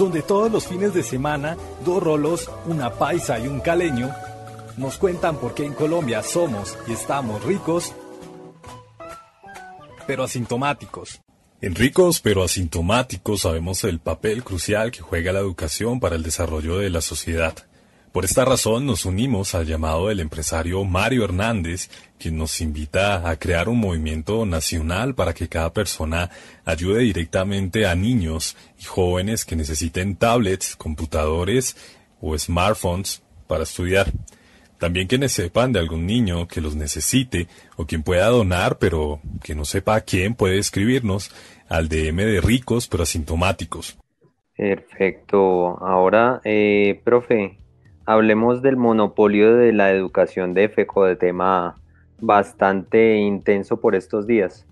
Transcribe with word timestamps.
donde 0.00 0.22
todos 0.22 0.50
los 0.50 0.66
fines 0.66 0.94
de 0.94 1.02
semana 1.02 1.58
dos 1.84 2.02
rolos, 2.02 2.50
una 2.64 2.94
paisa 2.94 3.38
y 3.38 3.46
un 3.46 3.60
caleño 3.60 4.10
nos 4.78 4.96
cuentan 4.96 5.36
por 5.36 5.54
qué 5.54 5.66
en 5.66 5.74
Colombia 5.74 6.22
somos 6.22 6.78
y 6.88 6.92
estamos 6.92 7.44
ricos, 7.44 7.92
pero 10.06 10.24
asintomáticos. 10.24 11.20
En 11.60 11.74
ricos 11.74 12.20
pero 12.20 12.42
asintomáticos 12.42 13.42
sabemos 13.42 13.84
el 13.84 14.00
papel 14.00 14.42
crucial 14.42 14.90
que 14.90 15.02
juega 15.02 15.32
la 15.32 15.40
educación 15.40 16.00
para 16.00 16.16
el 16.16 16.22
desarrollo 16.22 16.78
de 16.78 16.88
la 16.88 17.02
sociedad. 17.02 17.54
Por 18.12 18.24
esta 18.24 18.44
razón 18.44 18.86
nos 18.86 19.04
unimos 19.04 19.54
al 19.54 19.66
llamado 19.66 20.08
del 20.08 20.18
empresario 20.18 20.84
Mario 20.84 21.22
Hernández, 21.22 21.88
quien 22.18 22.36
nos 22.36 22.60
invita 22.60 23.30
a 23.30 23.36
crear 23.36 23.68
un 23.68 23.78
movimiento 23.78 24.44
nacional 24.46 25.14
para 25.14 25.32
que 25.32 25.48
cada 25.48 25.72
persona 25.72 26.28
ayude 26.64 27.02
directamente 27.02 27.86
a 27.86 27.94
niños 27.94 28.56
y 28.80 28.84
jóvenes 28.84 29.44
que 29.44 29.54
necesiten 29.54 30.16
tablets, 30.16 30.74
computadores 30.74 31.76
o 32.20 32.36
smartphones 32.36 33.22
para 33.46 33.62
estudiar. 33.62 34.08
También 34.78 35.06
quienes 35.06 35.30
sepan 35.30 35.72
de 35.72 35.78
algún 35.78 36.04
niño 36.04 36.48
que 36.48 36.60
los 36.60 36.74
necesite 36.74 37.46
o 37.76 37.86
quien 37.86 38.02
pueda 38.02 38.26
donar 38.26 38.78
pero 38.78 39.20
que 39.44 39.54
no 39.54 39.64
sepa 39.64 39.94
a 39.94 40.00
quién 40.00 40.34
puede 40.34 40.58
escribirnos 40.58 41.30
al 41.68 41.88
DM 41.88 42.16
de 42.16 42.40
ricos 42.40 42.88
pero 42.88 43.04
asintomáticos. 43.04 43.96
Perfecto. 44.56 45.78
Ahora, 45.80 46.40
eh, 46.44 47.00
profe, 47.04 47.59
hablemos 48.06 48.62
del 48.62 48.76
monopolio 48.76 49.56
de 49.56 49.72
la 49.72 49.90
educación 49.92 50.54
de 50.54 50.68
FECO, 50.68 51.04
de 51.04 51.16
tema 51.16 51.76
bastante 52.20 53.16
intenso 53.16 53.80
por 53.80 53.94
estos 53.94 54.26
días. 54.26 54.66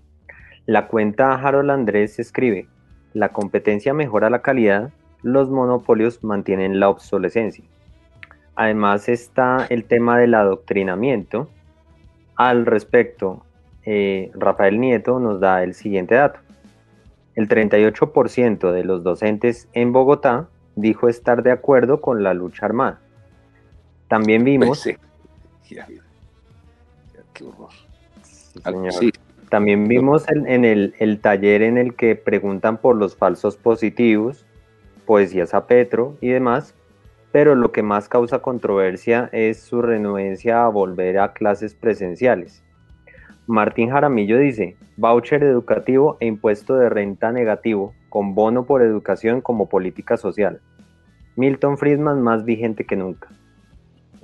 La 0.65 0.87
cuenta 0.87 1.33
Harold 1.33 1.71
Andrés 1.71 2.19
escribe, 2.19 2.67
la 3.13 3.29
competencia 3.29 3.93
mejora 3.93 4.29
la 4.29 4.41
calidad, 4.41 4.91
los 5.23 5.49
monopolios 5.49 6.23
mantienen 6.23 6.79
la 6.79 6.89
obsolescencia. 6.89 7.65
Además 8.55 9.09
está 9.09 9.65
el 9.69 9.85
tema 9.85 10.17
del 10.17 10.35
adoctrinamiento. 10.35 11.49
Al 12.35 12.65
respecto, 12.65 13.43
eh, 13.85 14.31
Rafael 14.33 14.79
Nieto 14.79 15.19
nos 15.19 15.39
da 15.39 15.63
el 15.63 15.73
siguiente 15.73 16.15
dato. 16.15 16.39
El 17.35 17.47
38% 17.47 18.71
de 18.71 18.83
los 18.83 19.03
docentes 19.03 19.69
en 19.73 19.93
Bogotá 19.93 20.49
dijo 20.75 21.07
estar 21.07 21.41
de 21.41 21.51
acuerdo 21.51 22.01
con 22.01 22.21
la 22.21 22.33
lucha 22.33 22.65
armada. 22.65 22.99
También 24.09 24.43
vimos... 24.43 24.83
Qué 25.63 27.43
horror. 27.45 27.69
También 29.49 29.87
vimos 29.87 30.27
en, 30.29 30.65
el, 30.65 30.93
el, 30.99 31.19
taller 31.21 31.61
en 31.61 31.77
el 31.77 31.95
que 31.95 32.15
preguntan 32.15 32.77
por 32.77 32.97
los 32.97 33.15
falsos 33.15 33.55
positivos, 33.55 34.45
poesías 35.05 35.53
a 35.53 35.65
Petro 35.65 36.17
y 36.21 36.29
demás, 36.29 36.75
pero 37.31 37.55
lo 37.55 37.71
que 37.71 37.81
más 37.81 38.09
causa 38.09 38.39
controversia 38.39 39.29
es 39.31 39.61
su 39.61 39.81
renuencia 39.81 40.65
a 40.65 40.69
volver 40.69 41.19
a 41.19 41.33
clases 41.33 41.73
presenciales. 41.73 42.63
Martín 43.47 43.89
Jaramillo 43.89 44.37
dice, 44.37 44.75
voucher 44.97 45.43
educativo 45.43 46.17
e 46.19 46.27
impuesto 46.27 46.75
de 46.75 46.89
renta 46.89 47.31
negativo, 47.31 47.93
con 48.09 48.35
bono 48.35 48.65
por 48.65 48.81
educación 48.81 49.41
como 49.41 49.69
política 49.69 50.17
social. 50.17 50.61
Milton 51.35 51.77
Friedman 51.77 52.21
más 52.21 52.45
vigente 52.45 52.85
que 52.85 52.95
nunca. 52.95 53.29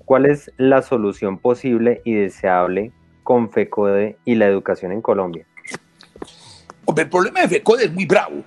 ¿Cuál 0.05 0.27
es 0.27 0.51
la 0.57 0.83
solución 0.83 1.39
posible 1.39 2.01
y 2.05 2.13
deseable 2.13 2.91
con 3.23 3.51
FECODE 3.51 4.17
y 4.23 4.35
la 4.35 4.45
educación 4.45 4.91
en 4.91 5.01
Colombia? 5.01 5.45
el 6.95 7.09
problema 7.09 7.41
de 7.41 7.49
FECODE 7.49 7.85
es 7.85 7.91
muy 7.91 8.05
bravo 8.05 8.43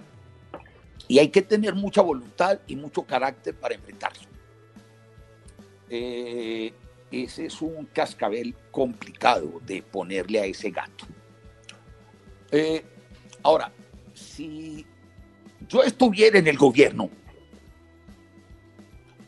y 1.09 1.19
hay 1.19 1.29
que 1.29 1.43
tener 1.43 1.75
mucha 1.75 2.01
voluntad 2.01 2.61
y 2.67 2.77
mucho 2.77 3.03
carácter 3.03 3.55
para 3.55 3.75
enfrentarlo. 3.75 4.23
Eh, 5.91 6.73
ese 7.11 7.47
es 7.47 7.61
un 7.61 7.87
cascabel 7.87 8.55
complicado 8.71 9.61
de 9.67 9.83
ponerle 9.83 10.41
a 10.41 10.45
ese 10.45 10.71
gato. 10.71 11.07
Eh, 12.53 12.85
ahora, 13.43 13.73
si 14.15 14.87
yo 15.69 15.83
estuviera 15.83 16.39
en 16.39 16.47
el 16.47 16.57
gobierno, 16.57 17.11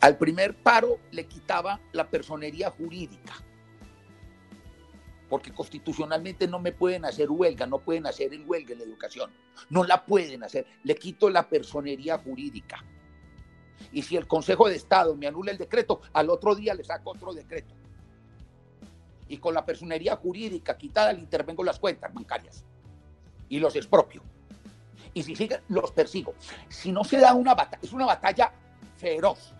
al 0.00 0.16
primer 0.16 0.54
paro 0.62 0.98
le 1.10 1.26
quitaba 1.26 1.80
la 1.92 2.08
personería 2.08 2.70
jurídica, 2.70 3.34
porque 5.28 5.52
constitucionalmente 5.52 6.48
no 6.48 6.58
me 6.58 6.72
pueden 6.72 7.04
hacer 7.04 7.30
huelga, 7.30 7.66
no 7.66 7.78
pueden 7.78 8.06
hacer 8.06 8.32
el 8.32 8.44
huelga 8.46 8.72
en 8.72 8.78
la 8.78 8.84
educación, 8.84 9.30
no 9.68 9.84
la 9.84 10.04
pueden 10.04 10.42
hacer, 10.42 10.66
le 10.84 10.94
quito 10.94 11.28
la 11.28 11.48
personería 11.48 12.18
jurídica. 12.18 12.84
Y 13.92 14.02
si 14.02 14.16
el 14.16 14.26
Consejo 14.26 14.68
de 14.68 14.76
Estado 14.76 15.14
me 15.16 15.26
anula 15.26 15.52
el 15.52 15.58
decreto, 15.58 16.00
al 16.12 16.30
otro 16.30 16.54
día 16.54 16.74
le 16.74 16.84
saco 16.84 17.10
otro 17.10 17.32
decreto. 17.32 17.74
Y 19.28 19.38
con 19.38 19.54
la 19.54 19.64
personería 19.64 20.16
jurídica 20.16 20.76
quitada 20.76 21.12
le 21.12 21.20
intervengo 21.20 21.62
las 21.62 21.78
cuentas 21.78 22.12
bancarias 22.12 22.64
y 23.48 23.58
los 23.58 23.76
expropio. 23.76 24.22
Y 25.12 25.22
si 25.22 25.36
siguen, 25.36 25.60
los 25.68 25.92
persigo. 25.92 26.34
Si 26.68 26.90
no 26.92 27.04
se 27.04 27.18
da 27.18 27.34
una 27.34 27.54
batalla, 27.54 27.82
es 27.82 27.92
una 27.92 28.06
batalla 28.06 28.52
feroz. 28.96 29.54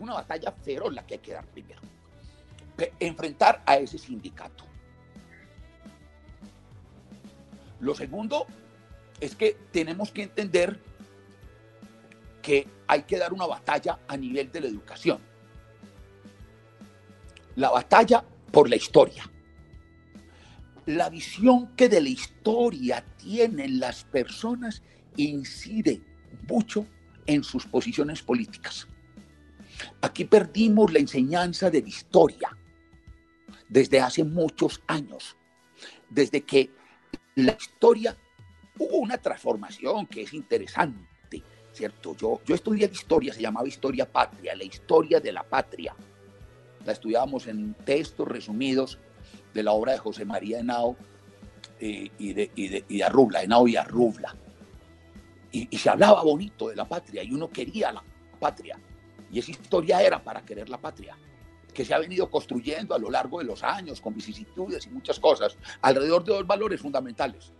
Una 0.00 0.14
batalla 0.14 0.52
feroz 0.52 0.94
la 0.94 1.06
que 1.06 1.14
hay 1.14 1.20
que 1.20 1.32
dar 1.32 1.46
primero. 1.46 1.80
Enfrentar 3.00 3.62
a 3.66 3.76
ese 3.76 3.98
sindicato. 3.98 4.64
Lo 7.80 7.94
segundo 7.94 8.46
es 9.20 9.34
que 9.34 9.56
tenemos 9.72 10.12
que 10.12 10.22
entender 10.22 10.80
que 12.42 12.68
hay 12.86 13.02
que 13.02 13.18
dar 13.18 13.32
una 13.32 13.46
batalla 13.46 13.98
a 14.08 14.16
nivel 14.16 14.50
de 14.50 14.60
la 14.60 14.68
educación. 14.68 15.18
La 17.56 17.70
batalla 17.70 18.24
por 18.52 18.70
la 18.70 18.76
historia. 18.76 19.28
La 20.86 21.10
visión 21.10 21.74
que 21.76 21.88
de 21.88 22.00
la 22.00 22.08
historia 22.08 23.04
tienen 23.18 23.78
las 23.78 24.04
personas 24.04 24.82
incide 25.16 26.00
mucho 26.48 26.86
en 27.26 27.44
sus 27.44 27.66
posiciones 27.66 28.22
políticas. 28.22 28.86
Aquí 30.00 30.24
perdimos 30.24 30.92
la 30.92 30.98
enseñanza 30.98 31.70
de 31.70 31.82
la 31.82 31.88
historia 31.88 32.56
desde 33.68 34.00
hace 34.00 34.24
muchos 34.24 34.82
años, 34.86 35.36
desde 36.08 36.42
que 36.42 36.70
la 37.34 37.52
historia 37.52 38.16
hubo 38.78 38.96
una 38.96 39.18
transformación 39.18 40.06
que 40.06 40.22
es 40.22 40.32
interesante 40.32 41.08
¿cierto? 41.78 42.16
Yo, 42.16 42.40
yo 42.44 42.54
estudié 42.56 42.90
historia, 42.92 43.32
se 43.32 43.40
llamaba 43.40 43.68
Historia 43.68 44.10
Patria, 44.10 44.56
la 44.56 44.64
historia 44.64 45.20
de 45.20 45.32
la 45.32 45.44
patria. 45.44 45.94
La 46.84 46.92
estudiábamos 46.92 47.46
en 47.46 47.74
textos 47.74 48.26
resumidos 48.26 48.98
de 49.54 49.62
la 49.62 49.72
obra 49.72 49.92
de 49.92 49.98
José 49.98 50.24
María 50.24 50.58
Henao 50.58 50.96
eh, 51.80 52.10
y, 52.18 52.32
de, 52.32 52.50
y, 52.56 52.68
de, 52.68 52.84
y 52.88 53.00
Arrubla, 53.02 53.42
Henao 53.42 53.68
y 53.68 53.76
Arrubla. 53.76 54.34
Y, 55.52 55.68
y 55.70 55.78
se 55.78 55.88
hablaba 55.88 56.22
bonito 56.24 56.68
de 56.68 56.76
la 56.76 56.84
patria 56.84 57.22
y 57.22 57.32
uno 57.32 57.48
quería 57.48 57.92
la 57.92 58.02
patria. 58.40 58.78
Y 59.30 59.38
esa 59.38 59.50
historia 59.50 60.02
era 60.02 60.22
para 60.22 60.44
querer 60.44 60.68
la 60.68 60.80
patria 60.80 61.16
que 61.72 61.84
se 61.84 61.94
ha 61.94 61.98
venido 61.98 62.30
construyendo 62.30 62.94
a 62.94 62.98
lo 62.98 63.10
largo 63.10 63.38
de 63.38 63.44
los 63.44 63.62
años 63.62 64.00
con 64.00 64.14
vicisitudes 64.14 64.86
y 64.86 64.90
muchas 64.90 65.20
cosas 65.20 65.56
alrededor 65.80 66.24
de 66.24 66.32
dos 66.32 66.46
valores 66.46 66.80
fundamentales, 66.80 67.52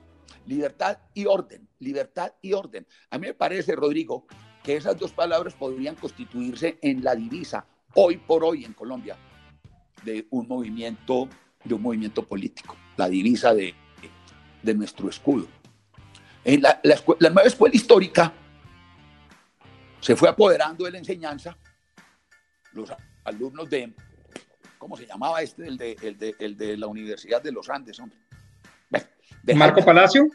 libertad 0.46 0.98
y 1.14 1.26
orden, 1.26 1.68
libertad 1.78 2.32
y 2.42 2.52
orden. 2.52 2.86
A 3.10 3.18
mí 3.18 3.28
me 3.28 3.34
parece, 3.34 3.76
Rodrigo, 3.76 4.26
que 4.64 4.76
esas 4.76 4.98
dos 4.98 5.12
palabras 5.12 5.54
podrían 5.54 5.94
constituirse 5.94 6.78
en 6.82 7.04
la 7.04 7.14
divisa 7.14 7.66
hoy 7.94 8.16
por 8.16 8.44
hoy 8.44 8.64
en 8.64 8.72
Colombia 8.72 9.16
de 10.04 10.26
un 10.30 10.48
movimiento, 10.48 11.28
de 11.64 11.74
un 11.74 11.82
movimiento 11.82 12.24
político, 12.24 12.76
la 12.96 13.08
divisa 13.08 13.54
de, 13.54 13.74
de 14.62 14.74
nuestro 14.74 15.08
escudo. 15.08 15.46
En 16.44 16.62
la, 16.62 16.80
la, 16.82 17.30
nueva 17.30 17.48
escuela 17.48 17.74
histórica 17.74 18.32
se 20.00 20.16
fue 20.16 20.28
apoderando 20.28 20.84
de 20.84 20.92
la 20.92 20.98
enseñanza, 20.98 21.56
los 22.72 22.92
alumnos 23.24 23.68
de, 23.68 23.92
¿cómo 24.78 24.96
se 24.96 25.06
llamaba 25.06 25.42
este? 25.42 25.66
El 25.66 25.76
de, 25.76 25.96
el 26.02 26.18
de, 26.18 26.34
el 26.38 26.56
de 26.56 26.76
la 26.76 26.86
Universidad 26.86 27.42
de 27.42 27.52
los 27.52 27.68
Andes, 27.68 27.98
hombre. 28.00 28.18
De 29.42 29.54
Marco 29.54 29.84
Palacio. 29.84 30.28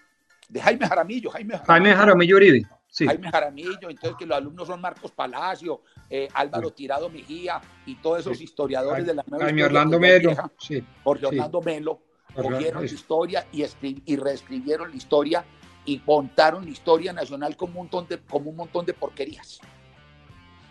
De 0.50 0.62
Jaime 0.62 0.88
Jaramillo. 0.88 1.30
Jaime 1.31 1.57
Jaramillo, 1.57 1.68
Jaime 1.68 1.95
Jaramillo 1.95 2.36
Uribe. 2.36 2.68
Sí. 2.88 3.06
Jaime 3.07 3.31
Jaramillo, 3.31 3.89
entonces 3.89 4.15
que 4.18 4.25
los 4.25 4.38
alumnos 4.38 4.68
son 4.68 4.80
Marcos 4.80 5.12
Palacio, 5.12 5.81
eh, 6.09 6.27
Álvaro 6.33 6.71
Tirado 6.71 7.09
Mejía 7.09 7.59
y 7.88 7.95
todos 7.95 8.19
esos 8.19 8.39
historiadores 8.39 9.06
de 9.06 9.16
la 9.16 9.24
nueva 9.25 9.45
Jaime 9.45 9.63
Orlando 9.63 10.00
Melo. 10.00 10.36
sí. 10.59 10.83
Jorge 11.04 11.25
Orlando 11.25 11.62
Melo 11.62 12.01
cogieron 12.36 12.86
la 12.86 12.92
historia 12.92 13.48
y, 13.51 13.66
y 14.06 14.16
reescribieron 14.16 14.92
la 14.92 14.95
historia 14.95 15.45
y 15.85 16.01
montaron 16.06 16.65
la 16.65 16.71
historia 16.71 17.13
nacional 17.13 17.56
como 17.57 17.74
un 17.74 17.77
montón 17.85 18.07
de, 18.07 18.19
como 18.19 18.50
un 18.50 18.56
montón 18.56 18.85
de 18.85 18.94
porquerías. 18.94 19.59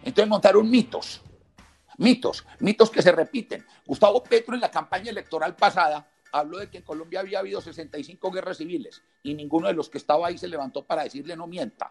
Entonces 0.03 0.29
montaron 0.29 0.69
mitos, 0.69 1.23
mitos, 1.99 2.45
mitos 2.59 2.91
que 2.91 3.03
se 3.03 3.13
repiten. 3.13 3.65
Gustavo 3.87 4.23
Petro 4.23 4.55
en 4.55 4.61
la 4.61 4.71
campaña 4.71 5.11
electoral 5.11 5.55
pasada 5.55 6.09
habló 6.33 6.59
de 6.59 6.71
que 6.71 6.79
en 6.79 6.85
Colombia 6.85 7.21
había 7.21 7.39
habido 7.39 7.61
65 7.61 8.31
guerras 8.31 8.57
civiles 8.57 9.03
y 9.23 9.35
ninguno 9.35 9.69
de 9.69 9.75
los 9.75 9.89
que 9.91 9.99
estaba 9.99 10.27
ahí 10.27 10.39
se 10.39 10.49
levantó 10.49 10.85
para 10.85 11.05
decirle 11.05 11.37
no 11.37 11.47
mienta. 11.47 11.91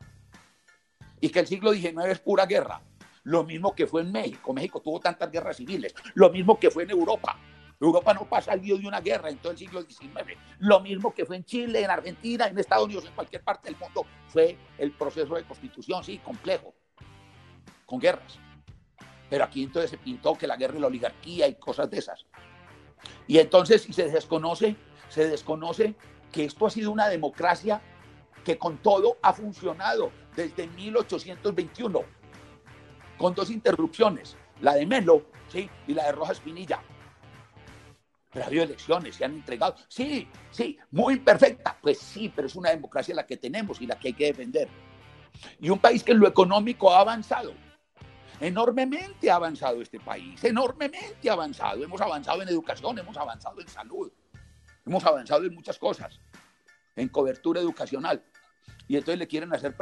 y 1.24 1.30
que 1.30 1.40
el 1.40 1.46
siglo 1.46 1.72
XIX 1.72 2.06
es 2.08 2.20
pura 2.20 2.48
guerra. 2.48 2.82
Lo 3.24 3.44
mismo 3.44 3.76
que 3.76 3.86
fue 3.86 4.02
en 4.02 4.12
México. 4.12 4.54
México 4.54 4.82
tuvo 4.82 5.00
tantas 5.00 5.32
guerras 5.32 5.58
civiles. 5.58 5.94
Lo 6.16 6.32
mismo 6.32 6.60
que 6.60 6.72
fue 6.72 6.84
en 6.84 6.90
Europa. 6.90 7.38
Europa 7.82 8.14
no 8.14 8.26
pasa 8.26 8.52
al 8.52 8.62
de 8.62 8.74
una 8.74 9.02
guerra 9.02 9.30
en 9.30 9.38
todo 9.38 9.52
el 9.52 9.58
siglo 9.58 9.82
XIX. 9.82 10.38
Lo 10.60 10.80
mismo 10.82 11.14
que 11.14 11.26
fue 11.26 11.38
en 11.38 11.44
Chile, 11.44 11.84
en 11.84 11.90
Argentina, 11.90 12.46
en 12.46 12.58
Estados 12.58 12.86
Unidos, 12.86 13.06
en 13.06 13.14
cualquier 13.14 13.44
parte 13.44 13.70
del 13.70 13.80
mundo, 13.80 14.06
fue 14.28 14.56
el 14.78 14.92
proceso 14.92 15.34
de 15.34 15.44
constitución, 15.44 16.04
sí, 16.04 16.20
complejo, 16.20 16.76
con 17.88 18.00
guerras. 18.00 18.38
Pero 19.30 19.44
aquí 19.44 19.64
entonces 19.64 19.90
se 19.90 19.98
pintó 19.98 20.38
que 20.38 20.46
la 20.46 20.58
guerra 20.58 20.78
y 20.78 20.82
la 20.82 20.88
oligarquía 20.88 21.48
y 21.48 21.56
cosas 21.56 21.90
de 21.90 21.98
esas. 21.98 22.26
Y 23.28 23.40
entonces 23.40 23.82
si 23.82 23.94
se 23.94 24.10
desconoce, 24.10 24.76
se 25.10 25.28
desconoce 25.28 25.96
que 26.32 26.46
esto 26.46 26.68
ha 26.68 26.70
sido 26.70 26.92
una 26.92 27.10
democracia 27.10 27.82
que 28.46 28.60
con 28.60 28.78
todo 28.78 29.18
ha 29.24 29.34
funcionado 29.34 30.12
desde 30.36 30.68
1821, 30.68 32.04
con 33.18 33.34
dos 33.34 33.50
interrupciones, 33.50 34.38
la 34.62 34.76
de 34.76 34.86
Melo 34.86 35.24
¿sí? 35.48 35.70
y 35.88 35.94
la 35.94 36.06
de 36.06 36.12
Rojas 36.12 36.40
Pinilla. 36.40 36.82
Pero 38.32 38.46
ha 38.46 38.48
habido 38.48 38.64
elecciones, 38.64 39.16
se 39.16 39.26
han 39.26 39.34
entregado. 39.34 39.76
Sí, 39.88 40.28
sí, 40.52 40.78
muy 40.92 41.16
imperfecta. 41.16 41.78
Pues 41.82 42.00
sí, 42.00 42.32
pero 42.34 42.48
es 42.48 42.56
una 42.56 42.70
democracia 42.70 43.14
la 43.14 43.26
que 43.26 43.38
tenemos 43.38 43.82
y 43.82 43.88
la 43.88 44.00
que 44.00 44.10
hay 44.10 44.14
que 44.14 44.26
defender. 44.26 44.70
Y 45.60 45.70
un 45.70 45.80
país 45.80 46.04
que 46.04 46.12
en 46.12 46.20
lo 46.20 46.28
económico 46.28 46.94
ha 46.94 47.02
avanzado. 47.02 47.54
Enormemente 48.40 49.30
ha 49.30 49.36
avanzado 49.36 49.82
este 49.82 50.00
país, 50.00 50.44
enormemente 50.44 51.30
ha 51.30 51.34
avanzado. 51.34 51.84
Hemos 51.84 52.02
avanzado 52.02 52.42
en 52.42 52.50
educación, 52.50 52.98
hemos 52.98 53.16
avanzado 53.16 53.62
en 53.62 53.68
salud, 53.68 54.12
hemos 54.86 55.06
avanzado 55.06 55.46
en 55.46 55.54
muchas 55.54 55.78
cosas, 55.78 56.20
en 56.96 57.08
cobertura 57.10 57.62
educacional 57.62 58.24
y 58.92 58.98
entonces 58.98 59.20
le 59.20 59.28
quieren 59.28 59.54
hacer 59.54 59.74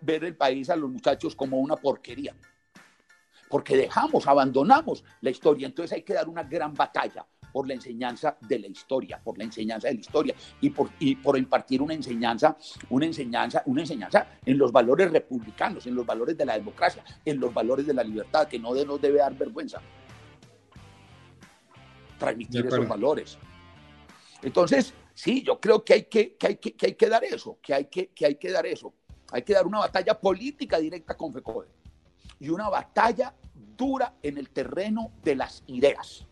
ver 0.00 0.24
el 0.24 0.36
país 0.36 0.70
a 0.70 0.76
los 0.76 0.90
muchachos 0.90 1.36
como 1.36 1.58
una 1.58 1.76
porquería. 1.76 2.34
Porque 3.48 3.76
dejamos, 3.76 4.26
abandonamos 4.26 5.04
la 5.20 5.30
historia. 5.30 5.68
Entonces 5.68 5.92
hay 5.92 6.02
que 6.02 6.14
dar 6.14 6.28
una 6.28 6.42
gran 6.42 6.74
batalla 6.74 7.24
por 7.56 7.66
la 7.66 7.72
enseñanza 7.72 8.36
de 8.38 8.58
la 8.58 8.66
historia, 8.66 9.18
por 9.24 9.38
la 9.38 9.44
enseñanza 9.44 9.88
de 9.88 9.94
la 9.94 10.00
historia 10.00 10.34
y 10.60 10.68
por, 10.68 10.90
y 10.98 11.16
por 11.16 11.38
impartir 11.38 11.80
una 11.80 11.94
enseñanza, 11.94 12.54
una 12.90 13.06
enseñanza, 13.06 13.62
una 13.64 13.80
enseñanza 13.80 14.26
en 14.44 14.58
los 14.58 14.70
valores 14.70 15.10
republicanos, 15.10 15.86
en 15.86 15.94
los 15.94 16.04
valores 16.04 16.36
de 16.36 16.44
la 16.44 16.52
democracia, 16.52 17.02
en 17.24 17.40
los 17.40 17.54
valores 17.54 17.86
de 17.86 17.94
la 17.94 18.04
libertad, 18.04 18.46
que 18.46 18.58
no 18.58 18.74
nos 18.74 19.00
debe 19.00 19.20
dar 19.20 19.32
vergüenza. 19.32 19.80
Transmitir 22.18 22.66
esos 22.66 22.86
valores. 22.86 23.38
Entonces, 24.42 24.92
Sí, 25.14 25.42
yo 25.42 25.58
creo 25.58 25.82
que 25.82 25.94
hay 25.94 26.02
que, 26.02 26.36
hay 26.42 26.56
que, 26.56 26.76
hay 26.78 26.92
que 26.92 27.08
dar 27.08 27.24
eso, 27.24 27.58
que 27.62 27.72
hay 27.72 27.86
que, 27.86 28.08
que 28.08 28.26
hay 28.26 28.34
que 28.34 28.50
dar 28.50 28.66
eso. 28.66 28.92
Hay 29.32 29.40
que 29.40 29.54
dar 29.54 29.66
una 29.66 29.78
batalla 29.78 30.20
política 30.20 30.78
directa 30.78 31.16
con 31.16 31.32
FECODE 31.32 31.68
y 32.38 32.50
una 32.50 32.68
batalla 32.68 33.34
dura 33.54 34.14
en 34.22 34.36
el 34.36 34.50
terreno 34.50 35.12
de 35.22 35.36
las 35.36 35.64
ideas, 35.68 36.26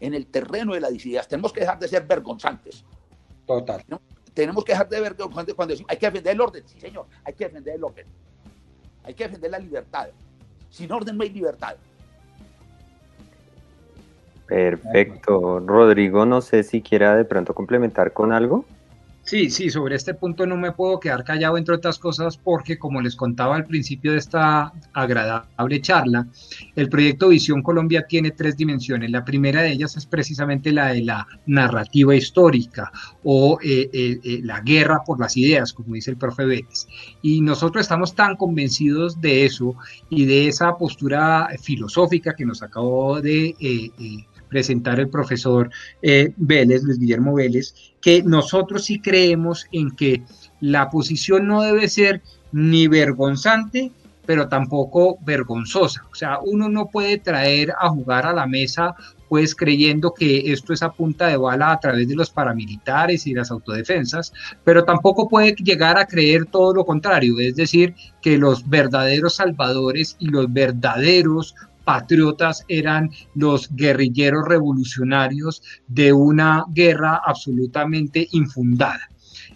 en 0.00 0.14
el 0.14 0.26
terreno 0.26 0.74
de 0.74 0.80
las 0.80 0.92
ideas. 0.92 1.28
Tenemos 1.28 1.52
que 1.52 1.60
dejar 1.60 1.78
de 1.78 1.88
ser 1.88 2.06
vergonzantes. 2.06 2.84
Total. 3.46 3.84
Tenemos 4.34 4.64
que 4.64 4.72
dejar 4.72 4.88
de 4.88 5.00
ver 5.00 5.16
cuando 5.16 5.66
decimos, 5.66 5.90
hay 5.90 5.98
que 5.98 6.06
defender 6.06 6.32
el 6.32 6.40
orden. 6.40 6.62
Sí, 6.66 6.80
señor, 6.80 7.06
hay 7.24 7.34
que 7.34 7.44
defender 7.44 7.74
el 7.74 7.84
orden. 7.84 8.06
Hay 9.04 9.14
que 9.14 9.24
defender 9.24 9.50
la 9.50 9.58
libertad. 9.58 10.08
Sin 10.70 10.90
orden 10.90 11.16
no 11.16 11.22
hay 11.22 11.30
libertad. 11.30 11.76
Perfecto. 14.46 15.60
Rodrigo, 15.60 16.24
no 16.26 16.40
sé 16.40 16.62
si 16.62 16.82
quiera 16.82 17.16
de 17.16 17.24
pronto 17.24 17.54
complementar 17.54 18.12
con 18.12 18.32
algo. 18.32 18.64
Sí, 19.24 19.50
sí, 19.50 19.70
sobre 19.70 19.94
este 19.94 20.14
punto 20.14 20.46
no 20.46 20.56
me 20.56 20.72
puedo 20.72 20.98
quedar 20.98 21.22
callado, 21.22 21.56
entre 21.56 21.76
otras 21.76 21.98
cosas, 21.98 22.36
porque 22.36 22.76
como 22.76 23.00
les 23.00 23.14
contaba 23.14 23.54
al 23.54 23.66
principio 23.66 24.12
de 24.12 24.18
esta 24.18 24.72
agradable 24.92 25.80
charla, 25.80 26.26
el 26.74 26.88
proyecto 26.88 27.28
Visión 27.28 27.62
Colombia 27.62 28.04
tiene 28.08 28.32
tres 28.32 28.56
dimensiones. 28.56 29.12
La 29.12 29.24
primera 29.24 29.62
de 29.62 29.72
ellas 29.72 29.96
es 29.96 30.06
precisamente 30.06 30.72
la 30.72 30.88
de 30.92 31.02
la 31.02 31.26
narrativa 31.46 32.16
histórica 32.16 32.90
o 33.22 33.58
eh, 33.62 33.88
eh, 33.92 34.18
eh, 34.24 34.40
la 34.42 34.60
guerra 34.60 35.02
por 35.06 35.20
las 35.20 35.36
ideas, 35.36 35.72
como 35.72 35.94
dice 35.94 36.10
el 36.10 36.16
profe 36.16 36.44
Vélez. 36.44 36.88
Y 37.22 37.40
nosotros 37.42 37.82
estamos 37.82 38.16
tan 38.16 38.36
convencidos 38.36 39.20
de 39.20 39.44
eso 39.44 39.76
y 40.10 40.26
de 40.26 40.48
esa 40.48 40.76
postura 40.76 41.48
filosófica 41.62 42.34
que 42.34 42.44
nos 42.44 42.60
acabó 42.60 43.20
de 43.20 43.54
presentar 44.48 44.98
el 45.00 45.08
profesor 45.08 45.70
Vélez, 46.36 46.82
Luis 46.82 46.98
Guillermo 46.98 47.34
Vélez, 47.34 47.91
que 48.02 48.22
nosotros 48.22 48.84
sí 48.84 49.00
creemos 49.00 49.66
en 49.72 49.92
que 49.92 50.22
la 50.60 50.90
posición 50.90 51.46
no 51.46 51.62
debe 51.62 51.88
ser 51.88 52.22
ni 52.52 52.88
vergonzante, 52.88 53.92
pero 54.26 54.48
tampoco 54.48 55.16
vergonzosa. 55.22 56.04
O 56.12 56.14
sea, 56.14 56.38
uno 56.40 56.68
no 56.68 56.86
puede 56.86 57.18
traer 57.18 57.72
a 57.80 57.88
jugar 57.88 58.26
a 58.26 58.32
la 58.32 58.46
mesa 58.46 58.94
pues 59.32 59.54
creyendo 59.54 60.12
que 60.12 60.52
esto 60.52 60.74
es 60.74 60.82
a 60.82 60.92
punta 60.92 61.26
de 61.26 61.38
bala 61.38 61.72
a 61.72 61.80
través 61.80 62.06
de 62.06 62.14
los 62.14 62.28
paramilitares 62.28 63.26
y 63.26 63.32
las 63.32 63.50
autodefensas, 63.50 64.30
pero 64.62 64.84
tampoco 64.84 65.26
puede 65.26 65.54
llegar 65.54 65.96
a 65.96 66.04
creer 66.04 66.44
todo 66.44 66.74
lo 66.74 66.84
contrario, 66.84 67.40
es 67.40 67.56
decir, 67.56 67.94
que 68.20 68.36
los 68.36 68.68
verdaderos 68.68 69.36
salvadores 69.36 70.16
y 70.18 70.26
los 70.26 70.52
verdaderos 70.52 71.54
patriotas 71.84 72.64
eran 72.68 73.10
los 73.34 73.74
guerrilleros 73.74 74.46
revolucionarios 74.46 75.62
de 75.88 76.12
una 76.12 76.64
guerra 76.68 77.20
absolutamente 77.24 78.28
infundada. 78.32 79.08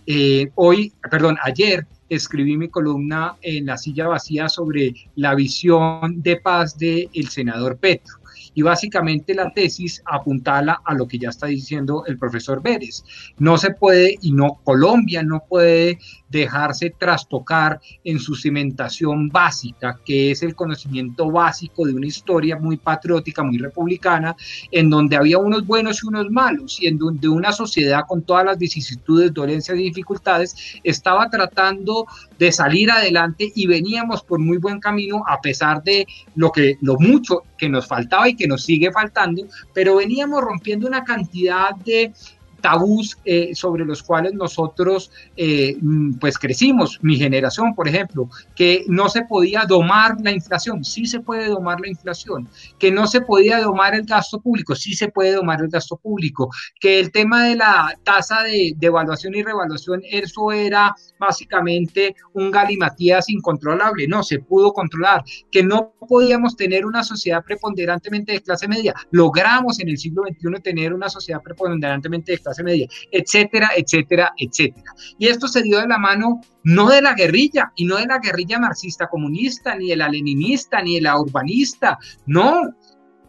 Eh, 0.06 0.50
hoy, 0.54 0.92
perdón, 1.10 1.36
ayer 1.42 1.86
escribí 2.08 2.56
mi 2.56 2.68
columna 2.68 3.36
en 3.42 3.66
la 3.66 3.76
silla 3.76 4.06
vacía 4.06 4.48
sobre 4.48 4.94
la 5.16 5.34
visión 5.34 6.22
de 6.22 6.36
paz 6.36 6.78
del 6.78 7.10
el 7.12 7.28
senador 7.28 7.78
Petro. 7.78 8.14
Y 8.56 8.62
básicamente 8.62 9.34
la 9.34 9.52
tesis 9.52 10.02
apuntala 10.06 10.80
a 10.84 10.94
lo 10.94 11.06
que 11.06 11.18
ya 11.18 11.28
está 11.28 11.46
diciendo 11.46 12.04
el 12.06 12.18
profesor 12.18 12.62
Vélez. 12.62 13.04
No 13.38 13.58
se 13.58 13.70
puede, 13.70 14.16
y 14.22 14.32
no, 14.32 14.60
Colombia 14.64 15.22
no 15.22 15.44
puede 15.48 15.98
dejarse 16.28 16.90
trastocar 16.98 17.80
en 18.02 18.18
su 18.18 18.34
cimentación 18.34 19.28
básica, 19.28 20.00
que 20.04 20.30
es 20.30 20.42
el 20.42 20.54
conocimiento 20.54 21.30
básico 21.30 21.86
de 21.86 21.94
una 21.94 22.06
historia 22.06 22.56
muy 22.56 22.78
patriótica, 22.78 23.42
muy 23.42 23.58
republicana, 23.58 24.34
en 24.70 24.90
donde 24.90 25.16
había 25.16 25.38
unos 25.38 25.66
buenos 25.66 26.02
y 26.02 26.06
unos 26.08 26.30
malos, 26.30 26.80
y 26.80 26.86
en 26.86 26.98
donde 26.98 27.28
una 27.28 27.52
sociedad 27.52 28.04
con 28.08 28.22
todas 28.22 28.44
las 28.44 28.58
vicisitudes, 28.58 29.32
dolencias 29.32 29.78
y 29.78 29.82
dificultades 29.82 30.80
estaba 30.82 31.28
tratando 31.28 32.06
de 32.38 32.50
salir 32.52 32.90
adelante 32.90 33.52
y 33.54 33.66
veníamos 33.66 34.22
por 34.22 34.38
muy 34.38 34.56
buen 34.56 34.80
camino 34.80 35.22
a 35.28 35.40
pesar 35.40 35.82
de 35.82 36.06
lo 36.34 36.50
que 36.50 36.76
lo 36.80 36.98
mucho 36.98 37.42
que 37.58 37.68
nos 37.68 37.86
faltaba 37.86 38.28
y 38.28 38.36
que 38.36 38.45
nos 38.46 38.64
sigue 38.64 38.92
faltando, 38.92 39.46
pero 39.72 39.96
veníamos 39.96 40.42
rompiendo 40.42 40.86
una 40.86 41.04
cantidad 41.04 41.74
de 41.76 42.12
tabús 42.60 43.18
eh, 43.24 43.54
sobre 43.54 43.84
los 43.84 44.02
cuales 44.02 44.34
nosotros 44.34 45.10
eh, 45.36 45.76
mm, 45.80 46.14
pues 46.14 46.38
crecimos, 46.38 46.98
mi 47.02 47.16
generación 47.16 47.74
por 47.74 47.88
ejemplo, 47.88 48.28
que 48.54 48.84
no 48.88 49.08
se 49.08 49.22
podía 49.22 49.64
domar 49.66 50.16
la 50.22 50.30
inflación, 50.30 50.84
sí 50.84 51.06
se 51.06 51.20
puede 51.20 51.48
domar 51.48 51.80
la 51.80 51.88
inflación, 51.88 52.48
que 52.78 52.90
no 52.90 53.06
se 53.06 53.20
podía 53.20 53.60
domar 53.60 53.94
el 53.94 54.04
gasto 54.04 54.40
público, 54.40 54.74
sí 54.74 54.94
se 54.94 55.08
puede 55.08 55.32
domar 55.32 55.60
el 55.60 55.68
gasto 55.68 55.96
público, 55.96 56.50
que 56.80 57.00
el 57.00 57.10
tema 57.12 57.44
de 57.44 57.56
la 57.56 57.94
tasa 58.04 58.42
de, 58.42 58.74
de 58.76 58.86
evaluación 58.86 59.34
y 59.34 59.42
revaluación, 59.42 60.02
eso 60.10 60.52
era 60.52 60.94
básicamente 61.18 62.14
un 62.34 62.50
galimatías 62.50 63.28
incontrolable, 63.28 64.06
no, 64.08 64.22
se 64.22 64.38
pudo 64.40 64.72
controlar, 64.72 65.22
que 65.50 65.62
no 65.62 65.94
podíamos 66.08 66.56
tener 66.56 66.86
una 66.86 67.02
sociedad 67.02 67.44
preponderantemente 67.44 68.32
de 68.32 68.40
clase 68.40 68.68
media, 68.68 68.94
logramos 69.10 69.80
en 69.80 69.88
el 69.88 69.98
siglo 69.98 70.22
XXI 70.22 70.62
tener 70.62 70.92
una 70.92 71.08
sociedad 71.08 71.42
preponderantemente 71.42 72.32
de 72.32 72.38
clase 72.38 72.55
media, 72.62 72.86
etcétera, 73.10 73.70
etcétera, 73.76 74.32
etcétera. 74.36 74.92
Y 75.18 75.28
esto 75.28 75.48
se 75.48 75.62
dio 75.62 75.80
de 75.80 75.88
la 75.88 75.98
mano 75.98 76.40
no 76.66 76.88
de 76.88 77.00
la 77.00 77.14
guerrilla, 77.14 77.72
y 77.76 77.84
no 77.84 77.96
de 77.96 78.06
la 78.06 78.18
guerrilla 78.18 78.58
marxista 78.58 79.06
comunista, 79.06 79.76
ni 79.76 79.90
de 79.90 79.96
la 79.96 80.08
leninista, 80.08 80.82
ni 80.82 80.96
de 80.96 81.02
la 81.02 81.18
urbanista, 81.18 81.96
no, 82.26 82.74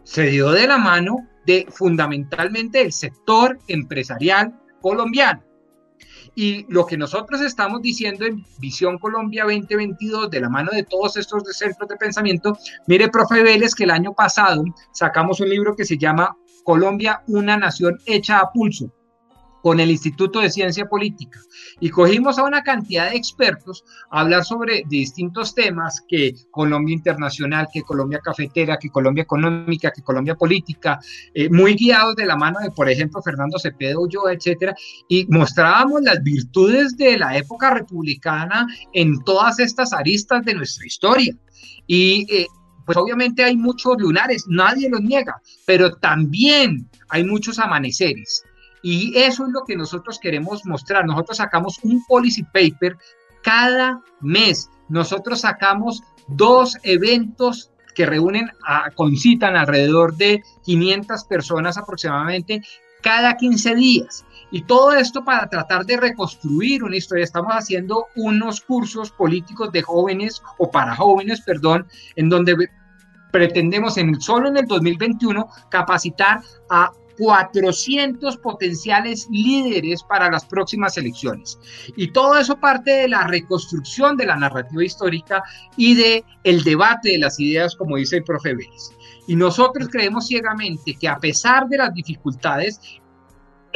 se 0.02 0.24
dio 0.24 0.50
de 0.50 0.66
la 0.66 0.76
mano 0.76 1.28
de 1.46 1.66
fundamentalmente 1.70 2.80
el 2.80 2.92
sector 2.92 3.58
empresarial 3.68 4.58
colombiano. 4.80 5.44
Y 6.34 6.66
lo 6.68 6.84
que 6.84 6.96
nosotros 6.96 7.40
estamos 7.40 7.80
diciendo 7.80 8.26
en 8.26 8.44
Visión 8.58 8.98
Colombia 8.98 9.44
2022, 9.44 10.30
de 10.30 10.40
la 10.40 10.48
mano 10.48 10.70
de 10.72 10.82
todos 10.82 11.16
estos 11.16 11.42
centros 11.56 11.88
de 11.88 11.96
pensamiento, 11.96 12.56
mire, 12.86 13.08
profe 13.08 13.42
Vélez, 13.42 13.74
que 13.74 13.84
el 13.84 13.90
año 13.90 14.14
pasado 14.14 14.64
sacamos 14.92 15.40
un 15.40 15.48
libro 15.48 15.76
que 15.76 15.84
se 15.84 15.96
llama 15.96 16.36
Colombia, 16.64 17.22
una 17.28 17.56
nación 17.56 17.98
hecha 18.04 18.40
a 18.40 18.50
pulso 18.52 18.92
con 19.62 19.80
el 19.80 19.90
Instituto 19.90 20.40
de 20.40 20.50
Ciencia 20.50 20.86
Política 20.86 21.40
y 21.80 21.90
cogimos 21.90 22.38
a 22.38 22.44
una 22.44 22.62
cantidad 22.62 23.10
de 23.10 23.16
expertos 23.16 23.84
a 24.10 24.20
hablar 24.20 24.44
sobre 24.44 24.84
distintos 24.88 25.54
temas 25.54 26.02
que 26.06 26.34
Colombia 26.50 26.94
Internacional, 26.94 27.68
que 27.72 27.82
Colombia 27.82 28.20
Cafetera, 28.22 28.78
que 28.78 28.90
Colombia 28.90 29.22
Económica, 29.22 29.90
que 29.90 30.02
Colombia 30.02 30.34
Política, 30.34 30.98
eh, 31.34 31.48
muy 31.50 31.74
guiados 31.74 32.16
de 32.16 32.26
la 32.26 32.36
mano 32.36 32.60
de, 32.60 32.70
por 32.70 32.88
ejemplo, 32.88 33.22
Fernando 33.22 33.58
Cepeda 33.58 33.98
Ulloa, 33.98 34.32
etcétera, 34.32 34.74
y 35.08 35.26
mostrábamos 35.28 36.02
las 36.02 36.22
virtudes 36.22 36.96
de 36.96 37.18
la 37.18 37.36
época 37.36 37.74
republicana 37.74 38.66
en 38.92 39.22
todas 39.24 39.58
estas 39.58 39.92
aristas 39.92 40.44
de 40.44 40.54
nuestra 40.54 40.86
historia. 40.86 41.34
Y 41.86 42.26
eh, 42.30 42.46
pues 42.88 42.96
obviamente 42.96 43.44
hay 43.44 43.56
muchos 43.56 43.96
lunares, 43.98 44.46
nadie 44.48 44.88
los 44.88 45.02
niega, 45.02 45.42
pero 45.66 45.94
también 45.96 46.88
hay 47.10 47.22
muchos 47.22 47.58
amaneceres. 47.58 48.42
Y 48.82 49.16
eso 49.18 49.46
es 49.46 49.52
lo 49.52 49.64
que 49.64 49.76
nosotros 49.76 50.18
queremos 50.18 50.64
mostrar. 50.64 51.04
Nosotros 51.06 51.38
sacamos 51.38 51.78
un 51.82 52.04
policy 52.06 52.42
paper 52.44 52.96
cada 53.42 54.00
mes. 54.20 54.70
Nosotros 54.88 55.40
sacamos 55.40 56.02
dos 56.28 56.76
eventos 56.82 57.70
que 57.94 58.06
reúnen, 58.06 58.50
a, 58.64 58.90
concitan 58.92 59.56
alrededor 59.56 60.16
de 60.16 60.42
500 60.64 61.24
personas 61.24 61.76
aproximadamente 61.78 62.62
cada 63.02 63.36
15 63.36 63.74
días. 63.74 64.24
Y 64.50 64.62
todo 64.62 64.92
esto 64.92 65.24
para 65.24 65.48
tratar 65.48 65.84
de 65.84 65.96
reconstruir 65.96 66.82
una 66.82 66.96
historia. 66.96 67.24
Estamos 67.24 67.52
haciendo 67.52 68.06
unos 68.16 68.60
cursos 68.60 69.10
políticos 69.10 69.72
de 69.72 69.82
jóvenes 69.82 70.42
o 70.58 70.70
para 70.70 70.96
jóvenes, 70.96 71.42
perdón, 71.42 71.86
en 72.16 72.28
donde 72.28 72.68
pretendemos 73.30 73.98
en, 73.98 74.20
solo 74.20 74.48
en 74.48 74.56
el 74.56 74.66
2021 74.66 75.48
capacitar 75.68 76.40
a 76.70 76.92
400 77.18 78.36
potenciales 78.38 79.28
líderes 79.30 80.02
para 80.04 80.30
las 80.30 80.46
próximas 80.46 80.96
elecciones. 80.96 81.58
Y 81.96 82.12
todo 82.12 82.38
eso 82.38 82.56
parte 82.58 82.90
de 82.92 83.08
la 83.08 83.26
reconstrucción 83.26 84.16
de 84.16 84.26
la 84.26 84.36
narrativa 84.36 84.84
histórica 84.84 85.42
y 85.76 85.94
de 85.94 86.24
el 86.44 86.62
debate 86.62 87.10
de 87.10 87.18
las 87.18 87.38
ideas, 87.40 87.74
como 87.74 87.96
dice 87.96 88.18
el 88.18 88.24
profe 88.24 88.54
Vélez. 88.54 88.92
Y 89.26 89.36
nosotros 89.36 89.88
creemos 89.90 90.28
ciegamente 90.28 90.96
que 90.98 91.08
a 91.08 91.18
pesar 91.18 91.68
de 91.68 91.78
las 91.78 91.92
dificultades, 91.92 92.80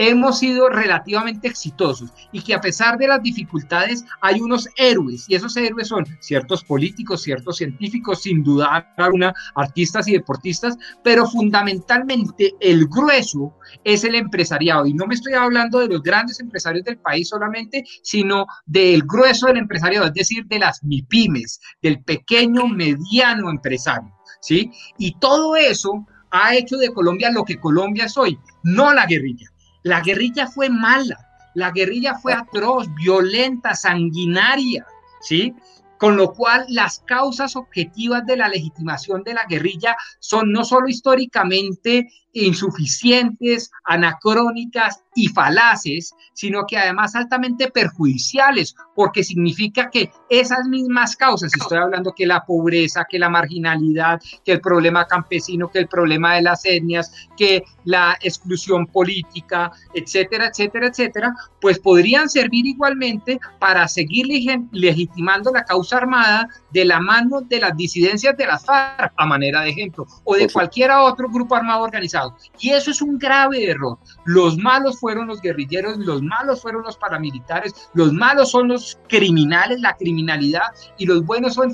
hemos 0.08 0.40
sido 0.40 0.68
relativamente 0.68 1.46
exitosos 1.46 2.10
y 2.32 2.42
que 2.42 2.54
a 2.54 2.60
pesar 2.60 2.98
de 2.98 3.06
las 3.06 3.22
dificultades 3.22 4.04
hay 4.20 4.40
unos 4.40 4.68
héroes 4.76 5.26
y 5.28 5.36
esos 5.36 5.56
héroes 5.56 5.88
son 5.88 6.04
ciertos 6.20 6.64
políticos, 6.64 7.22
ciertos 7.22 7.58
científicos, 7.58 8.22
sin 8.22 8.42
duda 8.42 8.92
alguna, 8.96 9.32
artistas 9.54 10.08
y 10.08 10.12
deportistas, 10.12 10.76
pero 11.04 11.26
fundamentalmente 11.26 12.52
el 12.58 12.86
grueso 12.86 13.54
es 13.84 14.02
el 14.02 14.16
empresariado 14.16 14.86
y 14.86 14.94
no 14.94 15.06
me 15.06 15.14
estoy 15.14 15.34
hablando 15.34 15.78
de 15.78 15.88
los 15.88 16.02
grandes 16.02 16.40
empresarios 16.40 16.84
del 16.84 16.98
país 16.98 17.28
solamente, 17.28 17.84
sino 18.02 18.46
del 18.66 19.02
grueso 19.02 19.46
del 19.46 19.58
empresariado, 19.58 20.06
es 20.06 20.14
decir, 20.14 20.46
de 20.46 20.58
las 20.58 20.82
MIPIMES, 20.82 21.60
del 21.80 22.02
pequeño, 22.02 22.66
mediano 22.66 23.50
empresario, 23.50 24.12
¿sí? 24.40 24.68
Y 24.98 25.16
todo 25.20 25.54
eso 25.54 26.04
ha 26.32 26.56
hecho 26.56 26.76
de 26.76 26.92
Colombia 26.92 27.30
lo 27.30 27.44
que 27.44 27.60
Colombia 27.60 28.06
es 28.06 28.16
hoy, 28.16 28.36
no 28.64 28.92
la 28.92 29.06
guerrilla 29.06 29.51
la 29.82 30.00
guerrilla 30.00 30.46
fue 30.46 30.68
mala, 30.68 31.28
la 31.54 31.70
guerrilla 31.70 32.14
fue 32.14 32.32
atroz, 32.32 32.86
violenta, 32.94 33.74
sanguinaria, 33.74 34.86
¿sí? 35.20 35.54
Con 35.98 36.16
lo 36.16 36.32
cual 36.32 36.64
las 36.68 37.00
causas 37.00 37.54
objetivas 37.54 38.26
de 38.26 38.36
la 38.36 38.48
legitimación 38.48 39.22
de 39.22 39.34
la 39.34 39.44
guerrilla 39.48 39.96
son 40.18 40.50
no 40.50 40.64
solo 40.64 40.88
históricamente 40.88 42.08
insuficientes, 42.32 43.70
anacrónicas 43.84 45.04
y 45.14 45.28
falaces, 45.28 46.14
sino 46.32 46.64
que 46.66 46.78
además 46.78 47.14
altamente 47.14 47.70
perjudiciales, 47.70 48.74
porque 48.94 49.22
significa 49.22 49.90
que 49.90 50.10
esas 50.30 50.66
mismas 50.66 51.16
causas, 51.16 51.52
estoy 51.54 51.78
hablando 51.78 52.12
que 52.16 52.26
la 52.26 52.44
pobreza, 52.44 53.06
que 53.08 53.18
la 53.18 53.28
marginalidad, 53.28 54.20
que 54.44 54.52
el 54.52 54.60
problema 54.60 55.06
campesino, 55.06 55.70
que 55.70 55.80
el 55.80 55.88
problema 55.88 56.34
de 56.34 56.42
las 56.42 56.64
etnias, 56.64 57.12
que 57.36 57.62
la 57.84 58.16
exclusión 58.22 58.86
política, 58.86 59.70
etcétera, 59.94 60.46
etcétera, 60.46 60.86
etcétera, 60.86 61.34
pues 61.60 61.78
podrían 61.78 62.28
servir 62.30 62.66
igualmente 62.66 63.38
para 63.58 63.86
seguir 63.88 64.26
legitimando 64.72 65.52
la 65.52 65.64
causa 65.64 65.98
armada 65.98 66.48
de 66.70 66.84
la 66.84 67.00
mano 67.00 67.42
de 67.42 67.60
las 67.60 67.76
disidencias 67.76 68.36
de 68.36 68.46
las 68.46 68.64
FARC, 68.64 69.12
a 69.16 69.26
manera 69.26 69.62
de 69.62 69.70
ejemplo, 69.70 70.06
o 70.24 70.34
de 70.34 70.48
cualquier 70.48 70.90
otro 70.92 71.28
grupo 71.28 71.54
armado 71.54 71.82
organizado. 71.82 72.21
Y 72.58 72.70
eso 72.70 72.90
es 72.90 73.02
un 73.02 73.18
grave 73.18 73.70
error. 73.70 73.98
Los 74.24 74.56
malos 74.58 74.98
fueron 75.00 75.26
los 75.26 75.40
guerrilleros, 75.40 75.98
los 75.98 76.22
malos 76.22 76.62
fueron 76.62 76.82
los 76.82 76.96
paramilitares, 76.96 77.90
los 77.94 78.12
malos 78.12 78.50
son 78.50 78.68
los 78.68 78.98
criminales, 79.08 79.80
la 79.80 79.96
criminalidad, 79.96 80.62
y 80.98 81.06
los 81.06 81.24
buenos 81.24 81.54
son 81.54 81.72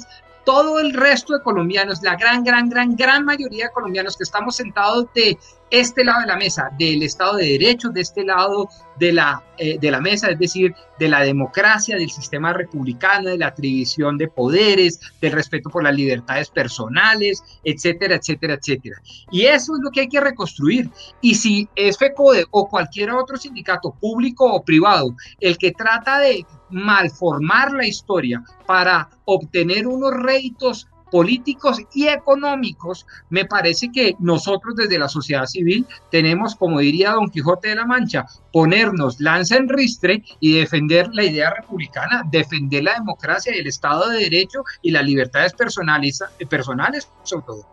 todo 0.49 0.81
el 0.81 0.95
resto 0.95 1.35
de 1.35 1.43
colombianos, 1.43 2.03
la 2.03 2.17
gran, 2.17 2.43
gran, 2.43 2.71
gran, 2.71 2.97
gran 2.97 3.25
mayoría 3.27 3.67
de 3.67 3.73
colombianos 3.73 4.17
que 4.17 4.25
estamos 4.25 4.57
sentados 4.57 5.05
de 5.15 5.39
este 5.71 6.05
lado 6.05 6.21
de 6.21 6.27
la 6.27 6.37
mesa, 6.37 6.71
del 6.79 7.03
Estado 7.03 7.37
de 7.37 7.47
Derecho, 7.47 7.91
de 7.91 8.01
este 8.01 8.25
lado 8.25 8.69
de 8.99 9.13
la, 9.13 9.43
eh, 9.59 9.79
de 9.79 9.91
la 9.91 10.01
mesa, 10.01 10.31
es 10.31 10.39
decir, 10.39 10.75
de 10.99 11.09
la 11.09 11.21
democracia, 11.21 11.97
del 11.97 12.11
sistema 12.11 12.53
republicano, 12.53 13.29
de 13.29 13.39
la 13.39 13.49
atribución 13.49 14.19
de 14.19 14.29
poderes, 14.29 14.99
del 15.21 15.33
respeto 15.33 15.71
por 15.71 15.85
las 15.85 15.95
libertades 15.95 16.51
personales, 16.51 17.43
etcétera, 17.65 18.17
etcétera, 18.17 18.55
etcétera. 18.55 18.97
Y 19.31 19.43
eso 19.43 19.75
es 19.77 19.81
lo 19.83 19.91
que 19.91 20.01
hay 20.01 20.09
que 20.09 20.21
reconstruir. 20.21 20.91
Y 21.21 21.35
si 21.35 21.69
es 21.77 21.99
FECODE 21.99 22.47
o 22.51 22.69
cualquier 22.69 23.13
otro 23.13 23.37
sindicato 23.37 23.95
público 24.01 24.53
o 24.53 24.63
privado 24.63 25.15
el 25.41 25.59
que 25.59 25.73
trata 25.73 26.19
de 26.19 26.45
malformar 26.71 27.73
la 27.73 27.87
historia 27.87 28.43
para 28.67 29.09
obtener 29.25 29.87
unos 29.87 30.13
réditos 30.13 30.89
políticos 31.11 31.81
y 31.95 32.09
económicos, 32.09 33.07
me 33.31 33.45
parece 33.45 33.91
que 33.93 34.17
nosotros 34.19 34.77
desde 34.77 34.99
la 34.99 35.09
sociedad 35.09 35.47
civil 35.47 35.87
tenemos, 36.11 36.55
como 36.55 36.81
diría 36.81 37.13
Don 37.13 37.31
Quijote 37.31 37.69
de 37.69 37.77
la 37.77 37.87
Mancha, 37.87 38.27
ponernos 38.53 39.21
lanza 39.21 39.57
en 39.57 39.69
ristre 39.69 40.23
y 40.41 40.59
defender 40.59 41.09
la 41.13 41.25
idea 41.25 41.55
republicana, 41.55 42.23
defender 42.31 42.85
la 42.85 42.95
democracia 42.95 43.55
y 43.55 43.59
el 43.59 43.67
Estado 43.67 44.09
de 44.09 44.19
Derecho 44.19 44.65
y 44.83 44.91
las 44.91 45.05
libertades 45.05 45.53
personales, 45.53 46.23
personales 46.49 47.11
sobre 47.23 47.47
todo. 47.47 47.67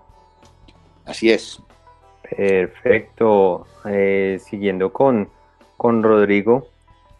Así 1.06 1.32
es. 1.32 1.62
Perfecto. 2.38 3.68
Eh, 3.86 4.40
siguiendo 4.44 4.92
con, 4.92 5.30
con 5.78 6.02
Rodrigo. 6.02 6.68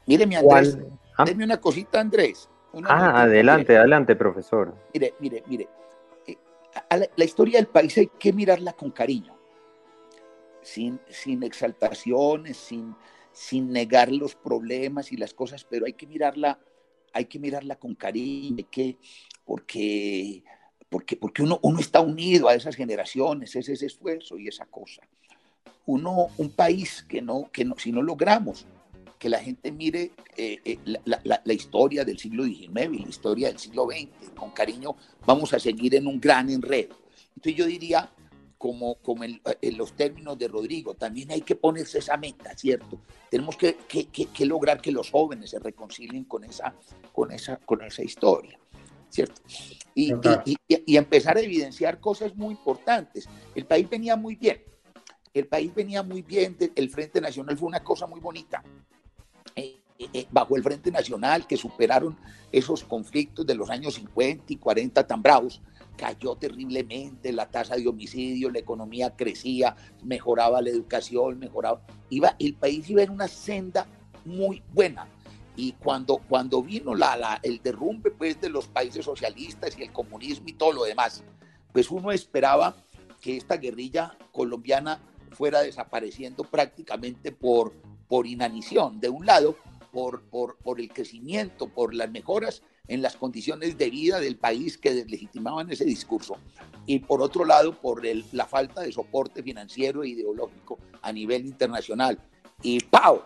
Míreme, 0.08 0.38
Andrés. 0.38 0.78
Ah. 1.18 1.26
una 1.34 1.58
cosita, 1.58 2.00
Andrés. 2.00 2.50
ah, 2.88 3.22
adelante, 3.22 3.78
adelante, 3.78 4.16
profesor. 4.16 4.74
Mire, 4.94 5.14
mire, 5.20 5.44
mire 5.48 5.70
la, 6.90 7.26
historia 7.26 7.60
del 7.60 7.68
país 7.68 7.98
hay 7.98 8.08
que 8.08 8.34
mirarla 8.34 8.74
con 8.74 8.92
cariño, 8.92 9.38
sin, 10.62 11.00
sin 11.10 11.44
exaltaciones, 11.44 12.58
sin, 12.58 12.96
sin 13.32 13.72
negar 13.72 14.12
los 14.12 14.36
problemas 14.36 15.12
y 15.12 15.18
las 15.18 15.34
cosas, 15.34 15.66
pero 15.70 15.86
hay 15.86 15.94
que 15.94 16.08
mirarla, 16.08 16.60
hay 17.14 17.26
que 17.26 17.40
mirarla 17.40 17.78
con 17.78 17.96
cariño, 17.96 18.66
que, 18.70 18.98
porque, 19.46 20.44
porque, 20.90 21.16
porque 21.16 21.44
uno, 21.44 21.60
uno 21.62 21.80
está 21.80 22.02
unido 22.02 22.48
a 22.48 22.56
esas 22.56 22.76
generaciones, 22.76 23.56
es 23.56 23.70
ese 23.70 23.86
esfuerzo 23.86 24.38
y 24.38 24.48
esa 24.48 24.66
cosa. 24.66 25.02
Uno, 25.86 26.30
un 26.38 26.50
país 26.52 27.06
que 27.08 27.22
no, 27.22 27.50
que 27.52 27.64
no, 27.64 27.78
si 27.78 27.92
no 27.92 28.02
logramos 28.02 28.66
que 29.18 29.30
la 29.30 29.40
gente 29.40 29.72
mire 29.72 30.12
eh, 30.36 30.60
eh, 30.64 30.80
la, 31.06 31.54
historia 31.54 32.04
del 32.04 32.18
siglo 32.18 32.44
XIX 32.44 32.68
y 32.94 33.00
la 33.00 33.10
historia 33.10 33.48
del 33.48 33.60
siglo 33.60 33.88
XX 33.88 34.32
con 34.36 34.52
cariño, 34.52 34.96
vamos 35.26 35.54
a 35.54 35.60
seguir 35.60 35.96
en 35.96 36.08
un 36.08 36.20
gran 36.20 36.50
enredo. 36.50 36.96
Entonces 37.36 37.56
yo 37.56 37.66
diría, 37.66 38.12
como, 38.58 38.96
como 38.96 39.24
en, 39.24 39.42
los 39.78 39.94
términos 39.94 40.38
de 40.38 40.48
Rodrigo, 40.48 40.94
también 40.94 41.32
hay 41.32 41.42
que 41.42 41.56
ponerse 41.56 42.00
esa 42.00 42.18
meta, 42.18 42.56
¿cierto? 42.58 43.02
Tenemos 43.30 43.56
que, 43.58 43.78
que, 43.88 44.46
lograr 44.46 44.82
que 44.82 44.92
los 44.92 45.12
jóvenes 45.12 45.52
se 45.52 45.60
reconcilien 45.60 46.26
con 46.26 46.44
esa, 46.44 46.76
con 47.12 47.32
esa, 47.32 47.58
con 47.58 47.84
esa 47.84 48.04
historia, 48.04 48.60
¿cierto? 49.10 49.42
Y, 49.94 50.14
y, 50.46 50.58
y 50.68 50.98
empezar 50.98 51.38
a 51.38 51.42
evidenciar 51.42 52.00
cosas 52.00 52.36
muy 52.36 52.54
importantes. 52.54 53.28
El 53.54 53.66
país 53.66 53.90
venía 53.90 54.16
muy 54.16 54.36
bien, 54.36 54.62
el 55.40 55.48
país 55.48 55.74
venía 55.76 56.02
muy 56.02 56.22
bien, 56.22 56.58
el 56.76 56.90
Frente 56.90 57.20
Nacional 57.20 57.58
fue 57.58 57.68
una 57.68 57.84
cosa 57.84 58.08
muy 58.08 58.22
bonita, 58.22 58.64
eh, 58.64 58.64
eh, 58.64 58.95
bajo 60.32 60.56
el 60.56 60.64
Frente 60.64 60.92
Nacional, 60.92 61.48
que 61.48 61.58
superaron 61.58 62.18
esos 62.52 62.84
conflictos 62.84 63.46
de 63.46 63.56
los 63.56 63.70
años 63.70 63.96
50 63.96 64.46
y 64.54 64.58
40 64.58 65.08
tan 65.08 65.22
bravos, 65.22 65.62
cayó 65.98 66.36
terriblemente 66.36 67.32
la 67.32 67.50
tasa 67.50 67.76
de 67.76 67.88
homicidio, 67.88 68.50
la 68.50 68.60
economía 68.60 69.16
crecía, 69.16 69.76
mejoraba 70.04 70.62
la 70.62 70.70
educación, 70.70 71.40
mejoraba, 71.40 71.82
iba, 72.10 72.36
el 72.40 72.56
país 72.56 72.90
iba 72.90 73.04
en 73.04 73.12
una 73.12 73.28
senda 73.28 73.88
muy 74.26 74.62
buena. 74.74 75.08
Y 75.56 75.72
cuando, 75.74 76.18
cuando 76.18 76.62
vino 76.62 76.94
la, 76.94 77.40
el 77.42 77.62
derrumbe 77.64 78.12
pues, 78.12 78.42
de 78.42 78.50
los 78.50 78.68
países 78.68 79.06
socialistas 79.06 79.78
y 79.78 79.84
el 79.84 79.94
comunismo 79.94 80.50
y 80.50 80.54
todo 80.54 80.74
lo 80.74 80.84
demás, 80.84 81.24
pues 81.72 81.90
uno 81.90 82.12
esperaba 82.12 82.76
que 83.22 83.38
esta 83.38 83.56
guerrilla 83.56 84.18
colombiana 84.34 85.00
fuera 85.32 85.62
desapareciendo 85.62 86.44
prácticamente 86.44 87.32
por 87.32 87.74
por 88.08 88.28
inanición, 88.28 89.00
de 89.00 89.10
un 89.10 89.26
lado, 89.26 89.56
por, 89.96 90.24
por, 90.24 90.58
por 90.58 90.82
el 90.82 90.90
crecimiento, 90.90 91.70
por 91.70 91.96
las 91.96 92.12
mejoras 92.12 92.62
en 92.90 93.02
las 93.02 93.16
condiciones 93.16 93.78
de 93.78 93.90
vida 93.90 94.20
del 94.20 94.36
país 94.36 94.78
que 94.78 94.94
deslegitimaban 94.94 95.72
ese 95.72 95.86
discurso, 95.86 96.36
y 96.86 97.00
por 97.00 97.22
otro 97.22 97.46
lado, 97.46 97.80
por 97.80 98.04
la 98.34 98.46
falta 98.46 98.82
de 98.82 98.92
soporte 98.92 99.42
financiero 99.42 100.04
e 100.04 100.10
ideológico 100.10 100.80
a 101.02 101.14
nivel 101.14 101.46
internacional. 101.46 102.20
Y 102.62 102.82
¡pau! 102.82 103.22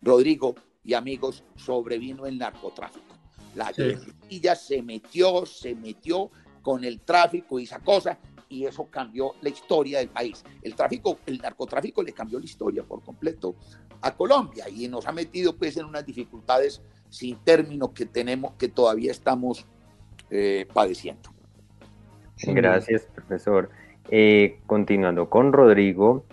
Rodrigo 0.00 0.54
y 0.82 0.94
amigos, 0.94 1.44
sobrevino 1.56 2.24
el 2.24 2.38
narcotráfico. 2.38 3.18
La 3.54 3.70
guerrilla 3.70 4.56
se 4.56 4.80
metió, 4.80 5.44
se 5.44 5.74
metió 5.74 6.30
con 6.62 6.84
el 6.84 7.02
tráfico 7.02 7.60
y 7.60 7.64
esa 7.64 7.80
cosa, 7.80 8.18
y 8.48 8.66
eso 8.66 8.88
cambió 8.90 9.34
la 9.40 9.48
historia 9.48 9.98
del 9.98 10.08
país. 10.08 10.44
El 10.62 10.74
tráfico, 10.74 11.18
el 11.26 11.38
narcotráfico 11.38 12.02
le 12.02 12.12
cambió 12.12 12.38
la 12.38 12.44
historia 12.44 12.82
por 12.82 13.02
completo 13.02 13.54
a 14.00 14.14
Colombia 14.14 14.68
y 14.68 14.88
nos 14.88 15.06
ha 15.06 15.12
metido 15.12 15.56
pues 15.56 15.76
en 15.76 15.86
unas 15.86 16.04
dificultades 16.04 16.82
sin 17.08 17.36
término 17.38 17.94
que 17.94 18.06
tenemos, 18.06 18.54
que 18.54 18.68
todavía 18.68 19.10
estamos 19.10 19.66
eh, 20.30 20.66
padeciendo. 20.72 21.30
Gracias, 22.42 23.06
profesor. 23.14 23.70
Eh, 24.10 24.60
continuando 24.66 25.30
con 25.30 25.52
Rodrigo, 25.52 26.24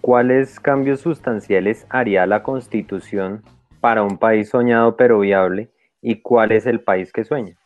¿cuáles 0.00 0.58
cambios 0.58 1.00
sustanciales 1.00 1.86
haría 1.90 2.26
la 2.26 2.42
Constitución 2.42 3.42
para 3.80 4.02
un 4.02 4.18
país 4.18 4.48
soñado 4.48 4.96
pero 4.96 5.20
viable 5.20 5.70
y 6.00 6.20
cuál 6.22 6.52
es 6.52 6.66
el 6.66 6.80
país 6.80 7.12
que 7.12 7.24
sueña? 7.24 7.56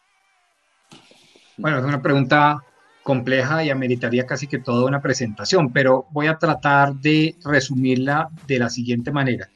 Bueno, 1.57 1.79
es 1.79 1.85
una 1.85 2.03
pregunta 2.03 2.63
compleja 3.07 3.63
y 3.63 3.71
ameritaría 3.71 4.27
casi 4.27 4.49
que 4.49 4.59
toda 4.59 4.85
una 4.85 5.01
presentación, 5.01 5.73
pero 5.73 6.07
voy 6.11 6.27
a 6.27 6.39
tratar 6.39 6.93
de 6.97 7.37
resumirla 7.45 8.29
de 8.49 8.59
la 8.59 8.69
siguiente 8.69 9.13
manera. 9.13 9.49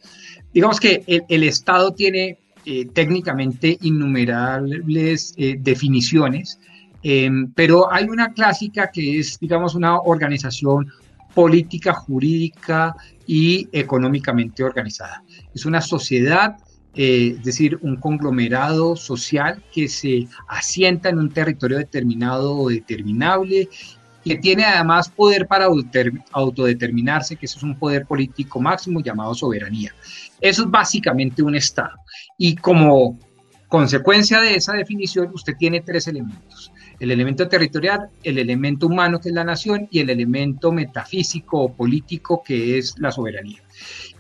Digamos 0.55 0.79
que 0.79 1.03
el, 1.07 1.43
Estado 1.43 1.93
tiene 1.93 2.39
eh, 2.65 2.87
técnicamente 2.95 3.77
innumerables 3.83 5.35
eh, 5.37 5.57
definiciones, 5.59 6.61
em, 7.03 7.51
pero 7.53 7.93
hay 7.93 8.05
una 8.05 8.33
clásica 8.35 8.89
que 8.93 9.19
es, 9.19 9.41
digamos, 9.41 9.75
una 9.75 9.99
organización 9.99 10.87
política, 11.35 11.93
jurídica 11.93 12.95
y 13.27 13.67
económicamente 13.73 14.63
organizada. 14.63 15.25
Es 15.53 15.67
una 15.67 15.81
sociedad 15.81 16.57
eh, 16.95 17.35
es 17.39 17.45
decir, 17.45 17.79
un 17.83 17.97
conglomerado 17.97 18.97
social 18.97 19.63
que 19.73 19.89
se 19.89 20.27
asienta 20.49 21.09
en 21.09 21.19
un 21.19 21.31
territorio 21.31 21.79
determinado 21.79 22.57
o 22.57 22.69
determinable, 22.69 23.69
que 24.25 24.37
tiene 24.37 24.65
además 24.65 25.09
poder 25.09 25.47
para 25.47 25.67
autodeterminarse, 26.33 27.37
que 27.37 27.47
eso 27.47 27.59
es 27.59 27.63
un 27.63 27.79
poder 27.79 28.07
político 28.07 28.61
máximo 28.61 29.01
llamado 29.01 29.35
soberanía. 29.35 29.95
Eso 30.41 30.65
es 30.65 30.71
básicamente 30.71 31.43
un 31.43 31.55
Estado. 31.55 31.97
Y 32.37 32.57
como 32.57 33.19
consecuencia 33.69 34.41
de 34.41 34.57
esa 34.57 34.75
definición, 34.75 35.31
usted 35.33 35.55
tiene 35.59 35.81
tres 35.81 36.09
elementos. 36.09 36.73
El 36.99 37.13
elemento 37.13 37.49
territorial, 37.49 38.11
el 38.23 38.39
elemento 38.39 38.89
humano, 38.89 39.21
que 39.21 39.31
es 39.31 39.35
la 39.35 39.45
nación, 39.45 39.89
y 39.91 40.01
el 40.01 40.11
elemento 40.11 40.71
metafísico 40.71 41.61
o 41.61 41.73
político, 41.73 42.43
que 42.45 42.77
es 42.77 42.99
la 42.99 43.11
soberanía. 43.11 43.63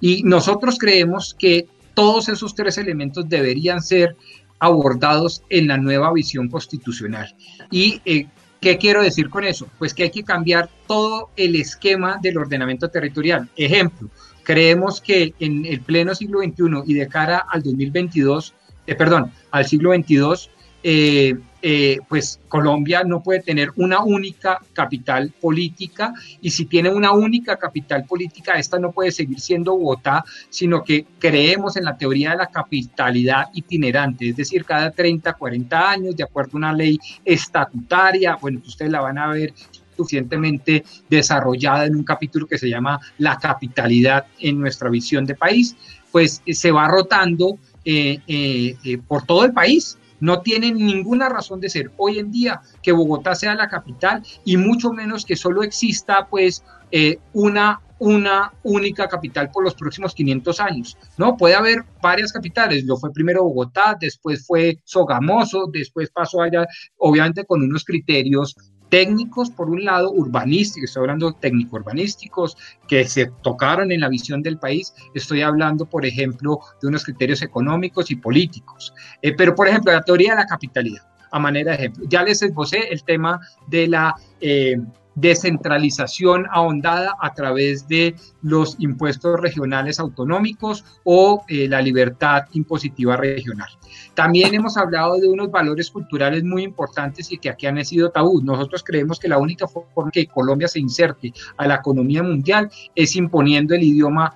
Y 0.01 0.23
nosotros 0.23 0.79
creemos 0.79 1.35
que 1.39 1.67
todos 2.01 2.31
esos 2.31 2.55
tres 2.55 2.79
elementos 2.79 3.29
deberían 3.29 3.83
ser 3.83 4.17
abordados 4.59 5.43
en 5.51 5.69
la 5.69 5.77
nueva 5.77 6.11
visión 6.15 6.49
constitucional. 6.49 7.37
¿Y 7.71 8.01
eh, 8.07 8.27
qué 8.59 8.79
quiero 8.79 9.03
decir 9.03 9.29
con 9.29 9.45
eso? 9.45 9.69
Pues 9.79 9.93
que 9.93 10.05
hay 10.05 10.11
que 10.11 10.25
cambiar 10.25 10.71
todo 10.87 11.29
el 11.37 11.57
esquema 11.57 12.19
del 12.23 12.39
ordenamiento 12.39 12.89
territorial. 12.89 13.51
Ejemplo, 13.55 14.09
creemos 14.45 15.03
que 15.03 15.35
en 15.41 15.67
el 15.67 15.83
pleno 15.83 16.15
siglo 16.15 16.39
XXI 16.39 16.85
y 16.87 16.95
de 16.95 17.07
cara 17.07 17.45
al 17.47 17.63
2022, 17.63 18.55
eh, 18.87 18.95
perdón, 18.95 19.31
al 19.51 19.67
siglo 19.67 19.93
XXII, 19.93 20.51
eh, 20.83 21.39
eh, 21.63 21.99
pues 22.09 22.41
Colombia 22.49 23.05
no 23.05 23.23
puede 23.23 23.41
tener 23.41 23.71
una 23.77 24.03
única 24.03 24.61
capital 24.73 25.31
política 25.41 26.15
y 26.41 26.51
si 26.51 26.65
tiene 26.65 26.91
una 26.91 27.13
única 27.13 27.57
capital 27.57 28.05
política, 28.07 28.55
esta 28.55 28.79
no 28.79 28.93
puede 28.93 29.13
seguir 29.13 29.39
siendo 29.41 29.77
Bogotá, 29.77 30.25
sino 30.49 30.83
que 30.83 31.05
creemos 31.19 31.77
en 31.77 31.85
la 31.85 31.99
teoría 31.99 32.31
de 32.31 32.39
la 32.39 32.47
capitalidad 32.47 33.49
itinerante, 33.53 34.31
es 34.31 34.37
decir, 34.37 34.65
cada 34.65 34.91
30, 34.91 35.35
40 35.35 35.91
años, 35.91 36.17
de 36.17 36.25
acuerdo 36.25 36.53
a 36.55 36.57
una 36.57 36.73
ley 36.73 36.99
estatutaria, 37.25 38.37
bueno, 38.41 38.61
ustedes 38.67 38.91
la 38.91 39.03
van 39.03 39.19
a 39.19 39.29
ver 39.29 39.53
suficientemente 39.97 40.83
desarrollada 41.11 41.85
en 41.85 41.95
un 41.95 42.05
capítulo 42.05 42.47
que 42.47 42.57
se 42.57 42.71
llama 42.71 42.99
La 43.19 43.37
capitalidad 43.37 44.25
en 44.39 44.59
nuestra 44.59 44.89
visión 44.89 45.27
de 45.27 45.35
país, 45.35 45.77
pues 46.11 46.43
se 46.47 46.71
va 46.71 46.89
rotando 46.89 47.59
eh, 47.85 48.77
por 49.07 49.27
todo 49.27 49.45
el 49.45 49.53
país 49.53 49.99
no 50.21 50.43
tienen 50.43 50.77
ninguna 50.77 51.29
razón 51.29 51.61
de 51.61 51.71
ser 51.71 51.91
hoy 51.97 52.19
en 52.19 52.31
día 52.31 52.61
que 52.83 52.93
Bogotá 52.93 53.35
sea 53.35 53.55
la 53.55 53.69
capital 53.69 54.23
y 54.45 54.57
mucho 54.57 54.93
menos 54.93 55.25
que 55.25 55.37
solo 55.37 55.63
exista 55.63 56.27
pues 56.29 56.63
eh, 56.91 57.19
una 57.33 57.81
una 58.01 58.51
única 58.63 59.09
capital 59.09 59.51
por 59.51 59.63
los 59.63 59.75
próximos 59.75 60.15
500 60.15 60.59
años, 60.61 60.97
¿no? 61.19 61.37
Puede 61.37 61.55
haber 61.55 61.85
varias 62.03 62.33
capitales, 62.33 62.85
lo 62.85 62.97
fue 62.97 63.13
primero 63.13 63.45
Bogotá, 63.45 63.97
después 64.01 64.47
fue 64.47 64.79
Sogamoso, 64.85 65.67
después 65.71 66.11
pasó 66.11 66.41
allá, 66.41 66.67
obviamente 66.97 67.45
con 67.45 67.63
unos 67.63 67.85
criterios 67.85 68.57
técnicos, 68.91 69.51
por 69.51 69.71
un 69.71 69.85
lado, 69.85 70.11
urbanísticos, 70.11 70.91
estoy 70.91 71.03
hablando 71.03 71.33
técnico-urbanísticos, 71.33 72.57
que 72.87 73.07
se 73.07 73.27
tocaron 73.43 73.91
en 73.93 74.01
la 74.01 74.09
visión 74.09 74.43
del 74.43 74.59
país, 74.59 74.93
estoy 75.15 75.43
hablando, 75.43 75.87
por 75.87 76.05
ejemplo, 76.05 76.61
de 76.83 76.89
unos 76.89 77.05
criterios 77.05 77.41
económicos 77.41 78.11
y 78.11 78.17
políticos. 78.17 78.93
Eh, 79.23 79.33
pero, 79.35 79.55
por 79.55 79.69
ejemplo, 79.69 79.93
la 79.93 80.03
teoría 80.03 80.33
de 80.33 80.37
la 80.37 80.47
capitalidad, 80.47 81.03
a 81.31 81.39
manera 81.39 81.73
de 81.73 81.79
ejemplo, 81.79 82.05
ya 82.09 82.23
les 82.23 82.43
esbocé 82.43 82.93
el 82.93 83.03
tema 83.05 83.41
de 83.69 83.89
la... 83.89 84.15
Eh, 84.41 84.77
descentralización 85.21 86.47
ahondada 86.51 87.17
a 87.21 87.35
través 87.35 87.87
de 87.89 88.15
los 88.43 88.77
impuestos 88.79 89.41
regionales 89.41 90.01
autonómicos 90.01 90.85
o 91.05 91.45
eh, 91.49 91.69
la 91.69 91.83
libertad 91.83 92.45
impositiva 92.53 93.17
regional. 93.17 93.69
También 94.15 94.55
hemos 94.55 94.77
hablado 94.77 95.19
de 95.19 95.29
unos 95.29 95.51
valores 95.51 95.91
culturales 95.91 96.45
muy 96.45 96.63
importantes 96.63 97.33
y 97.33 97.39
que 97.39 97.51
aquí 97.51 97.67
han 97.67 97.83
sido 97.85 98.11
tabú. 98.11 98.41
Nosotros 98.43 98.83
creemos 98.85 99.19
que 99.19 99.29
la 99.29 99.39
única 99.39 99.67
forma 99.67 100.11
que 100.11 100.27
Colombia 100.27 100.69
se 100.69 100.81
inserte 100.81 101.33
a 101.57 101.67
la 101.67 101.77
economía 101.77 102.23
mundial 102.23 102.71
es 102.95 103.17
imponiendo 103.17 103.75
el 103.75 103.83
idioma, 103.83 104.35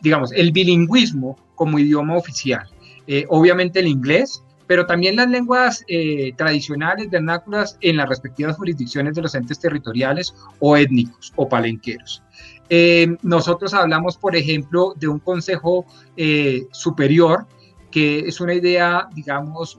digamos, 0.00 0.32
el 0.32 0.52
bilingüismo 0.52 1.36
como 1.54 1.78
idioma 1.78 2.16
oficial. 2.16 2.68
Eh, 3.06 3.26
obviamente 3.28 3.80
el 3.80 3.88
inglés, 3.88 4.42
pero 4.70 4.86
también 4.86 5.16
las 5.16 5.28
lenguas 5.28 5.84
eh, 5.88 6.32
tradicionales 6.36 7.10
vernáculas 7.10 7.76
en 7.80 7.96
las 7.96 8.08
respectivas 8.08 8.56
jurisdicciones 8.56 9.16
de 9.16 9.22
los 9.22 9.34
entes 9.34 9.58
territoriales 9.58 10.32
o 10.60 10.76
étnicos 10.76 11.32
o 11.34 11.48
palenqueros. 11.48 12.22
Eh, 12.68 13.16
nosotros 13.22 13.74
hablamos, 13.74 14.16
por 14.16 14.36
ejemplo, 14.36 14.94
de 14.96 15.08
un 15.08 15.18
consejo 15.18 15.86
eh, 16.16 16.68
superior 16.70 17.48
que 17.90 18.20
es 18.20 18.40
una 18.40 18.54
idea, 18.54 19.08
digamos, 19.12 19.76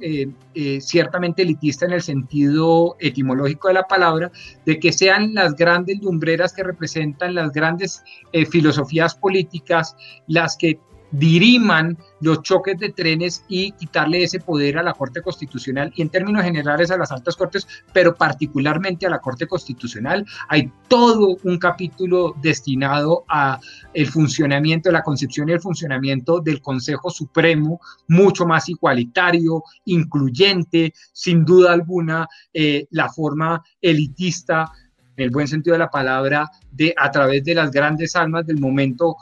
ciertamente 0.81 1.43
elitista 1.43 1.85
en 1.85 1.93
el 1.93 2.01
sentido 2.01 2.97
etimológico 2.99 3.69
de 3.69 3.75
la 3.75 3.83
palabra, 3.83 4.29
de 4.65 4.77
que 4.77 4.91
sean 4.91 5.33
las 5.33 5.55
grandes 5.55 6.01
lumbreras 6.01 6.51
que 6.51 6.63
representan 6.63 7.35
las 7.35 7.53
grandes 7.53 8.03
filosofías 8.49 9.15
políticas 9.15 9.95
las 10.27 10.57
que 10.57 10.81
diriman 11.11 11.97
los 12.21 12.41
choques 12.43 12.77
de 12.79 12.89
trenes 12.89 13.43
y 13.47 13.71
quitarle 13.73 14.23
ese 14.23 14.39
poder 14.39 14.77
a 14.77 14.83
la 14.83 14.93
Corte 14.93 15.21
Constitucional 15.21 15.91
y 15.95 16.01
en 16.01 16.09
términos 16.09 16.43
generales 16.43 16.91
a 16.91 16.97
las 16.97 17.11
altas 17.11 17.35
cortes, 17.35 17.67
pero 17.93 18.15
particularmente 18.15 19.05
a 19.05 19.09
la 19.09 19.19
Corte 19.19 19.47
Constitucional. 19.47 20.25
Hay 20.47 20.71
todo 20.87 21.37
un 21.43 21.57
capítulo 21.57 22.35
destinado 22.41 23.25
a 23.27 23.59
el 23.93 24.07
funcionamiento, 24.07 24.91
la 24.91 25.03
concepción 25.03 25.49
y 25.49 25.53
el 25.53 25.61
funcionamiento 25.61 26.39
del 26.39 26.61
Consejo 26.61 27.09
Supremo, 27.09 27.79
mucho 28.07 28.45
más 28.45 28.69
igualitario, 28.69 29.63
incluyente, 29.85 30.93
sin 31.11 31.43
duda 31.43 31.73
alguna, 31.73 32.27
eh, 32.53 32.87
la 32.91 33.09
forma 33.09 33.63
elitista 33.81 34.71
en 35.17 35.25
el 35.25 35.29
buen 35.29 35.47
sentido 35.47 35.73
de 35.73 35.79
la 35.79 35.89
palabra, 35.89 36.49
de 36.71 36.93
a 36.97 37.11
través 37.11 37.43
de 37.43 37.53
las 37.53 37.71
grandes 37.71 38.15
almas 38.15 38.45
del 38.45 38.59
momento 38.59 39.17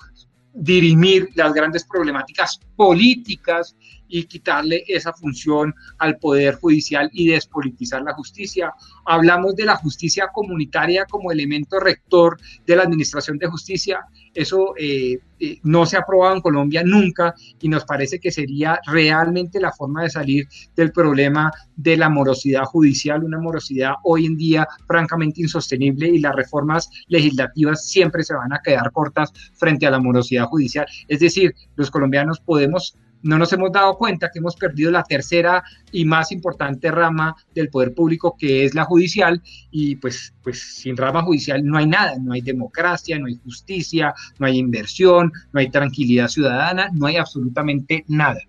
dirimir 0.53 1.29
las 1.35 1.53
grandes 1.53 1.85
problemáticas 1.85 2.59
políticas 2.75 3.75
y 4.07 4.23
quitarle 4.23 4.83
esa 4.87 5.13
función 5.13 5.73
al 5.99 6.17
Poder 6.17 6.55
Judicial 6.55 7.09
y 7.13 7.29
despolitizar 7.29 8.01
la 8.01 8.13
justicia. 8.13 8.73
Hablamos 9.05 9.55
de 9.55 9.65
la 9.65 9.75
justicia 9.75 10.29
comunitaria 10.33 11.05
como 11.05 11.31
elemento 11.31 11.79
rector 11.79 12.37
de 12.65 12.75
la 12.75 12.83
Administración 12.83 13.37
de 13.37 13.47
Justicia. 13.47 13.99
Eso 14.33 14.73
eh, 14.77 15.19
eh, 15.39 15.59
no 15.63 15.85
se 15.85 15.97
ha 15.97 16.01
aprobado 16.01 16.35
en 16.35 16.41
Colombia 16.41 16.83
nunca 16.83 17.33
y 17.61 17.69
nos 17.69 17.85
parece 17.85 18.19
que 18.19 18.31
sería 18.31 18.79
realmente 18.85 19.59
la 19.59 19.71
forma 19.71 20.03
de 20.03 20.09
salir 20.09 20.47
del 20.75 20.91
problema 20.91 21.51
de 21.75 21.97
la 21.97 22.09
morosidad 22.09 22.63
judicial, 22.63 23.23
una 23.23 23.39
morosidad 23.39 23.93
hoy 24.03 24.25
en 24.25 24.37
día 24.37 24.67
francamente 24.87 25.41
insostenible 25.41 26.09
y 26.09 26.19
las 26.19 26.35
reformas 26.35 26.89
legislativas 27.07 27.87
siempre 27.87 28.23
se 28.23 28.33
van 28.33 28.53
a 28.53 28.61
quedar 28.63 28.91
cortas 28.91 29.31
frente 29.53 29.87
a 29.87 29.91
la 29.91 29.99
morosidad 29.99 30.45
judicial. 30.45 30.85
Es 31.07 31.19
decir, 31.19 31.53
los 31.75 31.89
colombianos 31.89 32.39
podemos 32.39 32.95
no 33.21 33.37
nos 33.37 33.51
hemos 33.53 33.71
dado 33.71 33.97
cuenta 33.97 34.29
que 34.31 34.39
hemos 34.39 34.55
perdido 34.55 34.91
la 34.91 35.03
tercera 35.03 35.63
y 35.91 36.05
más 36.05 36.31
importante 36.31 36.91
rama 36.91 37.35
del 37.53 37.69
poder 37.69 37.93
público, 37.93 38.35
que 38.37 38.65
es 38.65 38.75
la 38.75 38.85
judicial, 38.85 39.41
y 39.71 39.95
pues, 39.95 40.33
pues 40.43 40.59
sin 40.59 40.95
rama 40.95 41.23
judicial 41.23 41.63
no 41.65 41.77
hay 41.77 41.87
nada, 41.87 42.17
no 42.19 42.33
hay 42.33 42.41
democracia, 42.41 43.17
no 43.19 43.27
hay 43.27 43.35
justicia, 43.43 44.13
no 44.37 44.45
hay 44.45 44.57
inversión, 44.57 45.31
no 45.51 45.59
hay 45.59 45.69
tranquilidad 45.69 46.27
ciudadana, 46.27 46.89
no 46.93 47.07
hay 47.07 47.17
absolutamente 47.17 48.05
nada. 48.07 48.39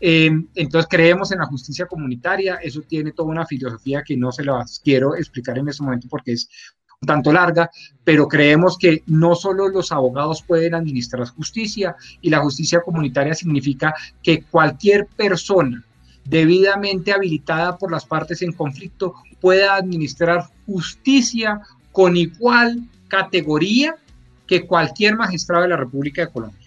Eh, 0.00 0.30
entonces 0.54 0.88
creemos 0.88 1.32
en 1.32 1.38
la 1.38 1.46
justicia 1.46 1.86
comunitaria, 1.86 2.56
eso 2.56 2.82
tiene 2.82 3.12
toda 3.12 3.30
una 3.30 3.46
filosofía 3.46 4.02
que 4.02 4.16
no 4.16 4.32
se 4.32 4.44
la 4.44 4.64
quiero 4.82 5.16
explicar 5.16 5.58
en 5.58 5.68
este 5.68 5.82
momento 5.82 6.08
porque 6.08 6.32
es 6.32 6.48
tanto 7.06 7.32
larga, 7.32 7.70
pero 8.04 8.28
creemos 8.28 8.78
que 8.78 9.02
no 9.06 9.34
solo 9.34 9.68
los 9.68 9.92
abogados 9.92 10.42
pueden 10.42 10.74
administrar 10.74 11.26
justicia 11.28 11.96
y 12.20 12.30
la 12.30 12.40
justicia 12.40 12.80
comunitaria 12.80 13.34
significa 13.34 13.94
que 14.22 14.42
cualquier 14.44 15.06
persona 15.06 15.82
debidamente 16.24 17.12
habilitada 17.12 17.76
por 17.76 17.90
las 17.90 18.06
partes 18.06 18.42
en 18.42 18.52
conflicto 18.52 19.14
pueda 19.40 19.74
administrar 19.74 20.46
justicia 20.66 21.60
con 21.90 22.16
igual 22.16 22.82
categoría 23.08 23.96
que 24.46 24.66
cualquier 24.66 25.16
magistrado 25.16 25.62
de 25.62 25.70
la 25.70 25.76
República 25.76 26.22
de 26.22 26.32
Colombia. 26.32 26.61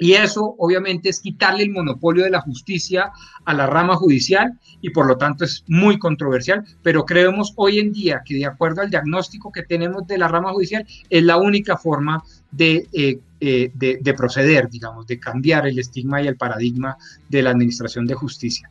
Y 0.00 0.12
eso 0.12 0.54
obviamente 0.58 1.08
es 1.08 1.18
quitarle 1.18 1.64
el 1.64 1.72
monopolio 1.72 2.22
de 2.22 2.30
la 2.30 2.40
justicia 2.40 3.10
a 3.44 3.52
la 3.52 3.66
rama 3.66 3.96
judicial 3.96 4.52
y 4.80 4.90
por 4.90 5.06
lo 5.06 5.18
tanto 5.18 5.44
es 5.44 5.64
muy 5.66 5.98
controversial, 5.98 6.64
pero 6.84 7.04
creemos 7.04 7.52
hoy 7.56 7.80
en 7.80 7.92
día 7.92 8.22
que 8.24 8.36
de 8.36 8.46
acuerdo 8.46 8.82
al 8.82 8.90
diagnóstico 8.90 9.50
que 9.50 9.64
tenemos 9.64 10.06
de 10.06 10.18
la 10.18 10.28
rama 10.28 10.52
judicial 10.52 10.86
es 11.10 11.24
la 11.24 11.36
única 11.36 11.76
forma 11.76 12.22
de, 12.52 12.86
eh, 12.92 13.18
eh, 13.40 13.72
de, 13.74 14.14
proceder, 14.14 14.70
digamos, 14.70 15.04
de 15.08 15.18
cambiar 15.18 15.66
el 15.66 15.78
estigma 15.80 16.22
y 16.22 16.28
el 16.28 16.36
paradigma 16.36 16.96
de 17.28 17.42
la 17.42 17.50
administración 17.50 18.06
de 18.06 18.14
justicia. 18.14 18.70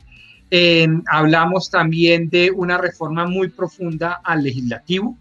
hablamos 1.07 1.69
también 1.69 2.29
de 2.29 2.51
una 2.51 2.77
reforma 2.77 3.27
muy 3.27 3.49
profunda 3.49 4.21
al 4.23 4.43
legislativo 4.43 5.17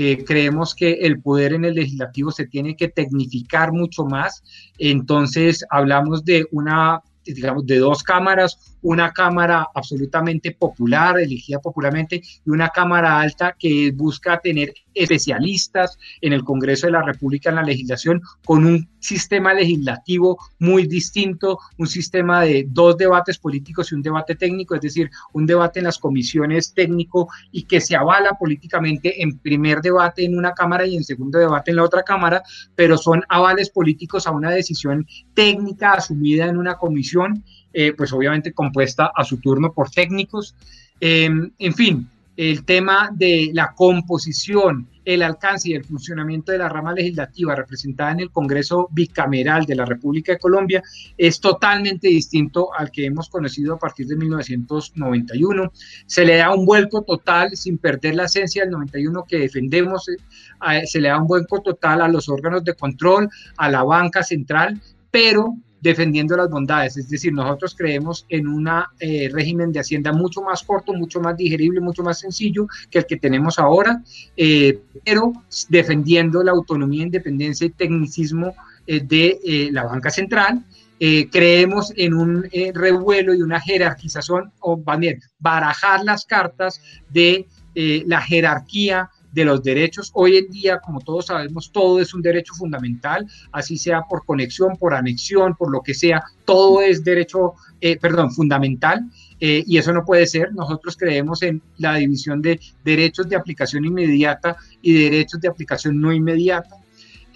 eh, 0.00 0.22
creemos 0.24 0.76
que 0.76 0.92
el 0.92 1.20
poder 1.20 1.54
en 1.54 1.64
el 1.64 1.74
legislativo 1.74 2.30
se 2.30 2.46
tiene 2.46 2.76
que 2.76 2.86
tecnificar 2.86 3.72
mucho 3.72 4.04
más. 4.04 4.44
Entonces, 4.78 5.64
hablamos 5.70 6.24
de 6.24 6.46
una 6.52 7.02
digamos, 7.24 7.66
de 7.66 7.78
dos 7.78 8.04
cámaras, 8.04 8.77
una 8.82 9.12
cámara 9.12 9.68
absolutamente 9.74 10.52
popular, 10.52 11.18
elegida 11.18 11.60
popularmente, 11.60 12.16
y 12.16 12.50
una 12.50 12.68
cámara 12.68 13.20
alta 13.20 13.56
que 13.58 13.92
busca 13.94 14.38
tener 14.40 14.74
especialistas 14.94 15.98
en 16.20 16.32
el 16.32 16.44
Congreso 16.44 16.86
de 16.86 16.92
la 16.92 17.02
República 17.02 17.50
en 17.50 17.56
la 17.56 17.62
legislación, 17.62 18.20
con 18.44 18.64
un 18.64 18.88
sistema 18.98 19.54
legislativo 19.54 20.38
muy 20.58 20.86
distinto, 20.86 21.58
un 21.76 21.86
sistema 21.86 22.42
de 22.42 22.66
dos 22.68 22.96
debates 22.96 23.38
políticos 23.38 23.92
y 23.92 23.94
un 23.94 24.02
debate 24.02 24.34
técnico, 24.34 24.74
es 24.74 24.80
decir, 24.80 25.10
un 25.32 25.46
debate 25.46 25.78
en 25.80 25.84
las 25.86 25.98
comisiones 25.98 26.74
técnico 26.74 27.28
y 27.52 27.62
que 27.62 27.80
se 27.80 27.96
avala 27.96 28.30
políticamente 28.38 29.22
en 29.22 29.38
primer 29.38 29.80
debate 29.80 30.24
en 30.24 30.36
una 30.36 30.52
Cámara 30.52 30.86
y 30.86 30.96
en 30.96 31.04
segundo 31.04 31.38
debate 31.38 31.70
en 31.70 31.76
la 31.76 31.84
otra 31.84 32.02
Cámara, 32.02 32.42
pero 32.74 32.98
son 32.98 33.22
avales 33.28 33.70
políticos 33.70 34.26
a 34.26 34.32
una 34.32 34.50
decisión 34.50 35.06
técnica 35.34 35.92
asumida 35.92 36.46
en 36.46 36.56
una 36.56 36.76
comisión, 36.76 37.44
eh, 37.72 37.92
pues 37.92 38.12
obviamente 38.12 38.52
compuesta 38.52 39.10
a 39.14 39.24
su 39.24 39.38
turno 39.38 39.72
por 39.72 39.90
técnicos. 39.90 40.54
Em, 41.00 41.50
en 41.58 41.74
fin, 41.74 42.08
el 42.38 42.64
tema 42.64 43.10
de 43.12 43.50
la 43.52 43.74
composición, 43.74 44.86
el 45.04 45.22
alcance 45.24 45.70
y 45.70 45.74
el 45.74 45.84
funcionamiento 45.84 46.52
de 46.52 46.58
la 46.58 46.68
rama 46.68 46.92
legislativa 46.92 47.56
representada 47.56 48.12
en 48.12 48.20
el 48.20 48.30
Congreso 48.30 48.86
Bicameral 48.92 49.66
de 49.66 49.74
la 49.74 49.84
República 49.84 50.30
de 50.30 50.38
Colombia 50.38 50.80
es 51.16 51.40
totalmente 51.40 52.06
distinto 52.06 52.68
al 52.72 52.92
que 52.92 53.06
hemos 53.06 53.28
conocido 53.28 53.74
a 53.74 53.78
partir 53.80 54.06
de 54.06 54.14
1991. 54.14 55.72
Se 56.06 56.24
le 56.24 56.36
da 56.36 56.54
un 56.54 56.64
vuelco 56.64 57.02
total 57.02 57.56
sin 57.56 57.76
perder 57.76 58.14
la 58.14 58.26
esencia 58.26 58.62
del 58.62 58.70
91 58.70 59.24
que 59.24 59.38
defendemos, 59.38 60.08
eh, 60.08 60.86
se 60.86 61.00
le 61.00 61.08
da 61.08 61.20
un 61.20 61.26
vuelco 61.26 61.60
total 61.60 62.02
a 62.02 62.08
los 62.08 62.28
órganos 62.28 62.62
de 62.62 62.74
control, 62.74 63.28
a 63.56 63.68
la 63.68 63.82
banca 63.82 64.22
central, 64.22 64.80
pero 65.10 65.56
defendiendo 65.80 66.36
las 66.36 66.50
bondades. 66.50 66.96
Es 66.96 67.08
decir, 67.08 67.32
nosotros 67.32 67.74
creemos 67.76 68.26
en 68.28 68.46
un 68.46 68.68
eh, 69.00 69.28
régimen 69.32 69.72
de 69.72 69.80
hacienda 69.80 70.12
mucho 70.12 70.42
más 70.42 70.62
corto, 70.62 70.92
mucho 70.92 71.20
más 71.20 71.36
digerible, 71.36 71.80
mucho 71.80 72.02
más 72.02 72.20
sencillo 72.20 72.66
que 72.90 72.98
el 72.98 73.06
que 73.06 73.16
tenemos 73.16 73.58
ahora, 73.58 74.02
eh, 74.36 74.80
pero 75.04 75.32
defendiendo 75.68 76.42
la 76.42 76.52
autonomía, 76.52 77.04
independencia 77.04 77.66
y 77.66 77.70
tecnicismo 77.70 78.54
eh, 78.86 79.00
de 79.00 79.68
la 79.72 79.84
banca 79.84 80.10
central. 80.10 80.64
creemos 80.98 81.92
en 81.96 82.12
un 82.14 82.44
revuelo 82.74 83.32
y 83.32 83.40
una 83.40 83.60
jerarquización, 83.60 84.50
o 84.60 84.76
bien, 84.98 85.20
barajar 85.38 86.04
las 86.04 86.24
cartas 86.24 86.80
de 87.08 87.46
la 87.74 88.20
jerarquía 88.20 89.08
de 89.32 89.44
los 89.44 89.62
derechos. 89.62 90.10
Hoy 90.14 90.36
en 90.36 90.50
día, 90.50 90.78
como 90.78 91.00
todos 91.00 91.26
sabemos, 91.26 91.70
todo 91.72 92.00
es 92.00 92.14
un 92.14 92.22
derecho 92.22 92.54
fundamental, 92.54 93.26
así 93.52 93.76
sea 93.76 94.02
por 94.08 94.24
conexión, 94.24 94.76
por 94.76 94.94
anexión, 94.94 95.54
por 95.54 95.70
lo 95.70 95.82
que 95.82 95.94
sea, 95.94 96.22
todo 96.44 96.80
es 96.80 97.04
derecho, 97.04 97.54
eh, 97.80 97.98
perdón, 97.98 98.32
fundamental. 98.32 99.08
Eh, 99.40 99.62
y 99.66 99.78
eso 99.78 99.92
no 99.92 100.04
puede 100.04 100.26
ser. 100.26 100.52
Nosotros 100.52 100.96
creemos 100.96 101.42
en 101.42 101.62
la 101.76 101.94
división 101.94 102.42
de 102.42 102.60
derechos 102.84 103.28
de 103.28 103.36
aplicación 103.36 103.84
inmediata 103.84 104.56
y 104.82 105.04
derechos 105.04 105.40
de 105.40 105.48
aplicación 105.48 106.00
no 106.00 106.12
inmediata. 106.12 106.76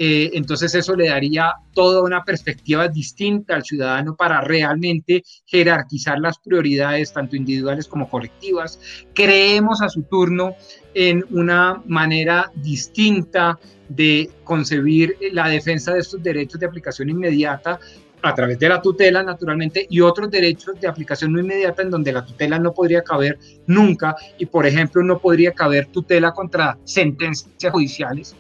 Eh, 0.05 0.37
entonces 0.37 0.75
eso 0.75 0.97
le 0.97 1.11
daría 1.11 1.53
toda 1.75 2.03
una 2.03 2.25
perspectiva 2.25 2.89
distinta 2.89 3.55
al 3.55 3.63
ciudadano 3.63 4.17
para 4.17 4.41
realmente 4.41 5.23
jerarquizar 5.47 6.19
las 6.19 6.41
prioridades, 6.41 7.13
tanto 7.13 7.37
individuales 7.37 7.87
como 7.87 8.11
colectivas. 8.11 8.81
Creemos 9.15 9.81
a 9.81 9.89
su 9.89 10.03
turno 10.03 10.57
en 10.93 11.25
una 11.31 11.81
manera 11.87 12.51
distinta 12.57 13.61
de 13.89 14.29
concebir 14.43 15.17
la 15.31 15.49
defensa 15.49 15.95
de 15.95 16.01
estos 16.01 16.21
derechos 16.21 16.59
de 16.59 16.67
aplicación 16.67 17.09
inmediata 17.09 17.79
a 18.23 18.35
través 18.35 18.59
de 18.59 18.71
la 18.71 18.83
tutela, 18.83 19.23
naturalmente, 19.23 19.87
y 19.89 20.01
otros 20.01 20.33
derechos 20.33 20.81
de 20.81 20.89
aplicación 20.89 21.33
no 21.33 21.39
inmediata 21.39 21.83
en 21.83 21.91
donde 21.91 22.13
la 22.13 22.27
tutela 22.27 22.59
no 22.59 22.73
podría 22.73 23.03
caber 23.03 23.39
nunca, 23.69 24.17
y 24.37 24.47
por 24.47 24.67
ejemplo 24.67 25.05
no 25.05 25.21
podría 25.21 25.53
caber 25.53 25.87
tutela 25.87 26.33
contra 26.33 26.77
sentencias 26.83 27.73
judiciales 27.73 28.35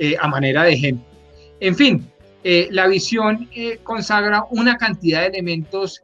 eh, 0.00 0.16
a 0.18 0.26
manera 0.26 0.64
de 0.64 0.72
ejemplo. 0.72 1.06
En 1.60 1.76
fin, 1.76 2.10
eh, 2.42 2.68
la 2.72 2.88
visión 2.88 3.48
eh, 3.54 3.78
consagra 3.82 4.44
una 4.50 4.76
cantidad 4.76 5.20
de 5.20 5.26
elementos 5.28 6.02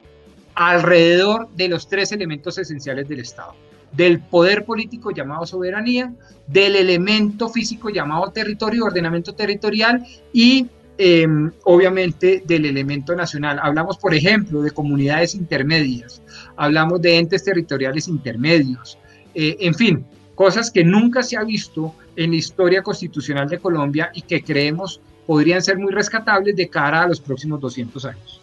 alrededor 0.54 1.48
de 1.56 1.68
los 1.68 1.88
tres 1.88 2.12
elementos 2.12 2.58
esenciales 2.58 3.08
del 3.08 3.20
Estado 3.20 3.54
del 3.92 4.20
poder 4.20 4.64
político 4.64 5.10
llamado 5.10 5.46
soberanía, 5.46 6.12
del 6.46 6.76
elemento 6.76 7.48
físico 7.48 7.88
llamado 7.88 8.30
territorio, 8.30 8.84
ordenamiento 8.84 9.34
territorial 9.34 10.04
y 10.32 10.66
em, 10.98 11.50
obviamente 11.64 12.42
del 12.46 12.66
elemento 12.66 13.14
nacional. 13.14 13.58
Hablamos, 13.62 13.96
por 13.98 14.14
ejemplo, 14.14 14.62
de 14.62 14.70
comunidades 14.70 15.34
intermedias, 15.34 16.22
hablamos 16.56 17.00
de 17.00 17.18
entes 17.18 17.44
territoriales 17.44 18.08
intermedios, 18.08 18.98
eh, 19.34 19.56
en 19.60 19.74
fin, 19.74 20.06
cosas 20.36 20.70
que 20.70 20.84
nunca 20.84 21.24
se 21.24 21.36
ha 21.36 21.42
visto 21.42 21.92
en 22.14 22.30
la 22.30 22.36
historia 22.36 22.82
constitucional 22.82 23.48
de 23.48 23.58
Colombia 23.58 24.12
y 24.14 24.22
que 24.22 24.44
creemos 24.44 25.00
podrían 25.26 25.60
ser 25.60 25.78
muy 25.78 25.90
rescatables 25.90 26.54
de 26.54 26.68
cara 26.68 27.02
a 27.02 27.08
los 27.08 27.20
próximos 27.20 27.60
200 27.60 28.04
años. 28.04 28.40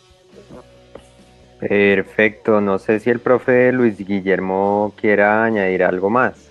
Perfecto, 1.62 2.60
no 2.60 2.77
sé 2.77 2.99
si 2.99 3.10
el 3.10 3.21
profe 3.21 3.71
Luis 3.71 3.97
Guillermo 3.97 4.93
quiera 4.99 5.45
añadir 5.45 5.82
algo 5.84 6.10
más. 6.10 6.49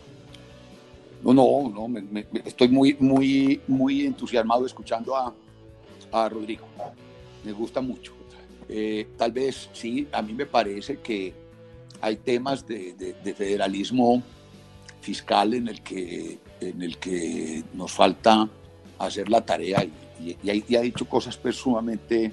No, 1.23 1.35
no, 1.35 1.69
no, 1.69 1.87
me, 1.87 2.27
estoy 2.47 2.69
muy, 2.69 2.97
muy, 2.99 3.61
muy 3.69 4.07
entusiasmado 4.07 4.65
escuchando 4.65 5.15
a, 5.15 5.35
a 6.13 6.29
Rodrigo. 6.31 6.65
Me 7.45 7.53
gusta 7.53 7.83
mucho. 7.83 8.15
Eh, 8.69 9.09
tal 9.19 9.33
vez 9.33 9.69
sí, 9.75 10.09
a 10.13 10.23
mí 10.23 10.33
me 10.33 10.47
parece 10.47 10.97
que 10.97 11.35
hay 12.01 12.17
temas 12.17 12.67
de, 12.67 12.95
de, 13.23 13.35
federalismo 13.35 14.23
fiscal 15.03 15.53
en 15.53 15.69
el, 15.69 15.83
que, 15.83 16.39
en 16.61 16.81
el 16.81 16.97
que 16.97 17.63
nos 17.75 17.93
falta 17.93 18.49
hacer 18.99 19.29
la 19.29 19.45
tarea 19.45 19.85
y, 19.85 20.37
y, 20.43 20.77
ha 20.77 20.81
dicho 20.81 21.05
cosas 21.07 21.37
pues, 21.37 21.57
sumamente 21.57 22.33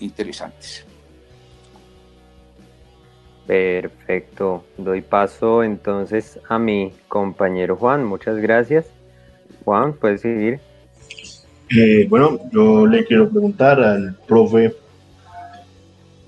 interesantes. 0.00 0.84
Perfecto. 3.46 4.64
Doy 4.76 5.02
paso 5.02 5.62
entonces 5.62 6.40
a 6.48 6.58
mi 6.58 6.92
compañero 7.08 7.76
Juan. 7.76 8.04
Muchas 8.04 8.36
gracias. 8.38 8.86
Juan, 9.64 9.94
puedes 9.94 10.20
seguir. 10.20 10.60
Eh, 11.70 12.06
bueno, 12.08 12.38
yo 12.52 12.86
le 12.86 13.04
quiero 13.04 13.28
preguntar 13.28 13.80
al 13.80 14.14
profe 14.26 14.74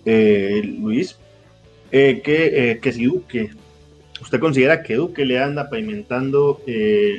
eh, 0.04 0.62
Luis 0.64 1.16
eh, 1.92 2.20
que, 2.22 2.78
que 2.82 2.92
si 2.92 3.04
Duque, 3.04 3.50
¿usted 4.20 4.40
considera 4.40 4.82
que 4.82 4.96
Duque 4.96 5.24
le 5.24 5.38
anda 5.38 5.68
pavimentando 5.68 6.60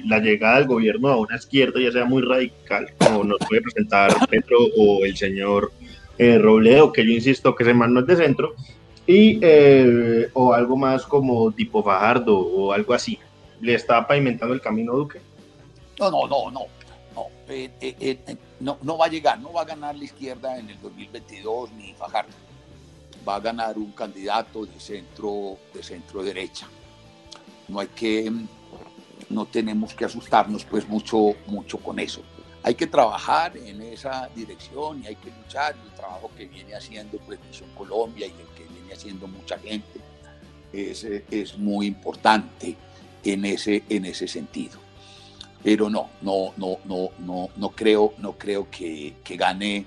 la 0.05 0.19
llegada 0.19 0.57
del 0.57 0.67
gobierno 0.67 1.09
a 1.09 1.17
una 1.17 1.35
izquierda, 1.35 1.79
ya 1.79 1.91
sea 1.91 2.05
muy 2.05 2.21
radical, 2.21 2.89
como 2.97 3.23
nos 3.23 3.39
puede 3.47 3.61
presentar 3.61 4.11
Petro 4.29 4.57
o 4.77 5.05
el 5.05 5.15
señor 5.15 5.71
Robledo, 6.17 6.91
que 6.91 7.05
yo 7.05 7.11
insisto 7.11 7.55
que 7.55 7.63
ese 7.63 7.73
man 7.73 7.93
no 7.93 8.01
es 8.01 8.07
de 8.07 8.15
centro, 8.15 8.53
y, 9.07 9.39
o 10.33 10.53
algo 10.53 10.77
más 10.77 11.05
como 11.05 11.51
tipo 11.51 11.83
Fajardo 11.83 12.37
o 12.37 12.73
algo 12.73 12.93
así? 12.93 13.17
¿Le 13.61 13.73
está 13.73 14.05
pavimentando 14.07 14.53
el 14.53 14.61
camino 14.61 14.93
Duque? 14.93 15.19
No, 15.99 16.09
no, 16.09 16.27
no, 16.27 16.51
no. 16.51 16.79
Eh, 17.49 17.71
eh, 17.81 17.95
eh, 17.99 18.37
no, 18.59 18.77
no 18.83 18.97
va 18.97 19.07
a 19.07 19.09
llegar, 19.09 19.39
no 19.39 19.51
va 19.51 19.61
a 19.61 19.65
ganar 19.65 19.95
la 19.95 20.03
izquierda 20.03 20.57
en 20.57 20.69
el 20.69 20.79
2022 20.79 21.71
ni 21.71 21.93
Fajardo. 21.93 22.31
Va 23.27 23.35
a 23.35 23.39
ganar 23.39 23.77
un 23.77 23.91
candidato 23.91 24.65
de 24.65 24.79
centro, 24.79 25.57
de 25.73 25.81
centro 25.81 26.23
derecha. 26.23 26.67
No 27.69 27.79
hay 27.79 27.87
que, 27.87 28.31
no 29.29 29.45
tenemos 29.45 29.93
que 29.93 30.05
asustarnos 30.05 30.65
pues 30.65 30.87
mucho, 30.87 31.35
mucho 31.47 31.77
con 31.77 31.99
eso. 31.99 32.21
Hay 32.63 32.75
que 32.75 32.87
trabajar 32.87 33.55
en 33.55 33.81
esa 33.81 34.29
dirección 34.35 35.01
y 35.03 35.07
hay 35.07 35.15
que 35.15 35.31
luchar. 35.31 35.75
El 35.83 35.93
trabajo 35.93 36.29
que 36.35 36.45
viene 36.45 36.75
haciendo 36.75 37.17
pues 37.19 37.39
Misión 37.47 37.69
Colombia 37.77 38.27
y 38.27 38.31
el 38.31 38.47
que 38.55 38.65
viene 38.73 38.93
haciendo 38.93 39.27
mucha 39.27 39.57
gente 39.59 39.99
es, 40.73 41.03
es 41.03 41.57
muy 41.57 41.87
importante 41.87 42.75
en 43.23 43.45
ese, 43.45 43.83
en 43.89 44.05
ese 44.05 44.27
sentido 44.27 44.79
pero 45.63 45.89
no, 45.89 46.09
no, 46.21 46.53
no, 46.57 46.79
no, 46.85 47.09
no, 47.19 47.49
no 47.55 47.69
creo, 47.71 48.13
no 48.17 48.37
creo 48.37 48.69
que, 48.69 49.15
gane 49.29 49.85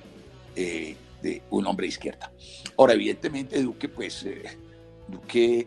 eh, 0.55 0.97
de 1.23 1.43
un 1.51 1.67
hombre 1.67 1.85
de 1.85 1.89
izquierda. 1.89 2.33
Ahora, 2.77 2.93
evidentemente, 2.95 3.63
Duque, 3.63 3.89
pues, 3.89 4.25
eh, 4.25 4.43
Duque, 5.09 5.67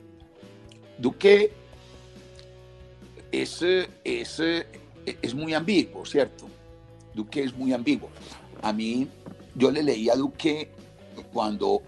Duque 0.97 1.51
es, 3.31 3.61
es, 4.03 4.39
es 5.05 5.33
muy 5.33 5.53
ambiguo, 5.53 6.05
¿cierto? 6.05 6.47
Duque 7.13 7.43
es 7.43 7.55
muy 7.55 7.73
ambiguo. 7.73 8.09
A 8.61 8.73
mí, 8.73 9.07
yo 9.55 9.71
le 9.71 9.83
leí 9.83 10.09
a 10.09 10.15
Duque 10.15 10.69
cuando 11.31 11.81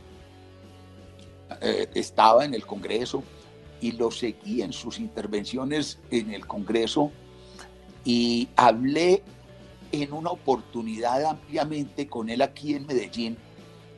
eh, 1.61 1.89
estaba 1.93 2.45
en 2.45 2.53
el 2.53 2.65
Congreso 2.65 3.23
y 3.81 3.91
lo 3.93 4.11
seguí 4.11 4.61
en 4.61 4.73
sus 4.73 4.99
intervenciones 4.99 5.99
en 6.11 6.33
el 6.33 6.45
Congreso 6.47 7.11
y 8.03 8.47
hablé 8.55 9.23
en 9.91 10.13
una 10.13 10.31
oportunidad 10.31 11.23
ampliamente 11.25 12.07
con 12.07 12.29
él 12.29 12.41
aquí 12.41 12.73
en 12.73 12.85
Medellín, 12.85 13.37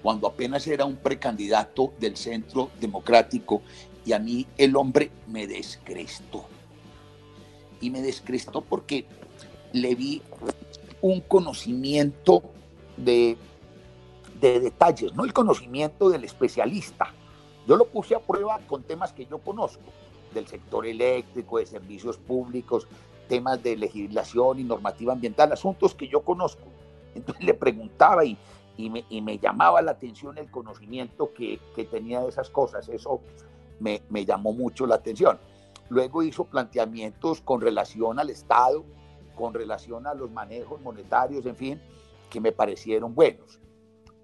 cuando 0.01 0.27
apenas 0.27 0.65
era 0.67 0.85
un 0.85 0.95
precandidato 0.95 1.93
del 1.99 2.15
Centro 2.15 2.69
Democrático, 2.79 3.61
y 4.05 4.13
a 4.13 4.19
mí 4.19 4.47
el 4.57 4.75
hombre 4.75 5.11
me 5.27 5.45
descrestó. 5.45 6.47
Y 7.81 7.89
me 7.89 8.01
descrestó 8.01 8.61
porque 8.61 9.05
le 9.73 9.95
vi 9.95 10.21
un 11.01 11.21
conocimiento 11.21 12.43
de, 12.97 13.37
de 14.39 14.59
detalles, 14.59 15.13
no 15.13 15.23
el 15.23 15.33
conocimiento 15.33 16.09
del 16.09 16.23
especialista. 16.23 17.13
Yo 17.67 17.75
lo 17.77 17.85
puse 17.85 18.15
a 18.15 18.19
prueba 18.19 18.59
con 18.67 18.83
temas 18.83 19.13
que 19.13 19.25
yo 19.25 19.37
conozco, 19.37 19.83
del 20.33 20.47
sector 20.47 20.85
eléctrico, 20.85 21.59
de 21.59 21.65
servicios 21.65 22.17
públicos, 22.17 22.87
temas 23.27 23.61
de 23.63 23.77
legislación 23.77 24.59
y 24.59 24.63
normativa 24.63 25.13
ambiental, 25.13 25.51
asuntos 25.53 25.95
que 25.95 26.07
yo 26.07 26.21
conozco. 26.21 26.67
Entonces 27.15 27.43
le 27.45 27.53
preguntaba 27.53 28.25
y, 28.25 28.37
y, 28.75 28.89
me, 28.89 29.05
y 29.09 29.21
me, 29.21 29.37
llamaba 29.37 29.81
la 29.81 29.91
atención 29.91 30.37
el 30.37 30.49
conocimiento 30.49 31.31
que, 31.33 31.59
que 31.75 31.85
tenía 31.85 32.21
de 32.21 32.29
esas 32.29 32.49
cosas. 32.49 32.89
Eso 32.89 33.21
me, 33.79 34.01
me, 34.09 34.25
llamó 34.25 34.51
mucho 34.51 34.85
la 34.85 34.95
atención. 34.95 35.37
Luego 35.89 36.23
hizo 36.23 36.45
planteamientos 36.45 37.41
con 37.41 37.61
relación 37.61 38.19
al 38.19 38.29
Estado, 38.29 38.85
con 39.35 39.53
relación 39.53 40.07
a 40.07 40.13
los 40.13 40.31
manejos 40.31 40.81
monetarios, 40.81 41.45
en 41.45 41.55
fin, 41.55 41.81
que 42.29 42.39
me 42.39 42.51
parecieron 42.51 43.15
buenos. 43.15 43.59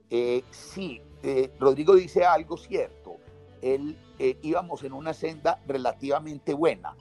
Eh, 0.09 0.43
sí, 0.51 1.01
eh, 1.23 1.51
Rodrigo 1.59 1.95
dice 1.95 2.23
algo 2.23 2.57
cierto. 2.57 3.17
Él 3.61 3.97
eh, 4.19 4.37
íbamos 4.41 4.83
en 4.83 4.93
una 4.93 5.13
senda 5.13 5.59
relativamente 5.67 6.53
buena 6.53 6.95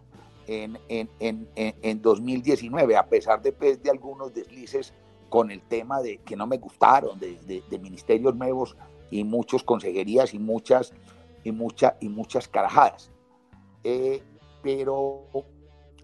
en, 0.46 0.78
en, 0.88 1.08
en, 1.20 1.48
en 1.56 2.02
2019, 2.02 2.96
a 2.96 3.06
pesar 3.06 3.42
de, 3.42 3.52
pues, 3.52 3.82
de 3.82 3.90
algunos 3.90 4.32
deslices 4.32 4.94
con 5.28 5.50
el 5.50 5.62
tema 5.62 6.00
de 6.00 6.18
que 6.18 6.36
no 6.36 6.46
me 6.46 6.58
gustaron, 6.58 7.18
de, 7.18 7.36
de, 7.68 7.78
ministerios 7.80 8.36
nuevos 8.36 8.76
y 9.10 9.24
muchas 9.24 9.64
consejerías 9.64 10.32
y 10.32 10.38
muchas, 10.38 10.92
y, 11.42 11.50
mucha, 11.50 11.96
y 12.00 12.08
muchas 12.08 12.46
carajadas. 12.46 13.10
Eh, 13.82 14.22
pero, 14.64 15.28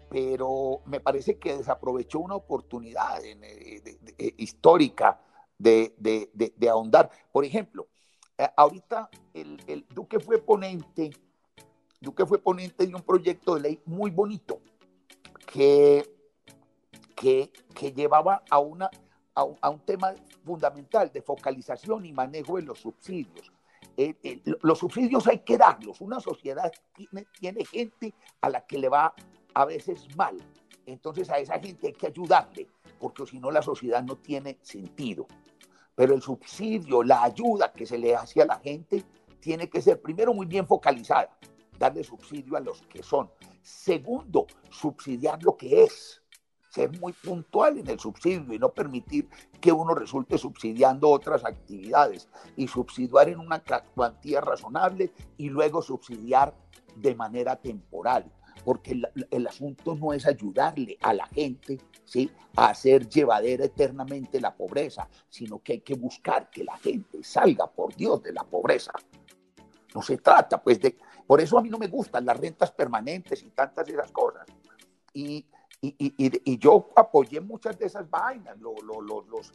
pero 0.09 0.83
me 0.85 1.01
parece 1.01 1.39
que 1.39 1.57
desaprovechó 1.57 2.21
una 2.21 2.37
oportunidad 2.37 3.25
eh, 3.25 3.83
eh, 4.19 4.35
histórica 4.37 5.21
de, 5.59 5.95
de, 5.99 6.69
ahondar. 6.69 7.11
Por 7.33 7.45
ejemplo, 7.45 7.89
ahorita 8.57 9.11
el, 9.35 9.61
el 9.67 9.87
Duque 9.89 10.21
fue 10.21 10.39
ponente 10.39 11.11
Duque 12.01 12.25
fue 12.25 12.39
ponente 12.39 12.87
de 12.87 12.95
un 12.95 13.03
proyecto 13.03 13.55
de 13.55 13.61
ley 13.61 13.83
muy 13.85 14.11
bonito 14.11 14.61
que, 15.47 16.03
que, 17.15 17.53
que 17.75 17.93
llevaba 17.93 18.43
a, 18.49 18.59
una, 18.59 18.91
a, 19.35 19.71
un 19.71 19.81
tema 19.81 20.15
fundamental 20.45 21.13
de 21.13 21.21
focalización 21.21 22.07
y 22.07 22.13
manejo 22.13 22.57
de 22.57 22.63
los 22.63 22.79
subsidios. 22.79 23.53
Eh, 23.97 24.15
eh, 24.23 24.43
los 24.63 24.79
subsidios 24.79 25.27
hay 25.27 25.41
que 25.41 25.59
darlos. 25.59 26.01
Una 26.01 26.21
sociedad 26.21 26.73
tiene, 26.95 27.27
tiene 27.39 27.65
gente 27.65 28.15
a 28.41 28.49
la 28.49 28.67
que 28.67 28.79
le 28.79 28.89
va 28.89 29.15
a 29.55 29.65
veces 29.65 30.07
mal. 30.17 30.37
Entonces 30.87 31.31
a 31.31 31.39
esa 31.39 31.59
gente 31.59 31.89
hay 31.89 31.93
que 31.93 32.07
ayudarle, 32.07 32.67
porque 32.99 33.27
si 33.27 33.39
no 33.39 33.51
la 33.51 33.63
sociedad 33.63 34.03
no 34.03 34.17
tiene 34.17 34.59
sentido. 34.63 35.27
Pero 35.95 36.15
el 36.15 36.23
subsidio, 36.23 37.03
la 37.03 37.23
ayuda 37.25 37.73
que 37.73 37.87
se 37.87 37.99
le 37.99 38.17
hace 38.17 38.43
a 38.43 38.47
la 38.47 38.59
gente, 38.59 39.05
tiene 39.41 39.69
que 39.69 39.83
ser 39.83 40.01
primero 40.01 40.33
muy 40.35 40.47
bien 40.47 40.67
focalizada 40.67 41.37
darle 41.81 42.05
subsidio 42.05 42.57
a 42.57 42.61
los 42.61 42.83
que 42.83 43.03
son. 43.03 43.31
Segundo, 43.63 44.47
subsidiar 44.71 45.43
lo 45.43 45.57
que 45.57 45.85
es, 45.85 46.20
ser 46.71 46.99
muy 47.01 47.13
puntual 47.13 47.79
en 47.79 47.89
el 47.89 47.99
subsidio 47.99 48.55
y 48.55 48.59
no 48.59 48.71
permitir 48.71 49.29
que 49.61 49.73
uno 49.73 49.95
resulte 49.95 50.39
subsidiando 50.39 51.09
otras 51.09 51.45
actividades 51.45 52.29
y 52.57 52.69
subsidiar 52.69 53.29
en 53.29 53.41
una 53.41 53.63
cuantía 53.95 54.41
razonable 54.41 55.13
y 55.37 55.49
luego 55.49 55.83
subsidiar 55.83 56.55
de 56.97 57.15
manera 57.15 57.57
temporal, 57.57 58.31
porque 58.65 59.01
el, 59.31 59.47
asunto 59.47 59.95
no 59.95 60.13
es 60.13 60.27
ayudarle 60.27 60.97
a 61.03 61.13
la 61.13 61.27
gente 61.27 61.79
¿sí? 62.05 62.31
a 62.57 62.69
hacer 62.69 63.09
llevadera 63.09 63.65
eternamente 63.65 64.41
la 64.41 64.55
pobreza, 64.55 65.09
sino 65.29 65.61
que 65.63 65.75
hay 65.75 65.81
que 65.81 65.95
buscar 65.95 66.51
que 66.51 66.65
la 66.65 66.77
gente 66.79 67.23
salga, 67.23 67.67
por 67.67 67.95
Dios, 67.95 68.23
de 68.23 68.33
la 68.33 68.45
pobreza. 68.45 68.93
No 69.95 70.03
se 70.03 70.19
trata 70.19 70.63
pues 70.63 70.81
de, 70.81 70.97
por 71.27 71.41
eso 71.41 71.59
a 71.59 71.63
mí 71.63 71.69
no 71.69 71.79
me 71.79 71.89
gustan 71.89 72.25
las 72.25 72.39
rentas 72.39 72.71
permanentes 72.71 73.43
y 73.43 73.51
tantas 73.51 73.87
de 73.87 73.93
esas 73.95 74.13
cosas. 74.13 74.47
Y, 75.13 75.45
y, 75.83 75.95
y, 75.99 76.53
y 76.53 76.59
yo 76.59 76.91
apoyé 76.95 77.41
muchas 77.41 77.79
de 77.79 77.87
esas 77.87 78.09
vainas, 78.09 78.59
lo, 78.59 78.75
lo, 78.83 79.01
los, 79.01 79.53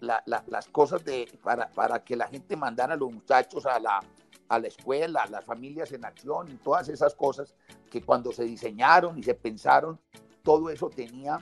la, 0.00 0.22
las 0.26 0.68
cosas 0.68 1.04
de, 1.04 1.28
para, 1.42 1.70
para, 1.70 2.02
que 2.02 2.16
la 2.16 2.26
gente 2.26 2.56
mandara 2.56 2.94
a 2.94 2.96
los 2.96 3.12
muchachos 3.12 3.64
a 3.66 3.78
la, 3.78 4.00
a 4.48 4.58
la 4.58 4.68
escuela, 4.68 5.26
las 5.26 5.44
familias 5.44 5.92
en 5.92 6.04
acción 6.04 6.50
y 6.50 6.56
todas 6.56 6.88
esas 6.88 7.14
cosas 7.14 7.54
que 7.90 8.02
cuando 8.02 8.32
se 8.32 8.44
diseñaron 8.44 9.18
y 9.18 9.22
se 9.22 9.34
pensaron, 9.34 10.00
todo 10.42 10.70
eso 10.70 10.90
tenía 10.90 11.38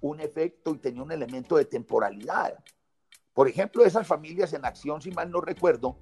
un 0.00 0.20
efecto 0.20 0.72
y 0.72 0.78
tenía 0.78 1.02
un 1.02 1.12
elemento 1.12 1.56
de 1.56 1.64
temporalidad. 1.64 2.58
Por 3.32 3.48
ejemplo, 3.48 3.84
esas 3.84 4.06
familias 4.06 4.52
en 4.52 4.64
acción, 4.64 5.00
si 5.00 5.10
mal 5.10 5.30
no 5.30 5.40
recuerdo, 5.40 5.96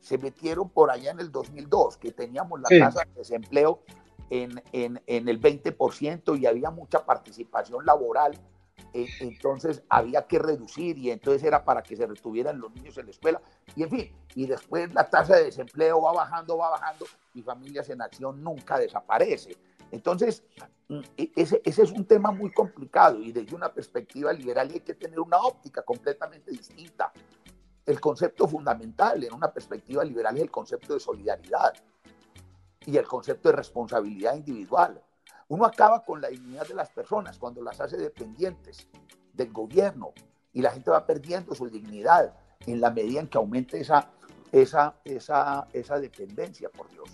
se 0.00 0.18
metieron 0.18 0.70
por 0.70 0.90
allá 0.90 1.12
en 1.12 1.20
el 1.20 1.30
2002, 1.30 1.98
que 1.98 2.12
teníamos 2.12 2.60
la 2.60 2.68
tasa 2.68 3.04
de 3.04 3.12
desempleo 3.14 3.82
en, 4.30 4.62
en, 4.72 5.00
en, 5.06 5.28
el 5.28 5.40
20% 5.40 6.38
y 6.38 6.46
había 6.46 6.70
mucha 6.70 7.04
participación 7.04 7.84
laboral. 7.84 8.38
E, 8.92 9.06
entonces 9.20 9.82
había 9.88 10.26
que 10.26 10.38
reducir 10.38 10.98
y 10.98 11.10
entonces 11.10 11.42
era 11.42 11.64
para 11.64 11.82
que 11.82 11.96
se 11.96 12.06
retuvieran 12.06 12.60
los 12.60 12.72
niños 12.74 12.96
en 12.98 13.06
la 13.06 13.10
escuela. 13.10 13.42
Y 13.76 13.82
en 13.82 13.90
fin, 13.90 14.12
y 14.34 14.46
después 14.46 14.92
la 14.92 15.08
tasa 15.08 15.36
de 15.36 15.44
desempleo 15.44 16.02
va 16.02 16.12
bajando, 16.12 16.56
va 16.56 16.70
bajando 16.70 17.06
y 17.34 17.42
familias 17.42 17.88
en 17.90 18.02
acción 18.02 18.42
nunca 18.42 18.78
desaparece. 18.78 19.56
Entonces, 19.90 20.42
mm, 20.88 21.00
e, 21.16 21.32
ese, 21.36 21.60
ese, 21.64 21.82
es 21.82 21.92
un 21.92 22.04
tema 22.04 22.30
muy 22.30 22.52
complicado 22.52 23.20
y 23.20 23.32
desde 23.32 23.54
una 23.54 23.72
perspectiva 23.72 24.32
liberal 24.32 24.70
hay 24.72 24.80
que 24.80 24.94
tener 24.94 25.20
una 25.20 25.38
óptica 25.38 25.82
completamente 25.82 26.50
distinta 26.50 27.12
el 27.86 28.00
concepto 28.00 28.48
fundamental 28.48 29.22
en 29.22 29.32
una 29.34 29.52
perspectiva 29.52 30.04
liberal 30.04 30.36
es 30.36 30.42
el 30.42 30.50
concepto 30.50 30.94
de 30.94 31.00
solidaridad. 31.00 31.74
Y 32.86 32.96
el 32.96 33.06
concepto 33.06 33.48
de 33.48 33.56
responsabilidad 33.56 34.34
individual. 34.36 35.02
Uno 35.48 35.66
acaba 35.66 36.04
con 36.04 36.20
la 36.20 36.28
dignidad 36.28 36.66
de 36.66 36.74
las 36.74 36.90
personas 36.90 37.38
cuando 37.38 37.62
las 37.62 37.80
hace 37.80 37.96
dependientes 37.96 38.88
del 39.32 39.52
gobierno 39.52 40.12
y 40.52 40.62
la 40.62 40.70
gente 40.70 40.90
va 40.90 41.06
perdiendo 41.06 41.54
su 41.54 41.68
dignidad 41.68 42.34
en 42.66 42.80
la 42.80 42.90
medida 42.90 43.20
en 43.20 43.28
que 43.28 43.38
aumente 43.38 43.80
esa, 43.80 44.10
esa, 44.52 44.96
esa, 45.04 45.68
esa 45.72 45.98
dependencia, 45.98 46.70
por 46.70 46.88
Dios. 46.90 47.10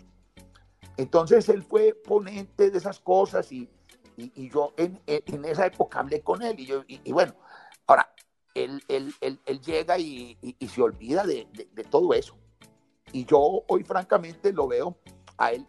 Entonces 0.97 1.49
él 1.49 1.63
fue 1.63 1.95
ponente 1.95 2.71
de 2.71 2.79
esas 2.79 3.01
cosas 3.01 3.51
y, 3.51 3.69
y, 4.17 4.51
yo 4.51 4.75
en, 4.77 5.01
en, 5.07 5.45
esa 5.47 5.67
época 5.67 6.01
hablé 6.01 6.21
con 6.21 6.43
él 6.43 6.61
y, 6.61 6.67
yo, 6.67 6.83
y, 6.87 7.11
bueno, 7.13 7.35
ahora, 7.87 8.13
él, 8.55 8.83
él, 8.89 9.15
él, 9.21 9.61
llega 9.61 9.99
y, 9.99 10.37
se 10.69 10.83
olvida 10.83 11.25
de, 11.25 11.49
de, 11.73 11.85
todo 11.85 12.13
eso. 12.13 12.37
Y 13.13 13.25
yo 13.25 13.65
hoy 13.67 13.83
francamente 13.85 14.53
lo 14.53 14.69
veo 14.69 14.99
a 15.41 15.53
él. 15.53 15.67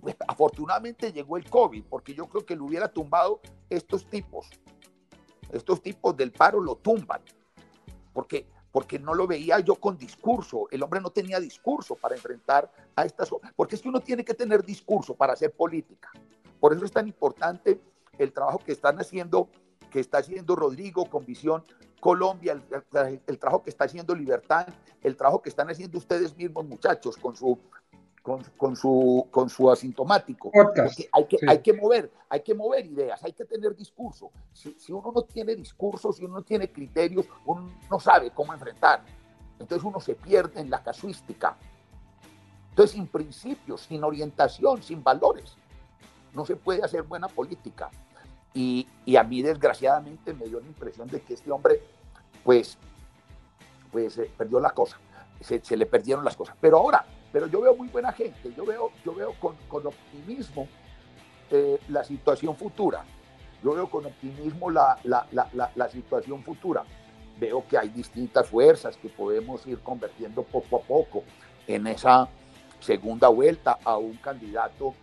Pues, 0.00 0.16
afortunadamente 0.26 1.12
llegó 1.12 1.36
el 1.36 1.48
COVID, 1.48 1.84
porque 1.84 2.14
yo 2.14 2.26
creo 2.26 2.44
que 2.44 2.56
lo 2.56 2.64
hubiera 2.64 2.88
tumbado 2.88 3.40
estos 3.70 4.04
tipos. 4.06 4.48
Estos 5.52 5.80
tipos 5.80 6.16
del 6.16 6.32
paro 6.32 6.60
lo 6.60 6.76
tumban. 6.76 7.22
Porque 8.12 8.46
porque 8.70 8.98
no 8.98 9.14
lo 9.14 9.26
veía 9.26 9.60
yo 9.60 9.76
con 9.76 9.96
discurso. 9.96 10.68
El 10.70 10.82
hombre 10.82 11.00
no 11.00 11.10
tenía 11.10 11.40
discurso 11.40 11.96
para 11.96 12.14
enfrentar 12.14 12.70
a 12.94 13.04
estas 13.04 13.30
cosas, 13.30 13.50
porque 13.56 13.76
es 13.76 13.82
que 13.82 13.88
uno 13.88 14.00
tiene 14.00 14.24
que 14.24 14.34
tener 14.34 14.62
discurso 14.62 15.14
para 15.14 15.32
hacer 15.32 15.52
política. 15.52 16.10
Por 16.60 16.72
eso 16.72 16.84
es 16.84 16.92
tan 16.92 17.08
importante 17.08 17.80
el 18.18 18.32
trabajo 18.32 18.58
que 18.58 18.72
están 18.72 19.00
haciendo, 19.00 19.48
que 19.90 20.00
está 20.00 20.18
haciendo 20.18 20.54
Rodrigo 20.54 21.08
con 21.08 21.24
Visión 21.24 21.64
Colombia, 21.98 22.52
el, 22.52 23.20
el 23.26 23.38
trabajo 23.38 23.62
que 23.62 23.70
está 23.70 23.84
haciendo 23.84 24.14
Libertad, 24.14 24.68
el 25.02 25.16
trabajo 25.16 25.40
que 25.40 25.48
están 25.48 25.70
haciendo 25.70 25.98
ustedes 25.98 26.36
mismos, 26.36 26.66
muchachos, 26.66 27.16
con 27.16 27.34
su 27.34 27.58
con, 28.56 28.76
su, 28.76 29.26
con 29.30 29.48
su 29.48 29.70
asintomático. 29.70 30.50
hay, 31.12 31.26
que, 31.26 31.38
hay 31.46 31.58
que 31.60 31.72
mover, 31.72 32.12
hay 32.28 32.40
que 32.40 32.54
mover 32.54 32.86
ideas, 32.86 33.22
hay 33.24 33.32
que 33.32 33.44
tener 33.44 33.74
discurso. 33.74 34.30
Si, 34.52 34.72
si, 34.78 34.92
uno 34.92 35.12
no 35.14 35.22
tiene 35.22 35.54
discurso, 35.54 36.12
si 36.12 36.24
uno 36.24 36.34
no 36.34 36.42
tiene 36.42 36.70
criterios, 36.70 37.26
uno 37.46 37.70
no 37.90 38.00
sabe 38.00 38.30
cómo 38.30 38.52
enfrentar. 38.52 39.02
Entonces 39.58 39.84
uno 39.84 40.00
se 40.00 40.14
pierde 40.14 40.60
en 40.60 40.70
la 40.70 40.82
casuística. 40.82 41.56
Entonces, 42.70 42.94
sin 42.94 43.08
principios, 43.08 43.82
sin 43.82 44.04
orientación, 44.04 44.82
sin 44.82 45.02
valores, 45.02 45.56
no 46.32 46.46
se 46.46 46.54
puede 46.54 46.84
hacer 46.84 47.02
buena 47.02 47.28
política. 47.28 47.90
Y, 48.54 48.86
y 49.04 49.16
a 49.16 49.24
mí, 49.24 49.42
desgraciadamente, 49.42 50.32
me 50.32 50.46
dio 50.46 50.60
la 50.60 50.66
impresión 50.66 51.08
de 51.08 51.20
que 51.20 51.34
este 51.34 51.50
hombre, 51.50 51.82
pues, 52.44 52.78
pues 53.90 54.18
eh, 54.18 54.30
perdió 54.36 54.60
la 54.60 54.70
cosa. 54.70 54.98
Se, 55.40 55.60
se 55.60 55.76
le 55.76 55.86
perdieron 55.86 56.24
las 56.24 56.36
cosas. 56.36 56.56
Pero 56.60 56.78
ahora, 56.78 57.04
pero 57.32 57.46
yo 57.46 57.60
veo 57.60 57.74
muy 57.74 57.88
buena 57.88 58.12
gente, 58.12 58.52
yo 58.56 58.64
veo, 58.64 58.90
yo 59.04 59.14
veo 59.14 59.34
con, 59.40 59.56
con 59.68 59.86
optimismo 59.86 60.68
eh, 61.50 61.78
la 61.88 62.04
situación 62.04 62.54
futura. 62.56 63.04
Yo 63.62 63.74
veo 63.74 63.90
con 63.90 64.06
optimismo 64.06 64.70
la, 64.70 64.98
la, 65.04 65.26
la, 65.74 65.88
situación 65.88 66.42
futura. 66.42 66.84
Veo 67.40 67.66
que 67.66 67.76
hay 67.76 67.88
distintas 67.88 68.48
fuerzas 68.48 68.96
que 68.96 69.08
podemos 69.08 69.66
ir 69.66 69.80
convirtiendo 69.80 70.42
poco 70.42 70.76
a 70.76 70.80
poco 70.80 71.24
en 71.66 71.86
esa 71.86 72.28
segunda 72.80 73.28
vuelta 73.28 73.78
a 73.82 73.96
un 73.96 74.16
candidato 74.16 74.94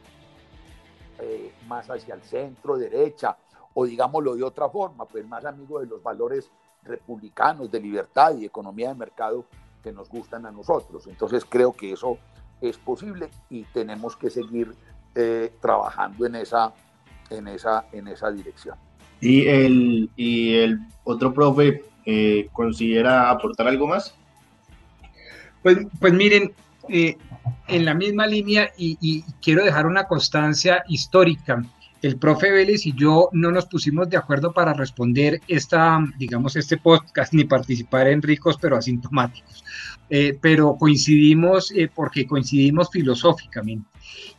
eh, 1.20 1.54
más 1.68 1.90
hacia 1.90 2.16
el 2.16 2.22
centro, 2.22 2.78
derecha, 2.78 3.38
o 3.74 3.86
digámoslo 3.86 4.36
de 4.36 4.44
otra 4.44 4.70
forma, 4.70 5.06
pues 5.06 5.28
más 5.28 5.44
amigo 5.46 5.80
de 5.80 5.88
los 5.88 6.02
valores 6.02 6.50
republicanos 6.84 7.70
de 7.72 7.80
libertad 7.80 8.36
y 8.38 8.46
economía 8.46 8.90
de 8.90 8.96
mercado 8.96 9.46
que 9.86 9.92
nos 9.92 10.10
gustan 10.10 10.48
a 10.48 10.52
nosotros. 10.52 11.06
Entonces 11.06 11.46
creo 11.48 11.72
que 11.74 11.92
eso 11.92 12.18
es 12.60 12.76
posible 12.76 13.30
y 13.52 13.66
tenemos 13.66 14.18
que 14.18 14.32
seguir 14.32 14.74
eh, 15.14 15.54
trabajando 15.62 16.26
en 16.26 16.34
esa, 16.34 16.74
en, 17.30 17.48
esa, 17.48 17.86
en 17.92 18.08
esa 18.08 18.32
dirección. 18.32 18.76
¿Y 19.22 19.46
el, 19.48 20.10
y 20.16 20.56
el 20.56 20.80
otro 21.04 21.32
profe 21.32 21.84
eh, 22.04 22.50
considera 22.52 23.30
aportar 23.30 23.68
algo 23.68 23.86
más? 23.86 24.16
Pues, 25.62 25.78
pues 26.00 26.14
miren, 26.14 26.52
eh, 26.90 27.16
en 27.68 27.86
la 27.86 27.94
misma 27.94 28.26
línea 28.26 28.72
y, 28.76 28.98
y, 29.00 29.22
quiero 29.40 29.64
dejar 29.64 29.86
una 29.86 30.06
constancia 30.06 30.84
histórica 30.88 31.64
el 32.02 32.18
profe 32.18 32.52
Vélez 32.52 32.86
y 32.86 32.94
yo 32.94 33.30
no 33.32 33.52
nos 33.52 33.66
pusimos 33.66 34.10
de 34.10 34.18
acuerdo 34.18 34.54
para 34.54 34.74
responder 34.74 35.42
esta, 35.48 36.00
digamos, 36.18 36.56
este 36.56 36.78
podcast 36.78 37.34
ni 37.34 37.46
participar 37.46 38.08
en 38.08 38.22
ricos 38.22 38.58
pero 38.62 38.78
asintomáticos. 38.78 39.64
Eh, 40.10 40.38
pero 40.40 40.78
coincidimos 40.78 41.72
eh, 41.72 41.90
porque 41.94 42.28
coincidimos 42.28 42.90
filosóficamente. 42.92 43.90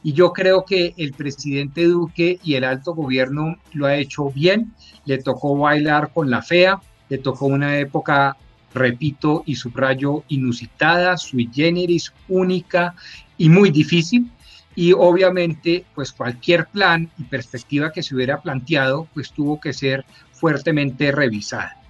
Y 0.03 0.13
yo 0.13 0.33
creo 0.33 0.65
que 0.65 0.95
el 0.97 1.13
presidente 1.13 1.85
Duque 1.85 2.39
y 2.45 2.55
el 2.55 2.65
alto 2.65 2.95
gobierno 2.95 3.57
lo 3.73 3.87
ha 3.87 3.97
hecho 3.97 4.31
bien. 4.31 4.73
Le 5.05 5.19
tocó 5.19 5.57
bailar 5.57 6.13
con 6.13 6.31
la 6.31 6.43
fea, 6.43 6.81
le 7.09 7.19
tocó 7.19 7.47
una 7.47 7.79
época, 7.79 8.37
repito 8.73 9.43
y 9.45 9.57
subrayo, 9.57 10.23
inusitada, 10.29 11.17
sui 11.17 11.51
generis, 11.53 12.13
única 12.29 12.95
y 13.37 13.49
muy 13.49 13.71
difícil 13.71 14.31
y 14.77 14.93
obviamente 14.93 15.85
pues 15.95 16.13
cualquier 16.13 16.67
plan 16.67 17.11
y 17.19 17.25
perspectiva 17.25 17.91
que 17.91 18.03
se 18.03 18.15
hubiera 18.15 18.41
planteado 18.41 19.09
pues 19.13 19.33
tuvo 19.33 19.59
que 19.59 19.73
ser 19.73 20.05
fuertemente 20.33 21.11
revisada. 21.11 21.81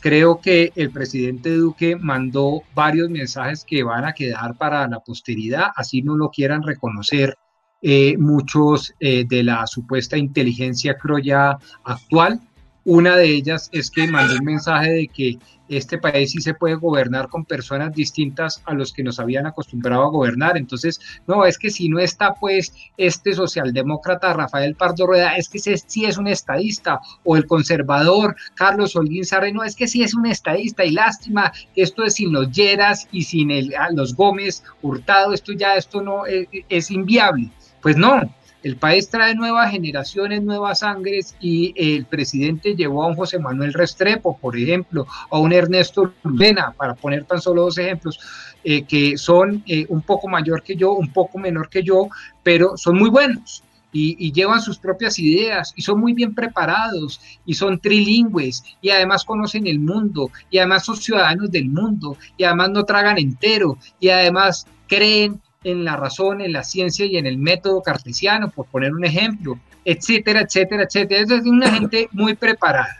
Creo 0.00 0.40
que 0.40 0.72
el 0.76 0.90
presidente 0.90 1.54
Duque 1.54 1.94
mandó 1.94 2.62
varios 2.74 3.10
mensajes 3.10 3.64
que 3.64 3.82
van 3.82 4.06
a 4.06 4.14
quedar 4.14 4.56
para 4.56 4.88
la 4.88 5.00
posteridad, 5.00 5.66
así 5.76 6.00
no 6.00 6.16
lo 6.16 6.30
quieran 6.30 6.62
reconocer 6.62 7.36
eh, 7.82 8.16
muchos 8.18 8.94
eh, 8.98 9.24
de 9.28 9.42
la 9.42 9.66
supuesta 9.66 10.16
inteligencia 10.16 10.96
croya 10.96 11.58
actual. 11.84 12.40
Una 12.84 13.16
de 13.16 13.26
ellas 13.26 13.68
es 13.72 13.90
que 13.90 14.06
mandó 14.06 14.34
un 14.34 14.44
mensaje 14.44 14.90
de 14.90 15.08
que 15.08 15.38
este 15.70 15.98
país 15.98 16.32
sí 16.32 16.40
se 16.40 16.54
puede 16.54 16.74
gobernar 16.74 17.28
con 17.28 17.44
personas 17.44 17.94
distintas 17.94 18.60
a 18.66 18.74
los 18.74 18.92
que 18.92 19.04
nos 19.04 19.20
habían 19.20 19.46
acostumbrado 19.46 20.02
a 20.02 20.10
gobernar. 20.10 20.56
Entonces, 20.56 21.00
no, 21.26 21.44
es 21.44 21.58
que 21.58 21.70
si 21.70 21.88
no 21.88 22.00
está 22.00 22.34
pues 22.34 22.74
este 22.96 23.34
socialdemócrata 23.34 24.32
Rafael 24.32 24.74
Pardo 24.74 25.06
Rueda, 25.06 25.36
es 25.36 25.48
que 25.48 25.58
sí 25.60 26.04
es 26.04 26.18
un 26.18 26.26
estadista, 26.26 27.00
o 27.22 27.36
el 27.36 27.46
conservador 27.46 28.34
Carlos 28.54 28.96
Holguín 28.96 29.24
Sarre, 29.24 29.52
no, 29.52 29.62
es 29.62 29.76
que 29.76 29.86
sí 29.86 30.02
es 30.02 30.14
un 30.14 30.26
estadista, 30.26 30.84
y 30.84 30.90
lástima 30.90 31.52
esto 31.76 32.04
es 32.04 32.14
sin 32.14 32.32
los 32.32 32.50
Lleras 32.50 33.06
y 33.12 33.22
sin 33.22 33.50
el, 33.50 33.72
los 33.92 34.16
Gómez 34.16 34.64
Hurtado, 34.82 35.32
esto 35.32 35.52
ya, 35.52 35.76
esto 35.76 36.02
no 36.02 36.26
eh, 36.26 36.48
es 36.68 36.90
inviable. 36.90 37.50
Pues 37.80 37.96
no, 37.96 38.20
el 38.62 38.76
país 38.76 39.08
trae 39.08 39.34
nuevas 39.34 39.70
generaciones, 39.70 40.42
nuevas 40.42 40.80
sangres 40.80 41.34
y 41.40 41.72
el 41.76 42.04
presidente 42.04 42.74
llevó 42.76 43.02
a 43.02 43.06
un 43.06 43.16
José 43.16 43.38
Manuel 43.38 43.72
Restrepo, 43.72 44.36
por 44.38 44.56
ejemplo, 44.56 45.06
a 45.30 45.38
un 45.38 45.52
Ernesto 45.52 46.12
Luna, 46.24 46.74
para 46.76 46.94
poner 46.94 47.24
tan 47.24 47.40
solo 47.40 47.62
dos 47.62 47.78
ejemplos, 47.78 48.18
eh, 48.62 48.84
que 48.84 49.16
son 49.16 49.62
eh, 49.66 49.86
un 49.88 50.02
poco 50.02 50.28
mayor 50.28 50.62
que 50.62 50.76
yo, 50.76 50.92
un 50.92 51.10
poco 51.12 51.38
menor 51.38 51.70
que 51.70 51.82
yo, 51.82 52.08
pero 52.42 52.76
son 52.76 52.98
muy 52.98 53.08
buenos. 53.08 53.62
Y, 53.92 54.30
llevan 54.30 54.62
sus 54.62 54.78
propias 54.78 55.18
ideas 55.18 55.72
y 55.74 55.82
son 55.82 55.98
muy 55.98 56.12
bien 56.12 56.32
preparados 56.32 57.20
y 57.44 57.54
son 57.54 57.80
trilingües 57.80 58.62
y 58.80 58.90
además 58.90 59.24
conocen 59.24 59.66
el 59.66 59.80
mundo 59.80 60.30
y 60.48 60.58
además 60.58 60.84
son 60.84 60.96
ciudadanos 60.96 61.50
del 61.50 61.68
mundo 61.68 62.16
y 62.36 62.44
además 62.44 62.70
no 62.70 62.84
tragan 62.84 63.18
entero 63.18 63.78
y 63.98 64.10
además 64.10 64.68
creen 64.86 65.40
en 65.62 65.84
la 65.84 65.96
razón, 65.96 66.40
en 66.40 66.52
la 66.52 66.64
ciencia 66.64 67.04
y 67.04 67.16
en 67.16 67.26
el 67.26 67.36
método 67.36 67.82
cartesiano, 67.82 68.50
por 68.50 68.66
poner 68.66 68.92
un 68.92 69.04
ejemplo, 69.04 69.58
etcétera, 69.84 70.42
etcétera, 70.42 70.84
etcétera. 70.84 71.20
Es 71.20 71.46
una 71.46 71.70
gente 71.70 72.08
muy 72.12 72.34
preparada. 72.34 72.96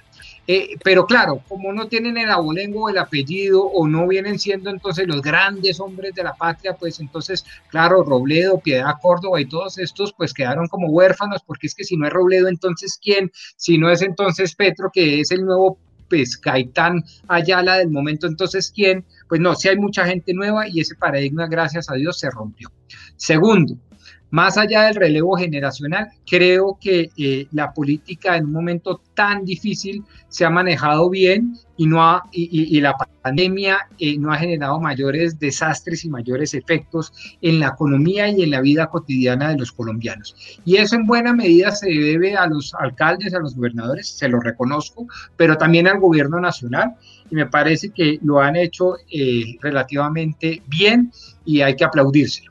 Eh, 0.47 0.77
pero 0.83 1.07
claro, 1.07 1.43
como 1.49 1.73
no 1.73 1.87
tienen 1.87 2.19
el 2.19 2.31
abolengo, 2.31 2.89
el 2.89 2.99
apellido, 2.99 3.63
o 3.63 3.87
no 3.87 4.09
vienen 4.09 4.39
siendo 4.39 4.69
entonces 4.69 5.07
los 5.07 5.23
grandes 5.23 5.79
hombres 5.79 6.13
de 6.15 6.25
la 6.25 6.35
patria, 6.35 6.75
pues 6.75 6.99
entonces, 6.99 7.45
claro, 7.69 8.03
Robledo, 8.03 8.59
Piedad 8.59 8.95
Córdoba 9.01 9.41
y 9.41 9.47
todos 9.47 9.79
estos, 9.79 10.13
pues 10.13 10.35
quedaron 10.35 10.67
como 10.67 10.89
huérfanos, 10.89 11.43
porque 11.47 11.69
es 11.69 11.75
que 11.75 11.85
si 11.85 11.97
no 11.97 12.07
es 12.07 12.13
Robledo, 12.13 12.49
entonces 12.49 12.99
¿quién? 13.01 13.31
Si 13.57 13.79
no 13.79 13.91
es 13.91 14.03
entonces 14.03 14.57
Petro, 14.57 14.91
que 14.93 15.21
es 15.21 15.31
el 15.31 15.45
nuevo 15.45 15.79
pues 16.09 16.37
Caitán 16.37 17.05
Ayala 17.29 17.77
del 17.77 17.91
momento, 17.91 18.27
entonces 18.27 18.73
¿quién? 18.75 19.05
Pues 19.31 19.41
no, 19.41 19.55
si 19.55 19.69
hay 19.69 19.79
mucha 19.79 20.05
gente 20.05 20.35
nueva 20.35 20.67
y 20.67 20.81
ese 20.81 20.97
paradigma, 20.97 21.47
gracias 21.47 21.89
a 21.89 21.95
Dios, 21.95 22.19
se 22.19 22.29
rompió. 22.31 22.69
Segundo, 23.15 23.79
más 24.31 24.59
allá 24.59 24.83
del 24.83 24.97
relevo 24.97 25.37
generacional, 25.37 26.09
creo 26.29 26.77
que 26.81 27.11
eh, 27.17 27.47
la 27.53 27.73
política 27.73 28.37
en 28.37 28.47
un 28.47 28.53
momento 28.53 29.01
tan 29.15 29.45
difícil 29.45 30.03
se 30.29 30.45
ha 30.45 30.51
manejado 30.51 31.11
bien 31.11 31.57
y, 31.77 31.87
no 31.87 32.03
ha, 32.03 32.25
y, 32.33 32.81
la 32.81 32.97
pandemia 33.23 33.89
eh, 33.99 34.19
no 34.19 34.33
ha 34.33 34.37
generado 34.37 34.81
mayores 34.81 35.39
desastres 35.39 36.05
y 36.05 36.11
mayores 36.11 36.53
efectos 36.55 37.13
en 37.41 37.61
la 37.61 37.69
economía 37.69 38.29
y 38.29 38.43
en 38.43 38.51
la 38.51 38.61
vida 38.61 38.89
cotidiana 38.89 39.51
de 39.51 39.59
los 39.59 39.73
colombianos. 39.73 40.61
Y 40.65 40.77
eso 40.77 40.97
en 40.97 41.07
buena 41.07 41.33
medida 41.33 41.71
se 41.71 41.89
debe 41.89 42.37
a 42.37 42.47
los 42.47 42.75
alcaldes, 42.75 43.33
a 43.35 43.39
los 43.39 43.57
gobernadores, 43.57 44.09
se 44.09 44.29
lo 44.29 44.41
reconozco, 44.41 45.07
pero 45.37 45.57
también 45.57 45.89
al 45.89 46.01
gobierno 46.01 46.41
nacional 46.41 46.97
y 47.31 47.35
me 47.35 47.47
parece 47.47 47.91
que 47.91 48.19
lo 48.23 48.41
han 48.41 48.57
hecho 48.57 48.97
eh, 49.11 49.57
relativamente 49.61 50.63
bien 50.67 51.13
y 51.45 51.61
hay 51.61 51.77
que 51.77 51.85
aplaudírselo. 51.85 52.51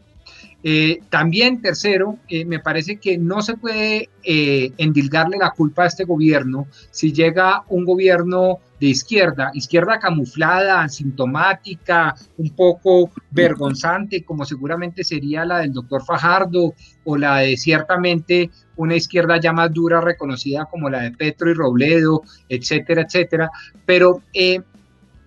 Eh, 0.61 0.99
también, 1.09 1.61
tercero, 1.61 2.17
eh, 2.27 2.43
me 2.43 2.59
parece 2.59 2.97
que 2.97 3.17
no 3.17 3.41
se 3.41 3.55
puede 3.55 4.09
endilgarle 4.23 5.37
la 5.37 5.51
culpa 5.51 5.83
a 5.83 5.87
este 5.87 6.03
gobierno 6.03 6.67
si 6.91 7.13
llega 7.13 7.63
un 7.69 7.85
gobierno 7.85 8.59
de 8.79 8.87
izquierda, 8.87 9.51
izquierda 9.53 9.99
camuflada, 9.99 10.83
asintomática, 10.83 12.15
un 12.37 12.49
poco 12.51 13.11
vergonzante, 13.31 14.23
como 14.23 14.45
seguramente 14.45 15.03
sería 15.03 15.45
la 15.45 15.59
del 15.59 15.73
doctor 15.73 16.03
Fajardo 16.03 16.73
o 17.03 17.17
la 17.17 17.37
de 17.37 17.57
ciertamente 17.57 18.49
una 18.77 18.95
izquierda 18.95 19.39
ya 19.39 19.51
más 19.51 19.73
dura, 19.73 19.99
reconocida 20.01 20.65
como 20.65 20.89
la 20.89 21.01
de 21.01 21.11
Petro 21.11 21.49
y 21.49 21.53
Robledo, 21.53 22.21
etcétera, 22.47 23.01
etcétera. 23.01 23.49
Pero 23.85 24.23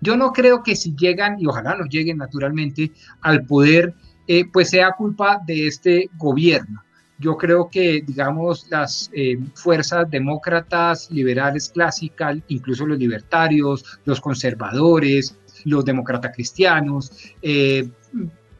yo 0.01 0.17
no 0.17 0.33
creo 0.33 0.63
que 0.63 0.75
si 0.75 0.95
llegan, 0.95 1.39
y 1.39 1.45
ojalá 1.45 1.75
no 1.75 1.85
lleguen 1.85 2.17
naturalmente, 2.17 2.91
al 3.21 3.45
poder, 3.45 3.93
eh, 4.27 4.45
pues 4.51 4.69
sea 4.69 4.91
culpa 4.97 5.39
de 5.45 5.67
este 5.67 6.09
gobierno. 6.17 6.81
Yo 7.19 7.37
creo 7.37 7.69
que, 7.69 8.01
digamos, 8.05 8.67
las 8.69 9.09
eh, 9.13 9.37
fuerzas 9.55 10.09
demócratas, 10.09 11.09
liberales 11.11 11.69
clásicas, 11.69 12.37
incluso 12.47 12.85
los 12.85 12.97
libertarios, 12.97 13.99
los 14.05 14.19
conservadores, 14.19 15.37
los 15.65 15.85
demócratas 15.85 16.31
cristianos, 16.33 17.11
eh, 17.41 17.89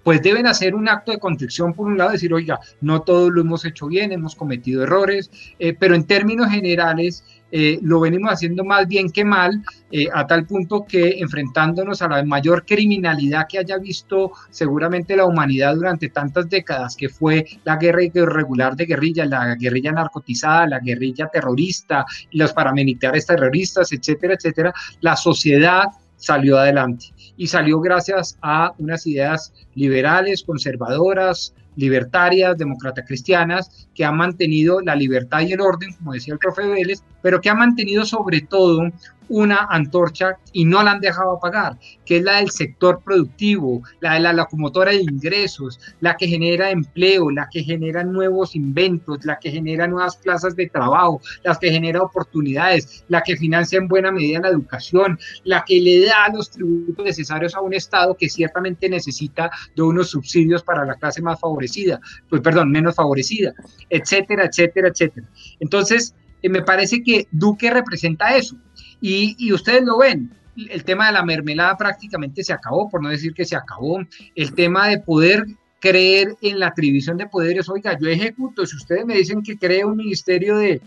pues 0.04 0.22
deben 0.22 0.48
hacer 0.48 0.76
un 0.76 0.90
acto 0.90 1.12
de 1.12 1.20
contrición 1.20 1.74
por 1.74 1.88
un 1.88 1.98
lado, 1.98 2.12
decir, 2.12 2.34
oiga, 2.34 2.60
no 2.82 3.02
todo 3.02 3.30
lo 3.30 3.42
hemos 3.42 3.66
hecho 3.66 3.88
bien, 3.88 4.12
hemos 4.12 4.36
cometido 4.36 4.84
errores, 4.84 5.32
pero 5.80 5.96
en 5.96 6.06
términos 6.06 6.50
generales 6.50 7.24
eh, 7.56 7.78
lo 7.84 8.00
venimos 8.00 8.34
haciendo 8.34 8.66
más 8.66 8.88
bien 8.88 9.12
que 9.12 9.24
mal, 9.24 9.64
eh, 9.92 10.08
a 10.12 10.26
tal 10.26 10.48
punto 10.48 10.86
que 10.88 11.20
enfrentándonos 11.20 12.02
a 12.02 12.08
la 12.08 12.24
mayor 12.24 12.66
criminalidad 12.66 13.46
que 13.48 13.60
haya 13.60 13.78
visto 13.78 14.32
seguramente 14.50 15.16
la 15.16 15.26
humanidad 15.26 15.76
durante 15.76 16.10
tantas 16.10 16.50
décadas, 16.50 16.96
que 16.96 17.10
fue 17.10 17.46
la 17.64 17.76
guerra 17.76 18.02
irregular 18.06 18.76
de 18.76 18.88
guerrilla, 18.88 19.28
la 19.28 19.54
guerrilla 19.54 19.92
narcotizada, 19.92 20.66
la 20.66 20.80
guerrilla 20.80 21.28
terrorista 21.28 22.08
los 22.32 22.54
paramilitares 22.54 23.28
terroristas, 23.28 23.92
etcétera, 23.92 24.34
etcétera, 24.34 24.74
la 25.02 25.16
sociedad 25.16 25.84
salió 26.16 26.58
adelante 26.58 27.13
y 27.38 27.48
salió 27.48 27.80
gracias 27.80 28.38
a 28.42 28.74
unas 28.78 29.06
ideas 29.08 29.54
liberales, 29.76 30.44
conservadoras, 30.44 31.54
libertarias, 31.76 32.58
demócratas 32.58 33.06
cristianas, 33.08 33.88
que 33.96 34.06
han 34.06 34.18
mantenido 34.18 34.82
la 34.82 34.96
libertad 34.96 35.42
y 35.42 35.54
el 35.54 35.62
orden, 35.62 35.94
como 35.94 36.14
decía 36.14 36.34
el 36.34 36.40
profe 36.40 36.68
Vélez, 36.68 37.04
pero 37.24 37.42
que 37.42 37.50
han 37.50 37.58
mantenido 37.58 38.06
sobre 38.06 38.42
todo 38.42 38.92
una 39.30 39.68
antorcha 39.70 40.38
y 40.52 40.66
no 40.66 40.84
la 40.84 40.92
han 40.92 41.00
dejado 41.00 41.38
apagar, 41.38 41.78
que 42.06 42.18
es 42.18 42.24
la 42.24 42.38
del 42.38 42.52
sector 42.52 43.02
productivo, 43.04 43.82
la 44.00 44.14
de 44.14 44.20
la 44.20 44.34
locomotora 44.34 44.92
de 44.92 45.02
ingresos, 45.02 45.80
la 46.02 46.16
que 46.18 46.28
genera 46.28 46.70
empleo, 46.70 47.32
la 47.32 47.48
que 47.52 47.64
genera 47.64 48.04
nuevos 48.04 48.56
inventos, 48.56 49.26
la 49.26 49.40
que 49.40 49.50
genera 49.50 49.88
nuevas 49.88 50.18
plazas 50.18 50.56
de 50.56 50.68
trabajo, 50.68 51.22
la 51.44 51.56
que 51.56 51.72
genera 51.72 52.02
oportunidades, 52.02 53.04
la 53.08 53.22
que 53.22 53.38
financia 53.38 53.78
en 53.78 53.88
buena 53.88 54.12
medida 54.12 54.40
la 54.40 54.50
educación, 54.50 55.18
la 55.46 55.64
que 55.66 55.80
le 55.80 56.06
da 56.06 56.28
los 56.32 56.52
tributos 56.52 57.06
necesarios 57.06 57.56
a 57.56 57.62
un 57.62 57.74
Estado 57.74 58.16
que 58.16 58.30
ciertamente 58.30 58.90
necesita 58.90 59.50
de 59.76 59.82
unos 59.82 60.10
subsidios 60.10 60.64
para 60.64 60.86
la 60.86 60.96
clase 60.96 61.22
más 61.22 61.40
favorecida, 61.40 62.00
pues 62.30 62.42
perdón, 62.42 62.72
menos 62.72 62.96
favorecida, 62.96 63.54
etcétera, 63.90 64.46
etcétera, 64.46 64.90
etcétera. 64.90 65.28
Entonces, 65.60 66.14
me 66.50 66.62
parece 66.62 67.02
que 67.04 67.28
Duque 67.32 67.70
representa 67.72 68.36
eso. 68.36 68.58
Y, 69.02 69.52
ustedes 69.52 69.84
lo 69.84 69.98
ven, 69.98 70.32
el 70.56 70.84
tema 70.84 71.08
de 71.08 71.14
la 71.14 71.24
mermelada 71.24 71.76
prácticamente 71.78 72.44
se 72.44 72.54
acabó, 72.54 72.90
por 72.90 73.02
no 73.02 73.10
decir 73.10 73.34
que 73.34 73.46
se 73.46 73.56
acabó. 73.56 74.00
El 74.36 74.54
tema 74.54 74.88
de 74.88 75.00
poder 75.00 75.46
creer 75.80 76.36
en 76.42 76.60
la 76.60 76.68
atribución 76.68 77.18
de 77.18 77.28
poderes, 77.28 77.68
oiga, 77.68 77.98
yo 78.00 78.08
ejecuto, 78.08 78.66
si 78.66 78.78
ustedes 78.78 79.06
me 79.06 79.16
dicen 79.16 79.44
que 79.44 79.58
cree 79.58 79.84
un 79.84 79.98
ministerio 79.98 80.58
de, 80.58 80.82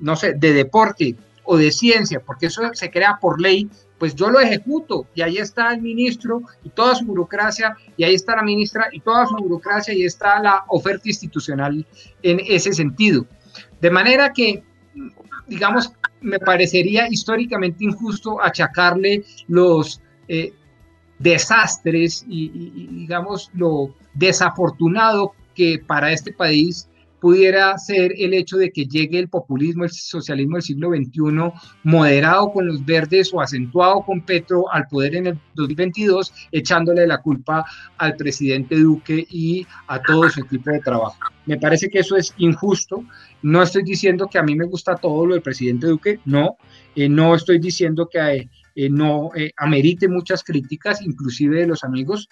no 0.00 0.16
sé, 0.16 0.34
de 0.34 0.52
deporte 0.52 1.16
o 1.44 1.56
de 1.56 1.70
ciencia, 1.70 2.20
porque 2.20 2.46
eso 2.46 2.62
se 2.72 2.90
crea 2.90 3.18
por 3.20 3.40
ley, 3.40 3.70
pues 4.00 4.14
yo 4.14 4.30
lo 4.30 4.40
ejecuto 4.40 5.06
y 5.14 5.20
ahí 5.20 5.36
está 5.36 5.72
el 5.72 5.82
ministro 5.82 6.42
y 6.64 6.70
toda 6.70 6.94
su 6.94 7.04
burocracia 7.04 7.76
y 7.96 8.04
ahí 8.04 8.14
está 8.14 8.34
la 8.34 8.42
ministra 8.42 8.88
y 8.90 9.00
toda 9.00 9.26
su 9.26 9.36
burocracia 9.36 9.92
y 9.92 10.04
está 10.04 10.42
la 10.42 10.64
oferta 10.68 11.08
institucional 11.08 11.86
en 12.22 12.40
ese 12.48 12.72
sentido. 12.72 13.26
De 13.80 13.90
manera 13.90 14.32
que 14.32 14.64
digamos, 15.46 15.92
me 16.20 16.38
parecería 16.38 17.08
históricamente 17.08 17.84
injusto 17.84 18.42
achacarle 18.42 19.24
los 19.48 20.00
eh, 20.28 20.52
desastres 21.18 22.24
y, 22.28 22.88
digamos, 22.92 23.50
lo 23.54 23.94
desafortunado 24.14 25.34
que 25.54 25.80
para 25.86 26.12
este 26.12 26.32
país 26.32 26.88
pudiera 27.20 27.76
ser 27.78 28.12
el 28.16 28.34
hecho 28.34 28.56
de 28.56 28.70
que 28.70 28.86
llegue 28.86 29.18
el 29.18 29.28
populismo, 29.28 29.84
el 29.84 29.90
socialismo 29.90 30.56
del 30.56 30.62
siglo 30.62 30.90
XXI, 30.90 31.52
moderado 31.84 32.52
con 32.52 32.66
los 32.66 32.84
verdes 32.84 33.32
o 33.32 33.40
acentuado 33.40 34.02
con 34.02 34.22
Petro 34.22 34.70
al 34.72 34.86
poder 34.88 35.16
en 35.16 35.26
el 35.28 35.38
2022, 35.54 36.32
echándole 36.52 37.06
la 37.06 37.18
culpa 37.18 37.64
al 37.98 38.16
presidente 38.16 38.76
Duque 38.76 39.26
y 39.30 39.66
a 39.86 40.00
todo 40.00 40.28
su 40.28 40.40
equipo 40.40 40.70
de 40.70 40.80
trabajo. 40.80 41.18
Me 41.46 41.58
parece 41.58 41.88
que 41.88 42.00
eso 42.00 42.16
es 42.16 42.34
injusto. 42.38 43.04
No 43.42 43.62
estoy 43.62 43.82
diciendo 43.82 44.28
que 44.30 44.38
a 44.38 44.42
mí 44.42 44.54
me 44.54 44.66
gusta 44.66 44.96
todo 44.96 45.26
lo 45.26 45.34
del 45.34 45.42
presidente 45.42 45.86
Duque, 45.86 46.20
no. 46.24 46.56
Eh, 46.94 47.08
no 47.08 47.34
estoy 47.34 47.58
diciendo 47.58 48.08
que 48.08 48.48
eh, 48.74 48.90
no 48.90 49.30
eh, 49.34 49.52
amerite 49.56 50.08
muchas 50.08 50.42
críticas, 50.42 51.02
inclusive 51.02 51.60
de 51.60 51.66
los 51.66 51.84
amigos, 51.84 52.28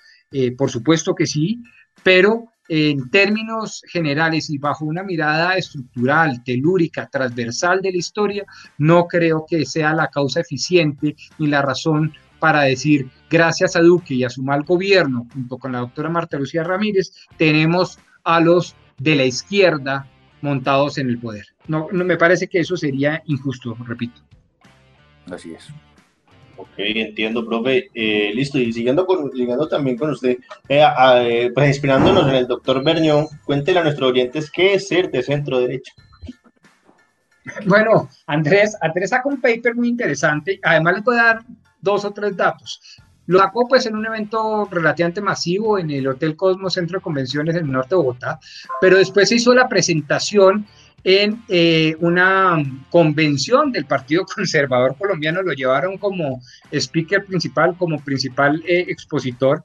por 0.58 0.70
supuesto 0.70 1.14
que 1.14 1.26
sí, 1.26 1.62
pero 2.02 2.52
en 2.68 3.10
términos 3.10 3.82
generales 3.88 4.50
y 4.50 4.58
bajo 4.58 4.84
una 4.84 5.02
mirada 5.02 5.54
estructural, 5.54 6.42
telúrica, 6.44 7.08
transversal 7.10 7.80
de 7.80 7.92
la 7.92 7.98
historia, 7.98 8.44
no 8.76 9.06
creo 9.06 9.46
que 9.48 9.64
sea 9.64 9.94
la 9.94 10.08
causa 10.08 10.40
eficiente 10.40 11.16
ni 11.38 11.46
la 11.46 11.62
razón 11.62 12.12
para 12.38 12.62
decir, 12.62 13.10
gracias 13.28 13.74
a 13.74 13.80
Duque 13.80 14.14
y 14.14 14.24
a 14.24 14.30
su 14.30 14.42
mal 14.42 14.62
gobierno, 14.62 15.26
junto 15.32 15.58
con 15.58 15.72
la 15.72 15.80
doctora 15.80 16.08
Marta 16.08 16.38
Lucía 16.38 16.62
Ramírez, 16.62 17.12
tenemos 17.36 17.98
a 18.22 18.40
los 18.40 18.76
de 18.98 19.16
la 19.16 19.24
izquierda 19.24 20.06
montados 20.40 20.98
en 20.98 21.08
el 21.08 21.18
poder. 21.18 21.46
No, 21.66 21.88
no 21.90 22.04
me 22.04 22.16
parece 22.16 22.48
que 22.48 22.60
eso 22.60 22.76
sería 22.76 23.22
injusto, 23.26 23.76
repito. 23.86 24.20
Así 25.30 25.52
es. 25.52 25.68
Ok, 26.58 26.74
entiendo, 26.76 27.46
profe. 27.46 27.88
Eh, 27.94 28.32
listo, 28.34 28.58
y 28.58 28.72
siguiendo, 28.72 29.06
con, 29.06 29.30
siguiendo 29.30 29.68
también 29.68 29.96
con 29.96 30.10
usted, 30.10 30.38
eh, 30.68 30.84
eh, 31.22 31.50
pues 31.54 31.68
inspirándonos 31.68 32.28
en 32.28 32.34
el 32.34 32.48
doctor 32.48 32.82
Bernión, 32.82 33.28
cuéntele 33.44 33.78
a 33.78 33.84
nuestros 33.84 34.10
oyentes 34.10 34.50
qué 34.50 34.74
es 34.74 34.88
ser 34.88 35.08
de 35.10 35.22
centro 35.22 35.60
derecha. 35.60 35.92
Bueno, 37.64 38.10
Andrés, 38.26 38.76
Andrés 38.80 39.10
sacó 39.10 39.28
un 39.28 39.40
paper 39.40 39.76
muy 39.76 39.88
interesante. 39.88 40.58
Además, 40.64 40.96
les 40.96 41.04
voy 41.04 41.16
a 41.16 41.22
dar 41.22 41.44
dos 41.80 42.04
o 42.04 42.10
tres 42.10 42.36
datos. 42.36 43.00
Lo 43.26 43.38
sacó 43.38 43.68
pues 43.68 43.86
en 43.86 43.94
un 43.94 44.06
evento 44.06 44.66
relativamente 44.70 45.20
masivo 45.20 45.78
en 45.78 45.90
el 45.90 46.08
Hotel 46.08 46.34
Cosmos 46.34 46.74
Centro 46.74 46.98
de 46.98 47.02
Convenciones 47.02 47.54
en 47.54 47.66
el 47.66 47.72
norte 47.72 47.90
de 47.90 47.96
Bogotá, 47.96 48.40
pero 48.80 48.96
después 48.96 49.28
se 49.28 49.36
hizo 49.36 49.54
la 49.54 49.68
presentación 49.68 50.66
en 51.04 51.42
eh, 51.48 51.96
una 52.00 52.62
convención 52.90 53.72
del 53.72 53.86
Partido 53.86 54.24
Conservador 54.34 54.96
Colombiano, 54.96 55.42
lo 55.42 55.52
llevaron 55.52 55.98
como 55.98 56.40
speaker 56.72 57.24
principal, 57.24 57.76
como 57.76 57.98
principal 58.00 58.62
eh, 58.66 58.86
expositor, 58.88 59.64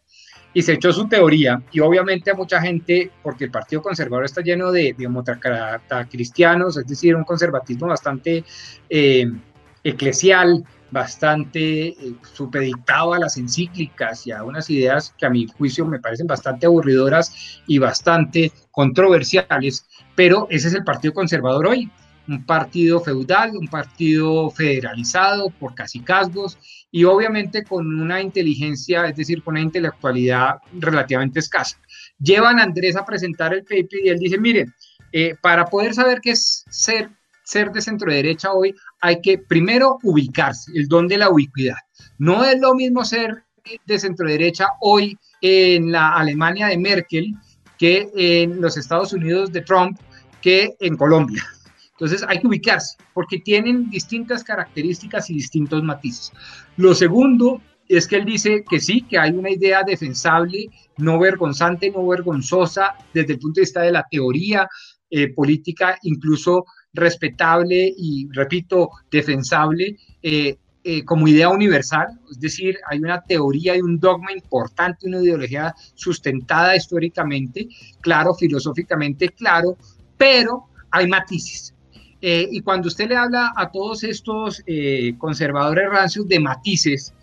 y 0.56 0.62
se 0.62 0.74
echó 0.74 0.94
su 0.94 1.08
teoría, 1.08 1.64
y 1.72 1.80
obviamente 1.80 2.30
a 2.30 2.36
mucha 2.36 2.62
gente, 2.62 3.10
porque 3.24 3.46
el 3.46 3.52
Partido 3.52 3.82
Conservador 3.82 4.26
está 4.26 4.42
lleno 4.42 4.72
de, 4.72 4.96
de 4.96 6.08
cristianos, 6.10 6.78
es 6.78 6.86
decir, 6.86 7.16
un 7.16 7.24
conservatismo 7.24 7.88
bastante 7.88 8.44
eh, 8.88 9.26
eclesial, 9.84 10.64
bastante 10.94 11.96
supeditado 12.34 13.14
a 13.14 13.20
las 13.20 13.38
encíclicas 13.38 14.26
y 14.28 14.32
a 14.32 14.44
unas 14.44 14.70
ideas 14.70 15.14
que 15.18 15.26
a 15.26 15.30
mi 15.30 15.48
juicio 15.48 15.86
me 15.86 16.00
parecen 16.00 16.28
bastante 16.28 16.68
aburridoras 16.68 17.62
y 17.68 17.80
bastante 17.80 18.52
controversiales, 18.72 19.86
pero 20.16 20.48
ese 20.50 20.68
es 20.70 20.76
el 20.76 20.84
Partido 20.84 21.14
Conservador 21.14 21.68
hoy, 21.68 21.92
un 22.28 22.46
partido 22.46 23.02
feudal, 23.02 23.58
un 23.58 23.68
partido 23.68 24.50
federalizado 24.52 25.50
por 25.50 25.76
casicazgos 25.76 26.58
y 26.92 27.04
obviamente 27.04 27.64
con 27.64 28.00
una 28.00 28.22
inteligencia, 28.22 29.08
es 29.08 29.16
decir, 29.16 29.44
con 29.44 29.56
una 29.56 29.62
intelectualidad 29.62 30.58
relativamente 30.80 31.40
escasa. 31.40 31.78
Llevan 32.20 32.60
a 32.60 32.64
Andrés 32.64 32.96
a 32.96 33.06
presentar 33.06 33.54
el 33.54 33.64
paper 33.64 34.00
y 34.06 34.10
él 34.10 34.20
dice, 34.20 34.38
miren, 34.38 34.74
eh, 35.12 35.36
para 35.42 35.66
poder 35.66 35.94
saber 35.94 36.22
qué 36.22 36.32
es 36.32 36.64
ser, 36.70 37.10
ser 37.44 37.72
de 37.72 37.82
centro 37.82 38.12
derecha 38.12 38.54
hoy, 38.54 38.76
hay 39.02 39.22
que 39.22 39.38
primero 39.38 39.98
ubicarse, 40.04 40.72
el 40.76 40.88
don 40.88 41.08
de 41.08 41.18
la 41.18 41.30
ubicuidad. 41.30 41.78
No 42.18 42.44
es 42.44 42.60
lo 42.60 42.74
mismo 42.74 43.04
ser 43.06 43.44
de 43.86 44.00
centro 44.00 44.28
derecha 44.28 44.68
hoy 44.82 45.18
en 45.42 45.92
la 45.92 46.14
Alemania 46.16 46.68
de 46.68 46.78
Merkel 46.78 47.34
que 47.78 48.10
en 48.16 48.62
los 48.62 48.78
Estados 48.78 49.14
Unidos 49.14 49.52
de 49.52 49.62
Trump 49.62 50.00
que 50.42 50.76
en 50.80 50.98
Colombia. 50.98 51.44
Entonces 51.92 52.26
hay 52.28 52.40
que 52.40 52.48
ubicarse 52.48 52.98
porque 53.14 53.40
tienen 53.40 53.90
distintas 53.90 54.44
características 54.44 55.30
y 55.30 55.36
distintos 55.36 55.84
matices. 55.84 56.32
Lo 56.76 56.94
segundo 56.96 57.62
es 57.88 58.08
que 58.08 58.18
él 58.18 58.26
dice 58.26 58.64
que 58.70 58.80
sí, 58.80 59.02
que 59.02 59.18
hay 59.18 59.32
una 59.32 59.50
idea 59.50 59.84
defensable, 59.84 60.70
no 60.98 61.20
vergonzante, 61.20 61.92
no 61.92 62.08
vergonzosa 62.08 62.96
desde 63.14 63.34
el 63.34 63.40
punto 63.40 63.60
de 63.60 63.64
vista 63.64 63.82
de 63.82 63.92
la 63.92 64.06
teoría 64.10 64.68
eh, 65.10 65.34
política, 65.34 65.98
incluso 66.04 66.66
respetable 66.94 67.94
y, 67.98 68.28
repito, 68.32 68.92
defensable 69.12 69.98
eh, 70.22 70.58
eh, 70.84 71.04
como 71.06 71.28
idea 71.28 71.50
universal, 71.50 72.08
es 72.30 72.40
decir, 72.40 72.78
hay 72.90 73.00
una 73.00 73.22
teoría 73.22 73.76
y 73.76 73.82
un 73.82 74.00
dogma 74.00 74.34
importante, 74.34 75.08
una 75.08 75.22
ideología 75.22 75.74
sustentada 75.96 76.76
históricamente, 76.76 77.68
claro, 78.02 78.34
filosóficamente, 78.34 79.30
claro, 79.30 79.78
pero 80.18 80.66
hay 80.92 81.08
matices. 81.08 81.74
y 82.22 82.62
cuando 82.62 82.88
usted 82.88 83.10
le 83.10 83.18
habla 83.18 83.52
a 83.58 83.70
todos 83.70 84.04
estos 84.04 84.64
conservadores 85.18 85.90
rancios 85.90 86.26
de 86.28 86.40
matices, 86.40 87.14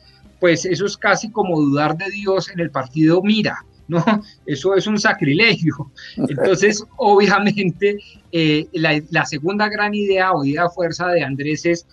pues 0.40 0.64
eso 0.64 0.86
es 0.86 0.96
casi 0.96 1.30
como 1.30 1.60
dudar 1.60 1.96
de 1.96 2.10
Dios 2.10 2.50
en 2.50 2.60
el 2.60 2.70
partido 2.70 3.22
Mira, 3.22 3.64
¿no? 3.90 4.02
Eso 4.46 4.74
es 4.74 4.86
un 4.86 4.98
sacrilegio. 4.98 5.90
Entonces, 6.16 6.82
obviamente, 6.96 7.98
eh, 8.32 8.66
la, 8.72 9.26
segunda 9.26 9.68
gran 9.68 9.94
idea 9.94 10.32
o 10.32 10.42
idea 10.44 10.70
fuerza 10.70 11.08
de 11.08 11.22
Andrés 11.22 11.66
es, 11.66 11.86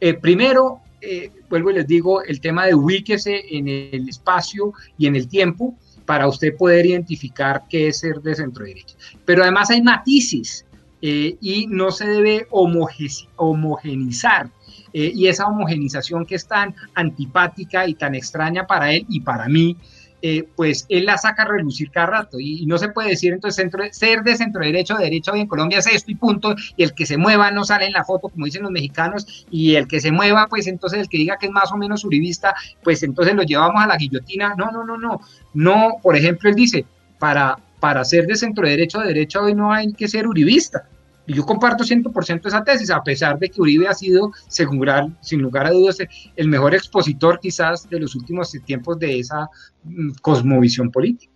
eh, 0.00 0.14
primero, 0.14 0.80
eh, 1.00 1.32
vuelvo 1.48 1.70
y 1.70 1.74
les 1.74 1.86
digo, 1.86 2.22
el 2.22 2.40
tema 2.40 2.66
de 2.66 2.74
ubíquese 2.74 3.42
en 3.50 3.68
el 3.68 4.08
espacio 4.08 4.72
y 4.98 5.06
en 5.06 5.16
el 5.16 5.28
tiempo 5.28 5.74
para 6.04 6.28
usted 6.28 6.56
poder 6.56 6.86
identificar 6.86 7.64
qué 7.68 7.88
es 7.88 7.98
ser 7.98 8.20
de 8.20 8.34
centro 8.34 8.64
derecha. 8.64 8.96
Pero 9.24 9.42
además 9.42 9.70
hay 9.70 9.82
matices 9.82 10.64
y 11.00 11.66
no 11.68 11.92
se 11.92 12.08
debe 12.08 12.48
homogenizar 12.50 14.50
y 14.92 15.28
esa 15.28 15.46
homogenización 15.46 16.26
que 16.26 16.34
es 16.34 16.48
tan 16.48 16.74
antipática 16.94 17.86
y 17.86 17.94
tan 17.94 18.16
extraña 18.16 18.66
para 18.66 18.92
él 18.92 19.06
y 19.08 19.20
para 19.20 19.48
mí, 19.48 19.76
eh, 20.20 20.48
pues 20.56 20.84
él 20.88 21.06
la 21.06 21.16
saca 21.16 21.44
a 21.44 21.48
relucir 21.48 21.90
cada 21.90 22.06
rato. 22.06 22.38
Y, 22.40 22.66
no 22.66 22.78
se 22.78 22.88
puede 22.88 23.10
decir 23.10 23.32
entonces 23.32 23.56
centro, 23.56 23.84
ser 23.92 24.22
de 24.22 24.36
centro 24.36 24.62
derecho 24.62 24.94
o 24.94 24.98
derecho 24.98 25.32
hoy 25.32 25.40
en 25.40 25.46
Colombia 25.46 25.78
es 25.78 25.86
esto 25.86 26.10
y 26.10 26.16
punto 26.16 26.54
y 26.76 26.82
el 26.82 26.92
que 26.92 27.06
se 27.06 27.16
mueva 27.16 27.50
no 27.50 27.64
sale 27.64 27.86
en 27.86 27.92
la 27.92 28.04
foto 28.04 28.28
como 28.28 28.44
dicen 28.44 28.62
los 28.62 28.70
mexicanos 28.70 29.46
y 29.50 29.76
el 29.76 29.86
que 29.86 30.00
se 30.00 30.12
mueva 30.12 30.48
pues 30.48 30.66
entonces 30.66 31.00
el 31.00 31.08
que 31.08 31.18
diga 31.18 31.38
que 31.38 31.46
es 31.46 31.52
más 31.52 31.70
o 31.72 31.76
menos 31.76 32.04
uribista 32.04 32.54
pues 32.82 33.02
entonces 33.02 33.34
lo 33.34 33.42
llevamos 33.42 33.82
a 33.82 33.86
la 33.86 33.96
guillotina. 33.96 34.54
No 34.56 34.70
no 34.70 34.84
no 34.84 34.98
no. 34.98 35.20
No 35.54 35.94
por 36.02 36.16
ejemplo 36.16 36.50
él 36.50 36.56
dice 36.56 36.84
para 37.18 37.58
para 37.80 38.04
ser 38.04 38.26
de 38.26 38.36
centro 38.36 38.66
derecho 38.66 38.98
o 38.98 39.02
derecho 39.02 39.42
hoy 39.42 39.54
no 39.54 39.72
hay 39.72 39.92
que 39.92 40.08
ser 40.08 40.26
uribista 40.26 40.88
y 41.28 41.34
yo 41.34 41.44
comparto 41.44 41.84
100% 41.84 42.46
esa 42.46 42.64
tesis, 42.64 42.90
a 42.90 43.02
pesar 43.02 43.38
de 43.38 43.50
que 43.50 43.60
Uribe 43.60 43.86
ha 43.86 43.92
sido, 43.92 44.32
sin 44.48 45.42
lugar 45.42 45.66
a 45.66 45.70
dudas, 45.70 45.98
el 46.34 46.48
mejor 46.48 46.74
expositor 46.74 47.38
quizás 47.38 47.88
de 47.90 48.00
los 48.00 48.14
últimos 48.16 48.50
tiempos 48.64 48.98
de 48.98 49.18
esa 49.18 49.46
mm, 49.84 50.12
cosmovisión 50.22 50.90
política. 50.90 51.30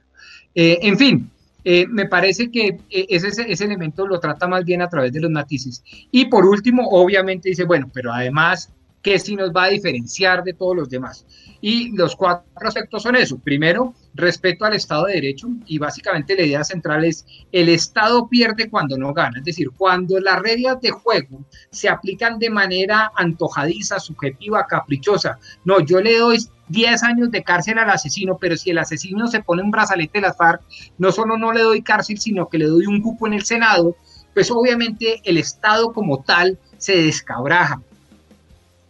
Eh, 0.55 0.79
en 0.81 0.97
fin, 0.97 1.31
eh, 1.63 1.87
me 1.87 2.07
parece 2.07 2.51
que 2.51 2.79
eh, 2.89 3.07
ese, 3.11 3.29
ese 3.29 3.65
elemento 3.65 4.07
lo 4.07 4.19
trata 4.19 4.49
más 4.49 4.65
bien 4.65 4.81
a 4.81 4.89
través 4.89 5.13
de 5.13 5.21
los 5.21 5.31
matices. 5.31 5.85
Y 6.11 6.25
por 6.25 6.47
último, 6.47 6.89
obviamente 6.89 7.51
dice, 7.51 7.65
bueno, 7.65 7.91
pero 7.93 8.15
además, 8.15 8.73
¿qué 9.03 9.19
sí 9.19 9.37
nos 9.37 9.51
va 9.51 9.65
a 9.65 9.69
diferenciar 9.71 10.45
de 10.45 10.55
todos 10.55 10.77
los 10.77 10.89
demás? 10.89 11.27
Y 11.61 11.95
los 11.97 12.17
cuatro 12.17 12.69
aspectos 12.69 13.03
son 13.03 13.17
eso. 13.17 13.39
Primero, 13.39 13.95
respeto 14.15 14.65
al 14.65 14.75
Estado 14.75 15.07
de 15.07 15.15
Derecho 15.15 15.49
y 15.67 15.79
básicamente 15.79 16.35
la 16.35 16.43
idea 16.43 16.65
central 16.65 17.05
es 17.05 17.27
el 17.53 17.69
Estado 17.69 18.29
pierde 18.29 18.71
cuando 18.71 18.97
no 18.97 19.13
gana. 19.13 19.39
Es 19.39 19.45
decir, 19.45 19.71
cuando 19.77 20.19
las 20.21 20.41
reglas 20.41 20.81
de 20.81 20.91
juego 20.91 21.45
se 21.71 21.89
aplican 21.89 22.39
de 22.39 22.51
manera 22.51 23.13
antojadiza, 23.17 24.01
subjetiva, 24.01 24.67
caprichosa. 24.67 25.39
No, 25.65 25.81
yo 25.81 26.01
le 26.01 26.19
doy 26.19 26.39
10 26.69 27.03
años 27.03 27.31
de 27.31 27.43
cárcel 27.43 27.79
al 27.79 27.91
asesino, 27.91 28.39
pero 28.41 28.57
si 28.57 28.71
el 28.71 28.79
asesino 28.79 29.27
se 29.27 29.43
pone 29.43 29.63
un 29.63 29.71
brazalete 29.71 30.19
de 30.19 30.29
la 30.29 30.35
FARC, 30.35 30.63
no 30.99 31.13
solo 31.13 31.37
no 31.37 31.53
le 31.53 31.63
doy 31.63 31.83
cárcel, 31.83 32.19
sino 32.19 32.49
que 32.49 32.59
le 32.59 32.67
doy 32.67 32.87
un 32.87 33.03
cupo 33.03 33.27
en 33.27 33.35
el 33.35 33.45
Senado, 33.45 33.97
pues 34.35 34.51
obviamente 34.51 35.21
el 35.25 35.37
Estado 35.37 35.93
como 35.93 36.23
tal 36.23 36.59
se 36.79 37.03
descabraja, 37.03 37.83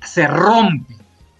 se 0.05 0.27
rompe 0.27 0.97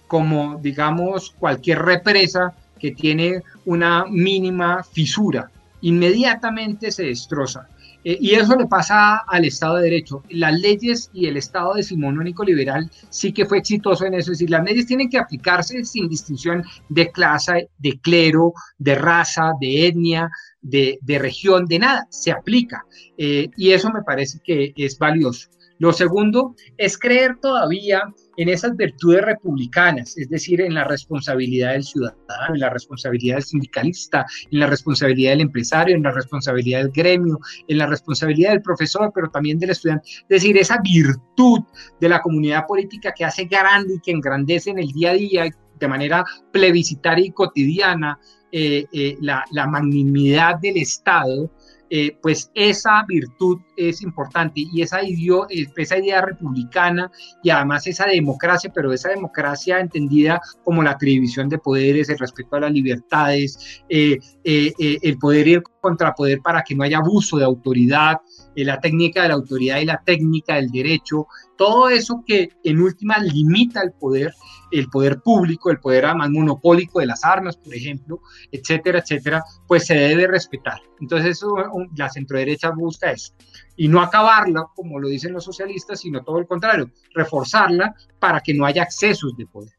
como, 0.07 0.59
digamos, 0.61 1.31
cualquier 1.39 1.79
represa 1.79 2.53
que 2.79 2.91
tiene 2.91 3.41
una 3.65 4.05
mínima 4.05 4.83
fisura. 4.83 5.49
Inmediatamente 5.81 6.91
se 6.91 7.03
destroza. 7.03 7.67
Eh, 8.03 8.17
y 8.19 8.35
eso 8.35 8.55
le 8.55 8.65
pasa 8.65 9.23
al 9.27 9.45
Estado 9.45 9.77
de 9.77 9.83
Derecho. 9.83 10.23
Las 10.29 10.59
leyes 10.59 11.09
y 11.13 11.27
el 11.27 11.37
Estado 11.37 11.73
decimonónico 11.75 12.43
liberal 12.43 12.91
sí 13.09 13.31
que 13.31 13.45
fue 13.45 13.59
exitoso 13.59 14.05
en 14.05 14.13
eso. 14.13 14.31
Es 14.31 14.39
decir, 14.39 14.49
las 14.49 14.63
leyes 14.63 14.85
tienen 14.85 15.09
que 15.09 15.17
aplicarse 15.17 15.83
sin 15.85 16.09
distinción 16.09 16.63
de 16.89 17.11
clase, 17.11 17.69
de 17.77 17.99
clero, 17.99 18.53
de 18.77 18.95
raza, 18.95 19.53
de 19.59 19.87
etnia, 19.87 20.29
de, 20.61 20.99
región, 21.07 21.65
de 21.65 21.79
nada. 21.79 22.07
Se 22.09 22.31
aplica. 22.31 22.85
Eh, 23.17 23.49
y 23.55 23.71
eso 23.71 23.89
me 23.89 24.03
parece 24.03 24.39
que 24.43 24.73
es 24.75 24.97
valioso. 24.97 25.47
Lo 25.79 25.91
segundo 25.91 26.55
es 26.77 26.97
creer 26.97 27.37
todavía 27.41 28.03
en 28.37 28.49
esas 28.49 28.75
virtudes 28.75 29.21
republicanas, 29.21 30.17
es 30.17 30.29
decir, 30.29 30.61
en 30.61 30.73
la 30.73 30.83
responsabilidad 30.83 31.73
del 31.73 31.83
ciudadano, 31.83 32.53
en 32.53 32.59
la 32.59 32.69
responsabilidad 32.69 33.35
del 33.35 33.43
sindicalista, 33.43 34.25
en 34.51 34.59
la 34.59 34.67
responsabilidad 34.67 35.31
del 35.31 35.41
empresario, 35.41 35.95
en 35.95 36.03
la 36.03 36.11
responsabilidad 36.11 36.79
del 36.79 36.91
gremio, 36.91 37.39
en 37.67 37.77
la 37.77 37.87
responsabilidad 37.87 38.51
del 38.51 38.61
profesor, 38.61 39.11
pero 39.13 39.29
también 39.29 39.59
del 39.59 39.71
estudiante. 39.71 40.07
Es 40.09 40.27
decir, 40.27 40.57
esa 40.57 40.79
virtud 40.83 41.59
de 41.99 42.09
la 42.09 42.21
comunidad 42.21 42.65
política 42.67 43.13
que 43.15 43.25
hace 43.25 43.45
grande 43.45 43.95
y 43.95 43.99
que 43.99 44.11
engrandece 44.11 44.71
en 44.71 44.79
el 44.79 44.87
día 44.87 45.11
a 45.11 45.13
día 45.13 45.49
de 45.79 45.87
manera 45.87 46.23
plebiscitaria 46.51 47.25
y 47.25 47.31
cotidiana 47.31 48.19
eh, 48.51 48.85
eh, 48.93 49.17
la, 49.19 49.43
la 49.51 49.67
magnanimidad 49.67 50.59
del 50.59 50.77
Estado, 50.77 51.51
eh, 51.95 52.17
pues 52.23 52.49
esa 52.55 53.05
virtud 53.07 53.59
es 53.77 54.01
importante 54.01 54.61
y 54.73 54.81
esa, 54.81 55.01
esa 55.01 55.97
idea 55.99 56.21
republicana 56.23 57.11
y 57.43 57.51
además 57.51 57.85
esa 57.85 58.07
democracia, 58.07 58.71
pero 58.73 58.91
esa 58.91 59.09
democracia 59.09 59.79
entendida 59.79 60.41
como 60.63 60.81
la 60.81 60.97
división 60.99 61.49
de 61.49 61.59
poderes, 61.59 62.09
el 62.09 62.17
respeto 62.17 62.55
a 62.55 62.61
las 62.61 62.71
libertades, 62.71 63.83
eh, 63.89 64.17
eh, 64.43 64.73
el 65.03 65.19
poder 65.19 65.47
ir 65.47 65.61
contra 65.81 66.15
poder 66.15 66.39
para 66.43 66.63
que 66.63 66.73
no 66.73 66.83
haya 66.83 66.97
abuso 66.97 67.37
de 67.37 67.45
autoridad, 67.45 68.17
la 68.55 68.79
técnica 68.79 69.21
de 69.21 69.27
la 69.27 69.35
autoridad 69.35 69.79
y 69.79 69.85
la 69.85 70.01
técnica 70.03 70.55
del 70.55 70.71
derecho, 70.71 71.27
todo 71.57 71.89
eso 71.89 72.23
que 72.25 72.49
en 72.63 72.81
última 72.81 73.19
limita 73.19 73.83
el 73.83 73.91
poder, 73.91 74.33
el 74.73 74.89
poder 74.89 75.21
público, 75.21 75.69
el 75.69 75.79
poder 75.79 76.05
además 76.05 76.29
monopólico 76.31 76.99
de 76.99 77.05
las 77.05 77.23
armas, 77.23 77.57
por 77.57 77.73
ejemplo, 77.75 78.21
etcétera, 78.51 78.99
etcétera, 78.99 79.43
pues 79.67 79.85
se 79.85 79.93
debe 79.93 80.27
respetar. 80.27 80.81
Entonces 80.99 81.37
eso, 81.37 81.55
la 81.95 82.09
centroderecha 82.09 82.71
busca 82.71 83.11
eso. 83.11 83.33
Y 83.75 83.87
no 83.87 84.01
acabarla, 84.01 84.65
como 84.75 84.99
lo 84.99 85.07
dicen 85.07 85.33
los 85.33 85.43
socialistas, 85.43 86.01
sino 86.01 86.23
todo 86.23 86.39
el 86.39 86.47
contrario, 86.47 86.89
reforzarla 87.13 87.93
para 88.19 88.41
que 88.41 88.53
no 88.53 88.65
haya 88.65 88.83
excesos 88.83 89.35
de 89.37 89.45
poder. 89.45 89.73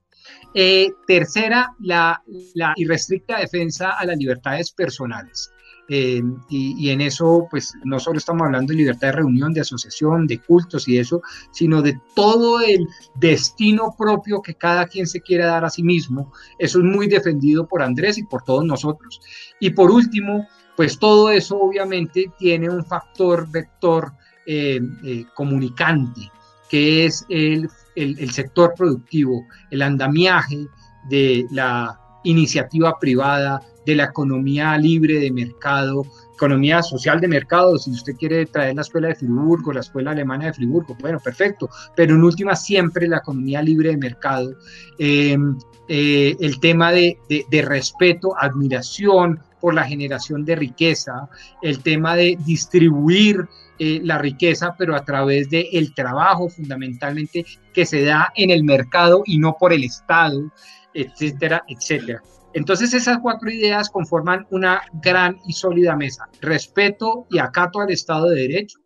Eh, 0.54 0.90
tercera, 1.06 1.74
la, 1.80 2.22
la 2.54 2.72
irrestricta 2.76 3.38
defensa 3.38 3.90
a 3.90 4.06
las 4.06 4.16
libertades 4.16 4.70
personales. 4.72 5.50
Eh, 5.88 6.22
y, 6.48 6.88
en 6.88 7.00
eso, 7.02 7.46
pues 7.50 7.74
no 7.84 8.00
solo 8.00 8.18
estamos 8.18 8.46
hablando 8.46 8.72
de 8.72 8.78
libertad 8.78 9.08
de 9.08 9.12
reunión, 9.12 9.52
de 9.52 9.60
asociación, 9.60 10.26
de 10.26 10.38
cultos 10.38 10.88
y 10.88 10.98
eso, 10.98 11.20
sino 11.50 11.82
de 11.82 11.98
todo 12.14 12.60
el 12.60 12.86
destino 13.16 13.94
propio 13.98 14.40
que 14.40 14.54
cada 14.54 14.86
quien 14.86 15.06
se 15.06 15.20
quiere 15.20 15.44
dar 15.44 15.64
a 15.64 15.70
sí 15.70 15.82
mismo. 15.82 16.32
Eso 16.58 16.78
es 16.78 16.84
muy 16.84 17.06
defendido 17.06 17.66
por 17.68 17.82
Andrés 17.82 18.16
y 18.18 18.24
por 18.24 18.42
todos 18.42 18.64
nosotros. 18.64 19.20
Y 19.60 19.70
por 19.70 19.90
último, 19.90 20.46
pues 20.76 20.98
todo 20.98 21.30
eso 21.30 21.58
obviamente 21.58 22.32
tiene 22.38 22.70
un 22.70 22.84
factor 22.84 23.50
vector 23.50 24.12
eh, 24.46 24.80
eh, 25.04 25.26
comunicante, 25.34 26.30
que 26.70 27.04
es 27.06 27.26
el, 27.28 27.68
el 27.94 28.30
sector 28.30 28.72
productivo, 28.76 29.46
el 29.70 29.82
andamiaje 29.82 30.66
de 31.08 31.46
la 31.50 32.00
iniciativa 32.24 32.98
privada, 32.98 33.60
de 33.84 33.94
la 33.94 34.04
economía 34.04 34.76
libre 34.78 35.18
de 35.18 35.30
mercado, 35.30 36.04
economía 36.34 36.82
social 36.82 37.20
de 37.20 37.28
mercado, 37.28 37.78
si 37.78 37.90
usted 37.90 38.14
quiere 38.16 38.46
traer 38.46 38.74
la 38.74 38.82
escuela 38.82 39.08
de 39.08 39.14
Friburgo, 39.14 39.72
la 39.72 39.80
escuela 39.80 40.10
alemana 40.10 40.46
de 40.46 40.52
Friburgo, 40.52 40.96
bueno, 41.00 41.20
perfecto, 41.20 41.68
pero 41.94 42.14
en 42.14 42.24
última 42.24 42.56
siempre 42.56 43.06
la 43.08 43.18
economía 43.18 43.62
libre 43.62 43.90
de 43.90 43.96
mercado, 43.96 44.54
em, 44.98 45.56
eh, 45.88 46.34
el 46.40 46.60
tema 46.60 46.92
de, 46.92 47.18
respeto, 47.62 48.34
admiración 48.38 49.40
por 49.60 49.74
la 49.74 49.84
generación 49.84 50.44
de 50.44 50.56
riqueza, 50.56 51.28
el 51.62 51.82
tema 51.82 52.16
de 52.16 52.38
distribuir 52.44 53.46
eh, 53.78 54.00
la 54.02 54.18
riqueza, 54.18 54.74
pero 54.78 54.94
a 54.94 55.04
través 55.04 55.50
del 55.50 55.66
el 55.72 55.94
trabajo 55.94 56.48
fundamentalmente 56.48 57.44
que 57.72 57.86
se 57.86 58.04
da 58.04 58.32
en 58.36 58.50
el 58.50 58.64
mercado 58.64 59.22
y 59.26 59.38
no 59.38 59.56
por 59.58 59.72
el 59.72 59.84
Estado, 59.84 60.50
etcétera, 60.92 61.64
etcétera. 61.68 62.22
Entonces 62.54 62.94
esas 62.94 63.18
cuatro 63.18 63.50
ideas 63.50 63.90
conforman 63.90 64.46
una 64.50 64.82
gran 65.02 65.36
y 65.46 65.52
sólida 65.52 65.96
mesa. 65.96 66.28
Respeto 66.40 67.26
y 67.30 67.38
acato 67.38 67.80
al 67.80 67.90
Estado 67.90 68.28
de 68.28 68.42
Derecho, 68.42 68.78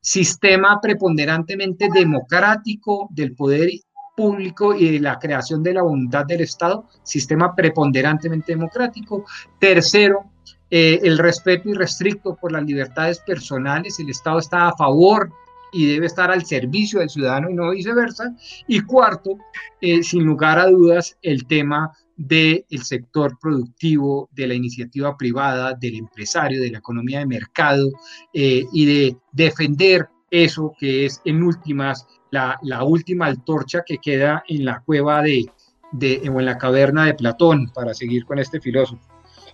sistema 0.00 0.80
preponderantemente 0.80 1.88
democrático 1.92 3.08
del 3.10 3.34
poder 3.34 3.70
público 4.16 4.74
y 4.74 4.92
de 4.92 5.00
la 5.00 5.18
creación 5.18 5.62
de 5.62 5.74
la 5.74 5.82
voluntad 5.82 6.24
del 6.24 6.42
Estado, 6.42 6.88
sistema 7.02 7.54
preponderantemente 7.54 8.52
democrático. 8.52 9.24
Tercero, 9.58 10.30
eh, 10.70 11.00
el 11.02 11.18
respeto 11.18 11.68
irrestricto 11.68 12.36
por 12.36 12.52
las 12.52 12.64
libertades 12.64 13.18
personales, 13.20 13.98
el 13.98 14.10
Estado 14.10 14.38
está 14.38 14.68
a 14.68 14.76
favor 14.76 15.32
y 15.72 15.86
debe 15.86 16.06
estar 16.06 16.30
al 16.30 16.44
servicio 16.44 17.00
del 17.00 17.10
ciudadano 17.10 17.50
y 17.50 17.54
no 17.54 17.70
viceversa. 17.70 18.34
Y 18.66 18.80
cuarto, 18.82 19.38
eh, 19.80 20.02
sin 20.02 20.24
lugar 20.24 20.58
a 20.58 20.66
dudas, 20.66 21.16
el 21.22 21.46
tema 21.46 21.92
del 22.20 22.64
sector 22.82 23.38
productivo, 23.40 24.28
de 24.32 24.46
la 24.46 24.54
iniciativa 24.54 25.16
privada, 25.16 25.72
del 25.74 25.96
empresario, 25.96 26.60
de 26.60 26.70
la 26.70 26.78
economía 26.78 27.20
de 27.20 27.26
mercado 27.26 27.90
eh, 28.34 28.64
y 28.72 28.84
de 28.84 29.16
defender 29.32 30.08
eso 30.30 30.72
que 30.78 31.06
es 31.06 31.20
en 31.24 31.42
últimas 31.42 32.06
la, 32.30 32.84
última 32.84 33.26
antorcha 33.26 33.82
que 33.84 33.98
queda 33.98 34.44
en 34.48 34.64
la 34.64 34.80
cueva 34.80 35.22
de, 35.22 35.46
de, 35.92 36.30
o 36.32 36.38
en 36.38 36.46
la 36.46 36.58
caverna 36.58 37.06
de 37.06 37.14
Platón, 37.14 37.70
para 37.74 37.94
seguir 37.94 38.24
con 38.24 38.38
este 38.38 38.60
filósofo. 38.60 39.02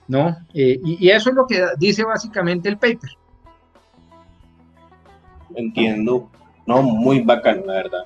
¿no? 0.09 0.37
Eh, 0.53 0.79
y, 0.85 1.09
eso 1.09 1.31
es 1.31 1.37
lo 1.37 1.47
que 1.47 1.65
dice 1.79 2.05
básicamente 2.05 2.69
el 2.69 2.79
paper. 2.79 3.11
Entiendo, 5.55 6.31
no, 6.67 6.83
muy 6.83 7.21
bacano, 7.21 7.65
la 7.65 7.75
verdad. 7.75 8.05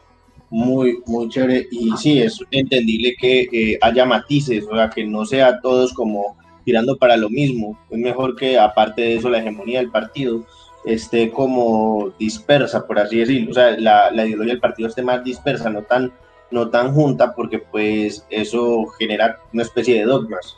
Muy, 0.50 1.00
muy 1.06 1.28
chévere. 1.28 1.68
Y 1.70 1.90
sí, 1.96 2.20
es 2.20 2.38
entendible 2.50 3.14
que 3.18 3.48
eh, 3.52 3.78
haya 3.80 4.04
matices, 4.04 4.64
o 4.70 4.74
sea, 4.74 4.90
que 4.90 5.04
no 5.04 5.24
sea 5.24 5.60
todos 5.60 5.94
como 5.94 6.36
tirando 6.64 6.96
para 6.96 7.16
lo 7.16 7.30
mismo. 7.30 7.78
Es 7.88 7.98
mejor 7.98 8.36
que, 8.36 8.58
aparte 8.58 9.02
de 9.02 9.14
eso, 9.16 9.30
la 9.30 9.38
hegemonía 9.38 9.78
del 9.78 9.90
partido 9.90 10.44
esté 10.84 11.30
como 11.30 12.12
dispersa, 12.18 12.86
por 12.86 12.98
así 12.98 13.18
decirlo. 13.18 13.52
O 13.52 13.54
sea, 13.54 13.78
la, 13.78 14.10
la 14.10 14.26
ideología 14.26 14.54
del 14.54 14.60
partido 14.60 14.88
esté 14.88 15.02
más 15.02 15.22
dispersa, 15.22 15.70
no 15.70 15.82
tan, 15.82 16.12
no 16.50 16.68
tan 16.68 16.92
junta, 16.92 17.34
porque 17.34 17.60
pues 17.60 18.26
eso 18.28 18.86
genera 18.98 19.38
una 19.52 19.62
especie 19.62 20.00
de 20.00 20.04
dogmas. 20.04 20.56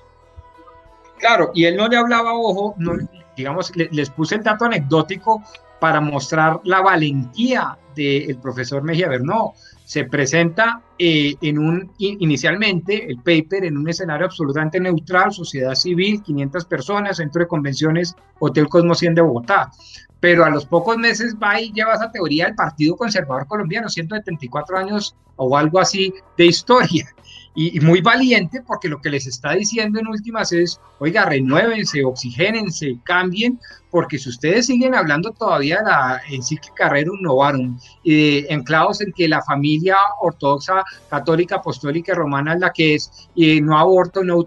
Claro, 1.18 1.52
y 1.54 1.66
él 1.66 1.76
no 1.76 1.86
le 1.86 1.96
hablaba, 1.96 2.34
ojo, 2.34 2.74
no, 2.78 2.94
digamos, 3.36 3.72
les 3.76 4.10
puse 4.10 4.36
el 4.36 4.42
dato 4.42 4.64
anecdótico 4.64 5.42
para 5.82 6.00
mostrar 6.00 6.60
la 6.62 6.80
valentía 6.80 7.76
del 7.96 8.38
profesor 8.38 8.84
Mejía 8.84 9.08
Bernó. 9.08 9.54
Se 9.84 10.04
presenta 10.04 10.80
eh, 10.96 11.34
en 11.42 11.58
un, 11.58 11.90
inicialmente 11.98 13.10
el 13.10 13.16
paper 13.16 13.64
en 13.64 13.76
un 13.76 13.88
escenario 13.88 14.26
absolutamente 14.26 14.78
neutral, 14.78 15.32
sociedad 15.32 15.74
civil, 15.74 16.22
500 16.22 16.66
personas, 16.66 17.16
centro 17.16 17.40
de 17.40 17.48
convenciones, 17.48 18.14
Hotel 18.38 18.68
Cosmo 18.68 18.94
100 18.94 19.16
de 19.16 19.22
Bogotá. 19.22 19.72
Pero 20.20 20.44
a 20.44 20.50
los 20.50 20.66
pocos 20.66 20.96
meses 20.98 21.34
va 21.42 21.60
y 21.60 21.72
lleva 21.72 21.94
esa 21.94 22.12
teoría 22.12 22.44
del 22.44 22.54
Partido 22.54 22.94
Conservador 22.94 23.48
Colombiano, 23.48 23.88
174 23.88 24.78
años 24.78 25.16
o 25.34 25.58
algo 25.58 25.80
así 25.80 26.14
de 26.38 26.46
historia 26.46 27.12
y, 27.54 27.80
muy 27.80 28.00
valiente 28.00 28.62
porque 28.66 28.88
lo 28.88 29.00
que 29.00 29.10
les 29.10 29.26
está 29.26 29.52
diciendo 29.52 30.00
en 30.00 30.08
últimas 30.08 30.52
es, 30.52 30.80
oiga, 30.98 31.24
renuévense, 31.24 32.04
oxigénense, 32.04 32.98
cambien, 33.04 33.60
porque 33.90 34.18
si 34.18 34.30
ustedes 34.30 34.66
siguen 34.66 34.94
hablando 34.94 35.32
todavía 35.32 35.78
de 35.78 35.84
la 35.84 36.22
encíclica 36.30 36.88
Rerum 36.88 37.20
Novarum 37.20 37.78
de 38.04 38.46
enclavos 38.48 39.02
en 39.02 39.12
que 39.12 39.28
la 39.28 39.42
familia 39.42 39.96
ortodoxa, 40.20 40.82
católica, 41.10 41.56
apostólica 41.56 42.14
romana 42.14 42.54
es 42.54 42.60
la 42.60 42.72
que 42.72 42.94
es, 42.94 43.28
y 43.34 43.60
no 43.60 43.78
aborto, 43.78 44.24
no 44.24 44.42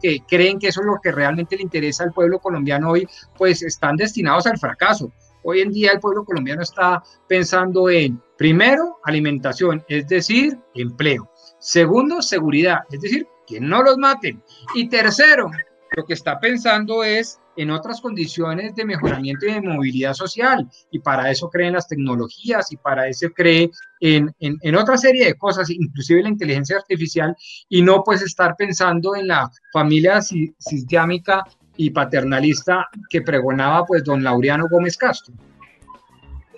que 0.00 0.20
creen 0.28 0.58
que 0.58 0.68
eso 0.68 0.80
es 0.80 0.86
lo 0.86 0.98
que 1.02 1.12
realmente 1.12 1.56
le 1.56 1.62
interesa 1.62 2.04
al 2.04 2.12
pueblo 2.12 2.38
colombiano 2.38 2.90
hoy, 2.90 3.06
pues 3.36 3.62
están 3.62 3.96
destinados 3.96 4.46
al 4.46 4.58
fracaso. 4.58 5.10
Hoy 5.44 5.60
en 5.60 5.72
día 5.72 5.92
el 5.92 6.00
pueblo 6.00 6.24
colombiano 6.24 6.62
está 6.62 7.02
pensando 7.26 7.90
en, 7.90 8.22
primero, 8.36 8.98
alimentación, 9.04 9.82
es 9.88 10.06
decir, 10.06 10.58
empleo. 10.74 11.31
Segundo, 11.62 12.20
seguridad, 12.22 12.80
es 12.90 13.00
decir, 13.00 13.24
que 13.46 13.60
no 13.60 13.84
los 13.84 13.96
maten. 13.96 14.42
Y 14.74 14.88
tercero, 14.88 15.48
lo 15.96 16.04
que 16.04 16.14
está 16.14 16.40
pensando 16.40 17.04
es 17.04 17.38
en 17.56 17.70
otras 17.70 18.00
condiciones 18.00 18.74
de 18.74 18.84
mejoramiento 18.84 19.46
y 19.46 19.52
de 19.52 19.60
movilidad 19.60 20.14
social. 20.14 20.68
Y 20.90 20.98
para 20.98 21.30
eso 21.30 21.48
creen 21.48 21.74
las 21.74 21.86
tecnologías 21.86 22.72
y 22.72 22.76
para 22.76 23.06
eso 23.06 23.28
cree 23.30 23.70
en, 24.00 24.34
en, 24.40 24.74
otra 24.74 24.96
serie 24.96 25.26
de 25.26 25.34
cosas, 25.34 25.70
inclusive 25.70 26.24
la 26.24 26.30
inteligencia 26.30 26.78
artificial, 26.78 27.36
y 27.68 27.80
no 27.82 28.02
pues 28.02 28.22
estar 28.22 28.56
pensando 28.56 29.14
en 29.14 29.28
la 29.28 29.48
familia 29.72 30.20
sistémica 30.20 31.44
y 31.76 31.90
paternalista 31.90 32.88
que 33.08 33.22
pregonaba 33.22 33.84
pues 33.86 34.02
don 34.02 34.24
Laureano 34.24 34.66
Gómez 34.68 34.96
Castro. 34.96 35.32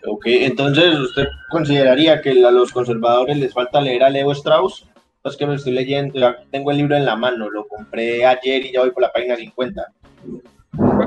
Ok, 0.07 0.23
entonces 0.27 0.99
usted 0.99 1.27
consideraría 1.51 2.23
que 2.23 2.43
a 2.43 2.51
los 2.51 2.73
conservadores 2.73 3.37
les 3.37 3.53
falta 3.53 3.83
leer 3.83 4.03
a 4.03 4.11
Leo 4.11 4.33
Strauss? 4.33 4.87
Es 5.31 5.37
que 5.37 5.47
me 5.47 5.55
estoy 5.55 5.72
leyendo, 5.72 6.35
tengo 6.51 6.70
el 6.70 6.77
libro 6.77 6.97
en 6.97 7.05
la 7.05 7.16
mano, 7.16 7.51
lo 7.51 7.66
compré 7.66 8.25
ayer 8.27 8.66
y 8.66 8.72
ya 8.72 8.81
voy 8.81 8.91
por 8.91 9.03
la 9.03 9.12
página 9.12 9.37
50. 9.37 9.83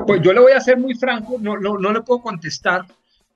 Pues 0.06 0.22
yo 0.22 0.32
le 0.32 0.40
voy 0.40 0.52
a 0.52 0.60
ser 0.60 0.76
muy 0.76 0.94
franco, 0.94 1.36
no, 1.40 1.56
no, 1.56 1.78
no 1.78 1.92
le 1.92 2.00
puedo 2.00 2.20
contestar 2.22 2.84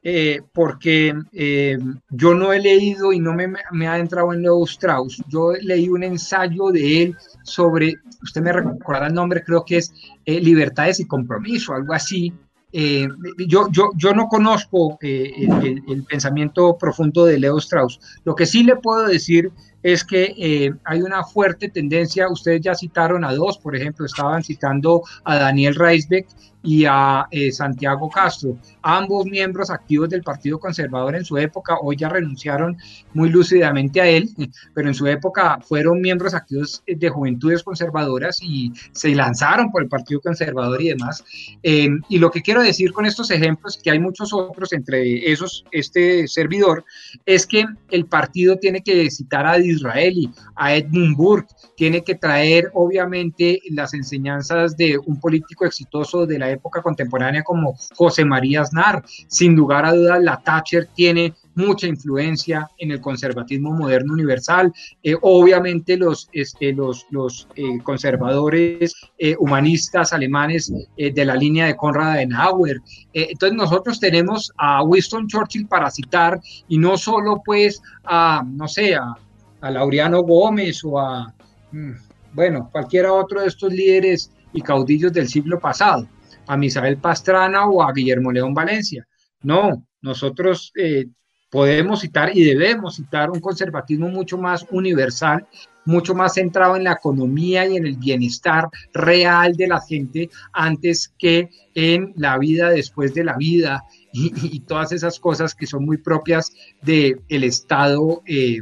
eh, 0.03 0.41
porque 0.53 1.14
eh, 1.33 1.78
yo 2.11 2.35
no 2.35 2.53
he 2.53 2.61
leído 2.61 3.12
y 3.12 3.20
no 3.20 3.33
me, 3.33 3.47
me, 3.70 3.87
ha 3.87 3.99
entrado 3.99 4.33
en 4.33 4.43
Leo 4.43 4.64
Strauss. 4.64 5.22
Yo 5.28 5.53
leí 5.53 5.89
un 5.89 6.03
ensayo 6.03 6.72
de 6.72 7.03
él 7.03 7.16
sobre, 7.45 7.95
usted 8.20 8.41
me 8.41 8.53
recordará 8.53 9.07
el 9.07 9.14
nombre, 9.14 9.45
creo 9.45 9.64
que 9.64 9.76
es 9.76 9.93
eh, 10.24 10.41
Libertades 10.41 10.99
y 10.99 11.07
Compromiso, 11.07 11.74
algo 11.74 11.93
así. 11.93 12.33
yo, 12.72 13.68
yo, 13.70 13.91
yo 13.97 14.14
no 14.14 14.26
conozco 14.26 14.99
el, 15.01 15.85
el, 15.87 16.05
pensamiento 16.05 16.76
profundo 16.76 17.24
de 17.24 17.39
Leo 17.39 17.59
Strauss. 17.59 18.01
Lo 18.24 18.35
que 18.35 18.47
sí 18.47 18.64
le 18.64 18.76
puedo 18.76 19.07
decir 19.07 19.53
es 19.83 20.05
que 20.05 20.35
eh, 20.37 20.72
hay 20.85 21.03
una 21.03 21.24
fuerte 21.24 21.68
tendencia, 21.68 22.28
ustedes 22.28 22.61
ya 22.61 22.74
citaron 22.74 23.24
a 23.24 23.33
dos, 23.35 23.59
por 23.59 23.74
ejemplo, 23.74 24.07
estaban 24.07 24.43
citando 24.43 25.03
a 25.24 25.37
Daniel 25.37 25.74
Reisbeck 25.74 26.26
y 26.62 26.85
a 26.85 27.26
eh, 27.30 27.51
Santiago 27.51 28.09
Castro, 28.09 28.57
ambos 28.83 29.26
miembros 29.26 29.70
activos 29.70 30.09
del 30.09 30.22
Partido 30.22 30.59
Conservador 30.59 31.16
en 31.16 31.24
su 31.24 31.37
época, 31.37 31.76
hoy 31.83 31.97
ya 31.97 32.09
renunciaron 32.09 32.76
muy 33.14 33.30
lúcidamente 33.30 34.01
a 34.01 34.07
él, 34.07 34.28
pero 34.74 34.89
en 34.89 34.95
su 34.95 35.07
época 35.07 35.59
fueron 35.61 36.01
miembros 36.01 36.35
activos 36.35 36.83
de 36.87 37.09
juventudes 37.09 37.62
conservadoras 37.62 38.39
y 38.43 38.72
se 38.93 39.14
lanzaron 39.14 39.70
por 39.70 39.83
el 39.83 39.89
Partido 39.89 40.20
Conservador 40.20 40.80
y 40.80 40.89
demás. 40.89 41.24
Eh, 41.62 41.89
y 42.09 42.18
lo 42.18 42.30
que 42.30 42.43
quiero 42.43 42.62
decir 42.62 42.93
con 42.93 43.07
estos 43.07 43.30
ejemplos, 43.30 43.78
que 43.83 43.91
hay 43.91 43.99
muchos 43.99 44.33
otros, 44.33 44.72
entre 44.72 45.30
esos 45.30 45.64
este 45.72 46.28
servidor, 46.28 46.85
es 47.26 47.47
que 47.47 47.64
el 47.91 48.07
partido 48.07 48.57
tiene 48.57 48.83
que 48.83 49.11
citar 49.11 49.47
a 49.47 49.59
Disraeli, 49.75 50.31
a 50.57 50.75
Edmund 50.75 51.16
Burke, 51.16 51.53
tiene 51.77 52.03
que 52.03 52.14
traer 52.14 52.70
obviamente 52.75 53.61
las 53.70 53.95
enseñanzas 53.95 54.77
de 54.77 54.99
un 54.99 55.18
político 55.20 55.64
exitoso 55.64 56.27
de 56.27 56.39
la 56.39 56.51
época 56.51 56.83
contemporánea 56.83 57.43
como 57.43 57.77
José 57.95 58.25
María 58.25 58.62
Aznar. 58.62 59.03
Sin 59.29 59.55
lugar 59.57 59.85
a 59.85 59.93
dudas, 59.93 60.23
la 60.23 60.41
Thatcher 60.43 60.89
tiene 60.95 61.35
mucha 61.55 61.87
influencia 61.87 62.68
en 62.79 62.93
el 62.93 63.01
conservatismo 63.01 63.73
moderno 63.73 64.12
universal. 64.12 64.73
Eh, 65.03 65.16
obviamente 65.20 65.97
los, 65.97 66.29
este, 66.33 66.73
los 66.73 67.49
eh, 67.57 67.79
conservadores 67.83 68.95
eh, 69.18 69.37
humanistas 69.39 70.12
alemanes 70.12 70.73
de 70.97 71.25
la 71.25 71.35
línea 71.35 71.66
de 71.66 71.77
Konrad 71.77 72.12
Adenauer. 72.12 72.81
entonces 73.12 73.57
nosotros 73.57 74.01
tenemos 74.01 74.53
a 74.57 74.83
Winston 74.83 75.27
Churchill 75.27 75.66
para 75.66 75.91
citar 75.91 76.41
y 76.68 76.79
no 76.79 76.97
solo 76.97 77.43
pues 77.45 77.83
a, 78.05 78.43
no 78.47 78.68
sé, 78.68 78.95
a, 78.95 79.14
a 79.63 79.71
Laureano 79.71 80.23
Gómez 80.23 80.85
o 80.85 81.01
a, 81.01 81.33
mm, 81.71 81.93
bueno, 82.35 82.69
cualquiera 82.71 83.13
otro 83.13 83.41
de 83.41 83.49
estos 83.49 83.73
líderes 83.73 84.31
y 84.53 84.61
caudillos 84.61 85.13
del 85.13 85.29
siglo 85.29 85.59
pasado 85.59 86.07
a 86.47 86.57
Misael 86.57 86.99
Pastrana 86.99 87.67
o 87.67 87.83
a 87.83 87.93
Guillermo 87.93 88.33
León 88.33 88.53
Valencia. 88.53 89.07
No, 89.43 89.87
nosotros 90.03 90.73
eh, 90.77 91.07
podemos 91.51 92.01
citar 92.01 92.37
y 92.37 92.45
debemos 92.45 92.97
citar 92.97 93.31
un 93.31 93.41
conservatismo 93.41 94.09
mucho 94.09 94.37
más 94.37 94.67
universal, 94.71 95.47
mucho 95.85 96.15
más 96.15 96.35
centrado 96.35 96.77
en 96.77 96.85
la 96.85 96.93
economía 96.93 97.67
y 97.67 97.77
en 97.77 97.87
el 97.87 97.97
bienestar 97.97 98.69
real 98.93 99.55
de 99.55 99.69
la 99.69 99.81
gente 99.81 100.31
antes 100.53 101.13
que 101.19 101.51
en 101.75 102.13
la 102.17 102.39
vida 102.39 102.71
después 102.71 103.15
de 103.15 103.25
la 103.25 103.37
vida 103.37 103.83
y, 104.13 104.61
todas 104.61 104.93
esas 104.93 105.19
cosas 105.19 105.55
que 105.55 105.67
son 105.67 105.85
muy 105.87 105.97
propias 105.97 106.53
del 106.83 107.23
Estado, 107.29 108.23
eh, 108.27 108.59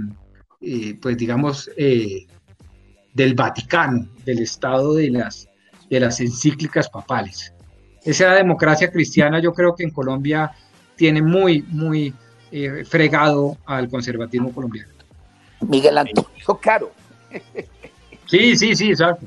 eh, 0.60 0.96
pues 1.00 1.16
digamos, 1.16 1.70
del 1.76 3.34
Vaticano, 3.34 4.06
del 4.24 4.40
Estado 4.40 4.94
de 4.94 5.10
las, 5.10 5.48
de 5.88 6.00
las 6.00 6.20
encíclicas 6.20 6.88
papales 6.88 7.52
esa 8.04 8.34
democracia 8.34 8.90
cristiana 8.90 9.40
yo 9.40 9.52
creo 9.52 9.74
que 9.74 9.84
en 9.84 9.90
Colombia 9.90 10.52
tiene 10.96 11.22
muy, 11.22 11.62
muy 11.68 12.14
eh, 12.50 12.84
fregado 12.86 13.56
al 13.66 13.88
conservatismo 13.88 14.52
colombiano. 14.52 14.90
Miguel 15.60 15.98
Antonio 15.98 16.58
Caro. 16.60 16.92
Sí, 18.26 18.56
sí, 18.56 18.74
sí, 18.74 18.90
exacto. 18.90 19.26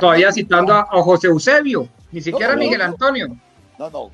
todavía 0.00 0.32
citando 0.32 0.74
a, 0.74 0.84
José 1.02 1.28
Eusebio, 1.28 1.88
ni 2.12 2.20
siquiera 2.20 2.56
Miguel 2.56 2.82
Antonio. 2.82 3.28
No, 3.78 3.90
no, 3.90 4.10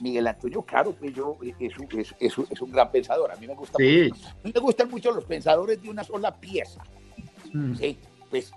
Miguel 0.00 0.26
Antonio 0.26 0.62
Caro, 0.62 0.92
pues 0.92 1.14
yo, 1.14 1.36
es, 1.58 1.78
un, 1.78 1.88
es, 1.98 2.14
es, 2.18 2.60
un 2.60 2.70
gran 2.70 2.90
pensador. 2.90 3.30
A 3.30 3.36
mí 3.36 3.46
me 3.46 3.54
gusta 3.54 3.78
sí. 3.78 4.10
mucho. 4.10 4.28
Me 4.42 4.60
gustan 4.60 4.90
mucho 4.90 5.12
los 5.12 5.24
pensadores 5.24 5.80
de 5.80 5.90
una 5.90 6.04
sola 6.04 6.34
pieza. 6.34 6.82
Mm. 7.52 7.74
Sí, 7.74 7.98
pues. 8.30 8.52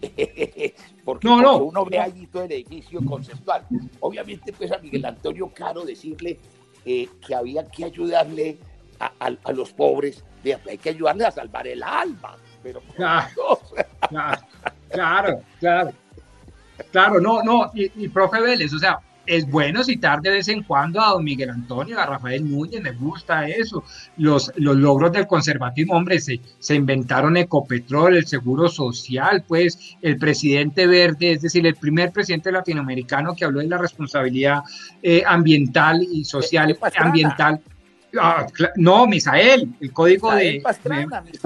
porque, 1.04 1.26
no, 1.26 1.40
no. 1.40 1.56
uno 1.56 1.84
ve 1.86 1.98
allí 1.98 2.26
todo 2.26 2.42
el 2.42 2.52
edificio 2.52 3.00
conceptual. 3.04 3.66
Obviamente, 4.00 4.52
pues 4.52 4.70
a 4.70 4.78
Miguel 4.78 5.04
Antonio 5.04 5.50
Caro 5.54 5.84
decirle 5.84 6.38
eh, 6.84 7.08
que 7.26 7.34
había 7.34 7.64
que 7.64 7.84
ayudarle 7.84 8.58
a, 9.00 9.12
a, 9.18 9.52
los 9.52 9.72
pobres, 9.72 10.22
hay 10.68 10.78
que 10.78 10.90
ayudarle 10.90 11.24
a 11.24 11.30
salvar 11.30 11.66
el 11.66 11.82
alma. 11.82 12.36
Pero 12.62 12.80
claro, 12.94 13.60
claro, 14.90 15.42
claro, 15.60 15.92
claro, 16.90 17.20
no, 17.20 17.42
no, 17.42 17.70
y, 17.74 18.04
y 18.04 18.08
profe 18.08 18.40
Vélez, 18.40 18.72
o 18.72 18.78
sea, 18.78 19.00
es 19.26 19.48
bueno 19.48 19.82
citar 19.84 20.20
de 20.20 20.30
vez 20.30 20.48
en 20.48 20.62
cuando 20.62 21.00
a 21.00 21.10
don 21.10 21.24
Miguel 21.24 21.50
Antonio, 21.50 21.98
a 21.98 22.06
Rafael 22.06 22.48
Núñez, 22.48 22.82
me 22.82 22.92
gusta 22.92 23.46
eso. 23.48 23.84
Los, 24.16 24.52
los 24.56 24.76
logros 24.76 25.12
del 25.12 25.26
conservatismo, 25.26 25.94
hombre, 25.94 26.20
se, 26.20 26.40
se 26.58 26.74
inventaron 26.74 27.36
Ecopetrol, 27.36 28.16
el 28.16 28.26
Seguro 28.26 28.68
Social, 28.68 29.44
pues 29.46 29.96
el 30.02 30.18
presidente 30.18 30.86
verde, 30.86 31.32
es 31.32 31.42
decir, 31.42 31.66
el 31.66 31.76
primer 31.76 32.12
presidente 32.12 32.52
latinoamericano 32.52 33.34
que 33.34 33.44
habló 33.44 33.60
de 33.60 33.68
la 33.68 33.78
responsabilidad 33.78 34.62
eh, 35.02 35.22
ambiental 35.26 36.02
y 36.02 36.24
social, 36.24 36.78
ambiental. 36.96 37.60
Ah, 38.18 38.46
no, 38.76 39.06
Misael, 39.06 39.74
el 39.80 39.92
código 39.92 40.32
de 40.34 40.62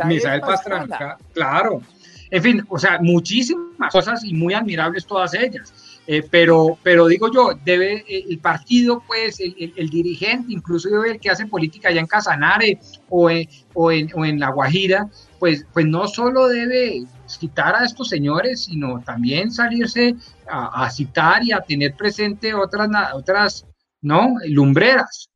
Misael, 0.04 0.40
Pastrana, 0.40 1.16
claro. 1.32 1.82
En 2.30 2.42
fin, 2.42 2.64
o 2.68 2.78
sea, 2.78 2.98
muchísimas 3.00 3.92
cosas 3.92 4.22
y 4.24 4.34
muy 4.34 4.54
admirables 4.54 5.04
todas 5.04 5.34
ellas. 5.34 5.89
Eh, 6.06 6.26
pero, 6.28 6.78
pero 6.82 7.06
digo 7.06 7.30
yo, 7.32 7.52
debe 7.64 8.04
eh, 8.08 8.24
el 8.28 8.38
partido, 8.38 9.02
pues, 9.06 9.38
el, 9.40 9.90
dirigente, 9.90 10.52
incluso 10.52 11.04
el 11.04 11.20
que 11.20 11.30
hace 11.30 11.46
política 11.46 11.88
allá 11.88 12.00
en 12.00 12.06
Casanare 12.06 12.80
o 13.08 13.30
en, 13.30 13.48
o 13.74 13.92
en, 13.92 14.10
o 14.14 14.24
en 14.24 14.40
La 14.40 14.50
Guajira, 14.50 15.08
pues, 15.38 15.64
pues 15.72 15.86
no 15.86 16.08
solo 16.08 16.48
debe 16.48 17.04
citar 17.26 17.74
a 17.74 17.84
estos 17.84 18.08
señores, 18.08 18.64
sino 18.64 19.00
también 19.02 19.52
salirse 19.52 20.16
a, 20.48 20.90
citar 20.90 21.44
y 21.44 21.52
a 21.52 21.60
tener 21.60 21.94
presente 21.94 22.52
otras, 22.54 22.88
otras 23.14 23.66
¿no? 24.00 24.34
Lumbreras. 24.46 25.30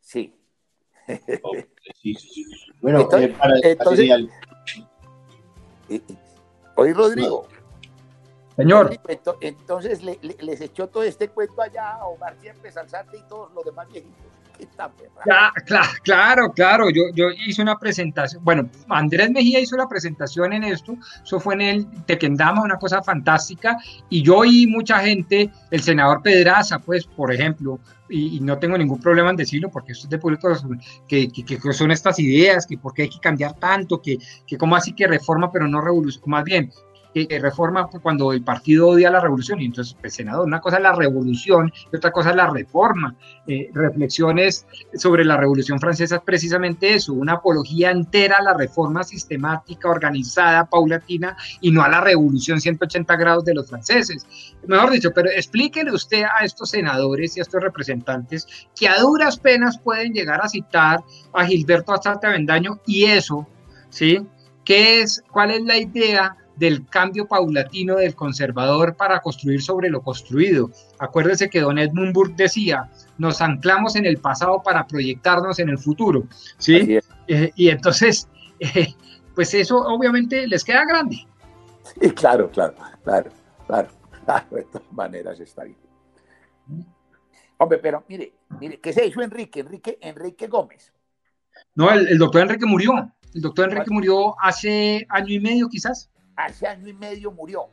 Sí. 0.00 0.34
Bueno, 2.80 3.00
entonces, 3.00 3.30
eh, 3.62 3.76
para, 3.76 3.94
hoy 6.74 6.92
Rodrigo. 6.92 7.48
Señor. 8.56 8.98
Entonces 9.40 10.02
les 10.02 10.60
echó 10.60 10.88
todo 10.88 11.02
este 11.02 11.28
cuento 11.28 11.60
allá 11.62 11.92
a 11.92 12.06
Omar 12.06 12.36
Siempre, 12.40 12.70
y 12.70 13.28
todos 13.28 13.52
los 13.52 13.64
demás 13.64 13.88
viejitos. 13.88 14.36
Ya, 15.26 15.52
claro, 16.02 16.52
claro, 16.52 16.90
yo, 16.90 17.02
yo 17.14 17.26
hice 17.30 17.60
una 17.62 17.78
presentación, 17.78 18.42
bueno, 18.44 18.68
Andrés 18.88 19.30
Mejía 19.30 19.60
hizo 19.60 19.76
la 19.76 19.88
presentación 19.88 20.52
en 20.52 20.64
esto, 20.64 20.96
eso 21.22 21.40
fue 21.40 21.54
en 21.54 21.60
el 21.60 21.86
Tequendama, 22.04 22.62
una 22.62 22.78
cosa 22.78 23.02
fantástica, 23.02 23.76
y 24.08 24.22
yo 24.22 24.44
y 24.44 24.66
mucha 24.66 25.00
gente, 25.00 25.50
el 25.70 25.82
senador 25.82 26.22
Pedraza, 26.22 26.78
pues, 26.78 27.06
por 27.06 27.32
ejemplo, 27.34 27.78
y, 28.08 28.38
no 28.40 28.58
tengo 28.58 28.78
ningún 28.78 29.00
problema 29.00 29.30
en 29.30 29.36
decirlo 29.36 29.68
porque 29.68 29.92
esto 29.92 30.04
es 30.04 30.10
de 30.10 30.18
público 30.18 30.48
que, 31.08 31.28
que, 31.28 31.44
que, 31.44 31.72
son 31.72 31.90
estas 31.90 32.18
ideas, 32.20 32.66
que 32.66 32.78
por 32.78 32.94
qué 32.94 33.02
hay 33.02 33.10
que 33.10 33.18
cambiar 33.18 33.54
tanto, 33.54 34.00
que, 34.00 34.16
que 34.46 34.56
cómo 34.56 34.76
así 34.76 34.92
que 34.92 35.08
reforma 35.08 35.50
pero 35.50 35.66
no 35.66 35.80
revolución, 35.80 36.22
más 36.26 36.44
bien 36.44 36.70
que 37.24 37.38
reforma 37.38 37.88
cuando 38.02 38.32
el 38.32 38.42
partido 38.42 38.88
odia 38.88 39.10
la 39.10 39.20
revolución. 39.20 39.60
Y 39.60 39.66
entonces, 39.66 39.96
pues, 39.98 40.14
senador, 40.14 40.46
una 40.46 40.60
cosa 40.60 40.76
es 40.76 40.82
la 40.82 40.94
revolución 40.94 41.72
y 41.90 41.96
otra 41.96 42.10
cosa 42.10 42.30
es 42.30 42.36
la 42.36 42.50
reforma. 42.50 43.14
Eh, 43.46 43.70
reflexiones 43.72 44.66
sobre 44.94 45.24
la 45.24 45.36
revolución 45.36 45.80
francesa 45.80 46.16
es 46.16 46.22
precisamente 46.22 46.92
eso, 46.94 47.14
una 47.14 47.34
apología 47.34 47.90
entera 47.90 48.36
a 48.38 48.42
la 48.42 48.54
reforma 48.54 49.04
sistemática, 49.04 49.88
organizada, 49.88 50.66
paulatina 50.66 51.36
y 51.60 51.70
no 51.70 51.82
a 51.82 51.88
la 51.88 52.00
revolución 52.00 52.60
180 52.60 53.16
grados 53.16 53.44
de 53.44 53.54
los 53.54 53.68
franceses. 53.68 54.26
Mejor 54.66 54.90
dicho, 54.90 55.12
pero 55.14 55.30
explíquele 55.30 55.92
usted 55.92 56.24
a 56.24 56.44
estos 56.44 56.70
senadores 56.70 57.36
y 57.36 57.40
a 57.40 57.42
estos 57.42 57.62
representantes 57.62 58.46
que 58.78 58.88
a 58.88 58.98
duras 58.98 59.38
penas 59.38 59.78
pueden 59.78 60.12
llegar 60.12 60.40
a 60.42 60.48
citar 60.48 61.02
a 61.32 61.46
Gilberto 61.46 61.92
Astarte 61.92 62.26
Avendaño 62.26 62.80
y 62.86 63.04
eso, 63.04 63.46
¿sí? 63.88 64.26
¿Qué 64.64 65.00
es, 65.00 65.22
¿Cuál 65.30 65.52
es 65.52 65.62
la 65.62 65.78
idea 65.78 66.36
del 66.56 66.86
cambio 66.88 67.26
paulatino 67.26 67.96
del 67.96 68.14
conservador 68.14 68.96
para 68.96 69.20
construir 69.20 69.62
sobre 69.62 69.90
lo 69.90 70.02
construido. 70.02 70.70
Acuérdese 70.98 71.48
que 71.50 71.60
don 71.60 71.78
Edmund 71.78 72.12
Burke 72.12 72.34
decía, 72.36 72.90
nos 73.18 73.40
anclamos 73.40 73.96
en 73.96 74.06
el 74.06 74.18
pasado 74.18 74.62
para 74.62 74.86
proyectarnos 74.86 75.58
en 75.58 75.68
el 75.68 75.78
futuro, 75.78 76.24
¿sí? 76.58 76.98
Eh, 77.28 77.52
y 77.54 77.68
entonces, 77.68 78.28
eh, 78.60 78.94
pues 79.34 79.52
eso 79.54 79.78
obviamente 79.78 80.46
les 80.46 80.64
queda 80.64 80.84
grande. 80.84 81.26
Sí, 82.00 82.10
claro, 82.10 82.50
claro, 82.50 82.74
claro, 83.04 83.30
claro, 83.66 83.88
de 84.50 84.62
todas 84.64 84.92
maneras 84.92 85.38
está 85.38 85.64
bien. 85.64 85.76
Hombre, 87.58 87.78
pero 87.78 88.04
mire, 88.08 88.34
mire, 88.60 88.80
¿qué 88.80 88.92
se 88.92 89.06
hizo 89.06 89.22
Enrique? 89.22 89.60
Enrique, 89.60 89.98
Enrique 90.00 90.46
Gómez. 90.46 90.92
No, 91.74 91.90
el, 91.90 92.08
el 92.08 92.18
doctor 92.18 92.42
Enrique 92.42 92.66
murió. 92.66 92.92
El 93.34 93.40
doctor 93.40 93.70
Enrique 93.70 93.90
murió 93.90 94.34
hace 94.40 95.06
año 95.08 95.32
y 95.32 95.40
medio 95.40 95.68
quizás 95.68 96.10
hace 96.36 96.66
año 96.66 96.88
y 96.88 96.92
medio 96.92 97.32
murió. 97.32 97.68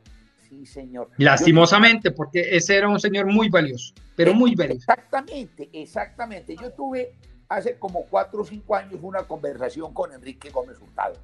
Sí, 0.49 0.65
señor. 0.65 1.09
Lastimosamente, 1.17 2.11
porque 2.11 2.55
ese 2.55 2.77
era 2.77 2.87
un 2.87 2.99
señor 2.99 3.25
muy 3.25 3.49
valioso, 3.49 3.93
pero 4.15 4.33
muy 4.33 4.55
valioso. 4.55 4.79
Exactamente, 4.79 5.69
exactamente. 5.73 6.55
Yo 6.55 6.71
tuve 6.71 7.13
hace 7.49 7.77
como 7.77 8.05
cuatro 8.05 8.41
o 8.41 8.45
cinco 8.45 8.75
años 8.75 8.99
una 9.01 9.23
conversación 9.23 9.93
con 9.93 10.13
Enrique 10.13 10.49
Gómez 10.49 10.79
Hurtado 10.79 11.15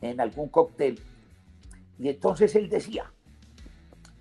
en 0.00 0.20
algún 0.20 0.48
cóctel. 0.48 1.00
Y 1.98 2.08
entonces 2.08 2.54
él 2.56 2.68
decía, 2.68 3.12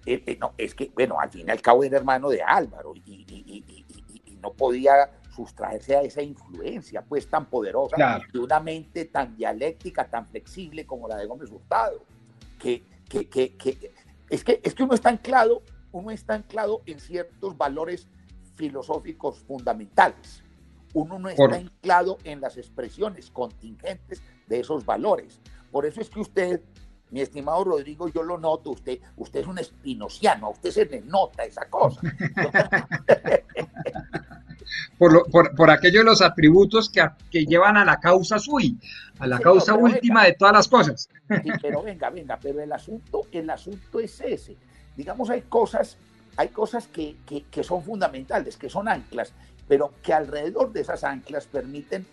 eh, 0.05 0.23
eh, 0.25 0.37
no, 0.39 0.53
es 0.57 0.75
que, 0.75 0.91
bueno, 0.93 1.19
al 1.19 1.29
fin 1.29 1.47
y 1.47 1.51
al 1.51 1.61
cabo 1.61 1.83
era 1.83 1.97
hermano 1.97 2.29
de 2.29 2.41
Álvaro 2.41 2.93
y, 2.95 3.65
no 4.41 4.53
podía 4.53 5.11
sustraerse 5.35 5.97
a 5.97 6.01
esa 6.01 6.21
influencia 6.21 7.01
pues 7.01 7.29
tan 7.29 7.47
poderosa 7.47 8.21
de 8.31 8.39
una 8.39 8.61
mente 8.61 9.03
tan 9.03 9.35
dialéctica, 9.35 10.07
tan 10.07 10.25
flexible 10.27 10.85
como 10.85 11.09
la 11.09 11.17
de 11.17 11.25
Gómez 11.25 11.51
Hurtado 11.51 12.05
que, 12.59 12.83
es 14.29 14.43
que 14.43 14.61
es 14.63 14.75
que 14.75 14.83
uno 14.83 14.93
está 14.93 15.09
anclado, 15.09 15.63
uno 15.91 16.11
está 16.11 16.35
anclado 16.35 16.83
en 16.85 16.99
ciertos 16.99 17.57
valores 17.57 18.07
filosóficos 18.55 19.39
fundamentales. 19.39 20.43
Uno 20.93 21.19
no 21.19 21.29
está 21.29 21.55
anclado 21.55 22.17
en 22.23 22.41
las 22.41 22.57
expresiones 22.57 23.31
contingentes 23.31 24.21
de 24.47 24.59
esos 24.59 24.85
valores. 24.85 25.39
Por 25.71 25.85
eso 25.85 26.01
es 26.01 26.09
que 26.09 26.19
usted, 26.19 26.61
mi 27.11 27.21
estimado 27.21 27.63
Rodrigo, 27.63 28.07
yo 28.09 28.23
lo 28.23 28.37
noto, 28.37 28.71
usted, 28.71 28.99
usted 29.15 29.41
es 29.41 29.47
un 29.47 29.59
espinociano, 29.59 30.47
a 30.47 30.49
usted 30.49 30.71
se 30.71 30.85
le 30.85 31.01
nota 31.01 31.43
esa 31.43 31.69
cosa. 31.69 32.01
por, 34.99 35.31
por, 35.31 35.55
por 35.55 35.71
aquellos 35.71 36.03
los 36.03 36.21
atributos 36.21 36.89
que, 36.89 37.01
que, 37.31 37.45
llevan 37.45 37.77
a 37.77 37.85
la 37.85 38.01
causa 38.01 38.37
sui, 38.37 38.77
a 39.17 39.27
la 39.27 39.39
causa 39.39 39.73
última 39.73 40.25
de 40.25 40.33
todas 40.33 40.53
las 40.53 40.67
cosas. 40.67 41.09
Sí, 41.41 41.49
pero 41.61 41.81
venga, 41.81 42.09
venga, 42.09 42.37
pero 42.39 42.61
el 42.61 42.71
asunto, 42.71 43.21
el 43.31 43.49
asunto 43.49 44.01
es 44.01 44.19
ese. 44.19 44.57
Digamos, 44.97 45.29
hay 45.29 45.43
cosas, 45.43 45.97
hay 46.35 46.49
cosas 46.49 46.87
que, 46.89 47.15
que, 47.25 47.45
que 47.49 47.63
son 47.63 47.81
fundamentales, 47.81 48.57
que 48.57 48.69
son 48.69 48.89
anclas, 48.89 49.33
pero 49.69 49.93
que 50.03 50.11
alrededor 50.11 50.73
de 50.73 50.81
esas 50.81 51.05
anclas 51.05 51.47
permiten 51.47 52.05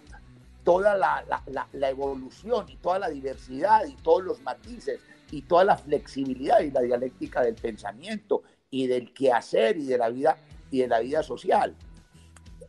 toda 0.63 0.97
la, 0.97 1.25
la, 1.49 1.67
la, 1.73 1.91
evolución 1.91 2.67
y 2.69 2.77
toda 2.77 3.01
la 3.01 3.09
diversidad 3.09 3.85
y 3.87 3.95
todos 3.97 4.23
los 4.23 4.41
matices 4.43 5.01
y 5.33 5.43
toda 5.43 5.65
la 5.65 5.77
flexibilidad 5.77 6.61
y 6.61 6.71
la 6.71 6.83
dialéctica 6.83 7.43
del 7.43 7.57
pensamiento 7.57 8.43
y 8.71 8.87
del 8.87 9.13
quehacer 9.13 9.77
y 9.77 9.87
de 9.87 9.99
la 9.99 10.09
vida 10.09 10.37
y 10.71 10.81
de 10.81 10.89
la 10.89 11.01
vida 11.01 11.23
social 11.23 11.75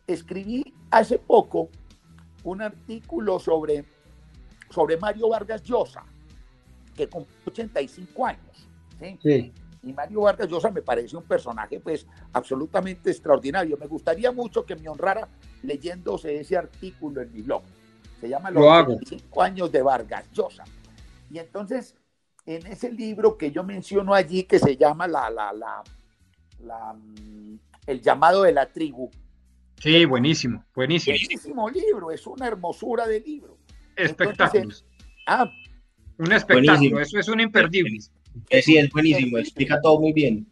escribí 0.08 0.74
hace 0.90 1.18
poco 1.18 1.68
un 2.42 2.62
artículo 2.62 3.38
sobre, 3.38 3.84
sobre 4.70 4.96
Mario 4.96 5.28
Vargas 5.28 5.62
Llosa, 5.62 6.04
que 6.96 7.08
cumple 7.08 7.36
85 7.46 8.26
años. 8.26 8.68
¿sí? 9.22 9.52
Y 9.82 9.92
Mario 9.92 10.22
Vargas 10.22 10.48
Llosa 10.48 10.70
me 10.70 10.82
parece 10.82 11.16
un 11.16 11.22
personaje 11.22 11.78
pues 11.78 12.06
absolutamente 12.32 13.10
extraordinario. 13.10 13.76
Me 13.78 13.86
gustaría 13.86 14.32
mucho 14.32 14.64
que 14.64 14.74
me 14.74 14.88
honrara 14.88 15.28
leyéndose 15.62 16.40
ese 16.40 16.56
artículo 16.56 17.20
en 17.20 17.32
mi 17.32 17.42
blog. 17.42 17.62
Se 18.20 18.28
llama 18.28 18.50
Los 18.50 18.64
85 18.64 19.42
años 19.42 19.70
de 19.70 19.82
Vargas 19.82 20.24
Llosa. 20.32 20.64
Y 21.30 21.38
entonces, 21.38 21.94
en 22.46 22.66
ese 22.66 22.90
libro 22.90 23.36
que 23.36 23.50
yo 23.50 23.62
menciono 23.62 24.14
allí, 24.14 24.44
que 24.44 24.58
se 24.58 24.76
llama 24.76 25.06
la, 25.06 25.30
la, 25.30 25.52
la, 25.52 25.84
la 26.60 26.94
mm, 26.94 27.58
El 27.86 28.00
llamado 28.00 28.42
de 28.42 28.52
la 28.52 28.66
tribu, 28.66 29.10
Sí, 29.80 30.04
buenísimo, 30.04 30.64
buenísimo. 30.74 31.16
Buenísimo 31.16 31.70
libro, 31.70 32.10
es 32.10 32.26
una 32.26 32.48
hermosura 32.48 33.06
de 33.06 33.20
libro. 33.20 33.58
Espectáculo. 33.96 34.74
ah, 35.26 35.50
un 36.18 36.32
espectáculo, 36.32 37.00
eso 37.00 37.18
es 37.18 37.28
un 37.28 37.40
imperdible. 37.40 38.00
Sí, 38.62 38.76
es 38.76 38.90
buenísimo, 38.90 39.38
explica 39.38 39.80
todo 39.80 40.00
muy 40.00 40.12
bien. 40.12 40.46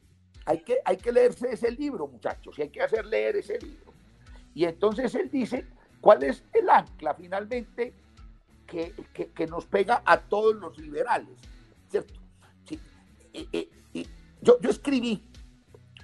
hay 0.45 0.59
que, 0.59 0.79
hay 0.85 0.97
que 0.97 1.13
leerse 1.13 1.53
ese 1.53 1.73
libro, 1.73 2.07
muchachos, 2.07 2.57
y 2.59 2.63
hay 2.63 2.69
que 2.69 2.83
hacer 2.83 3.05
leer 3.05 3.37
ese 3.37 3.59
libro. 3.59 3.93
Y 4.55 4.65
entonces 4.65 5.15
él 5.15 5.29
dice, 5.31 5.67
¿cuál 6.01 6.23
es 6.23 6.45
el 6.53 6.71
ancla 6.71 7.15
finalmente 7.15 7.93
que, 8.67 8.95
nos 9.49 9.67
pega 9.67 10.03
a 10.05 10.21
todos 10.21 10.55
los 10.55 10.79
liberales? 10.79 11.37
¿Cierto? 11.89 12.15
yo, 14.41 14.61
yo 14.61 14.71
escribí, 14.71 15.23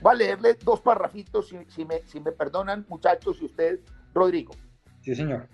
voy 0.02 0.12
a 0.12 0.16
leerle 0.16 0.54
dos 0.54 0.80
parrafitos, 0.80 1.48
si, 1.48 1.56
si, 1.68 1.84
me, 1.84 2.02
si 2.06 2.20
me 2.20 2.32
perdonan, 2.32 2.84
muchachos, 2.88 3.38
y 3.40 3.46
usted, 3.46 3.80
Rodrigo. 4.12 4.52
Sí, 5.00 5.14
señor. 5.14 5.48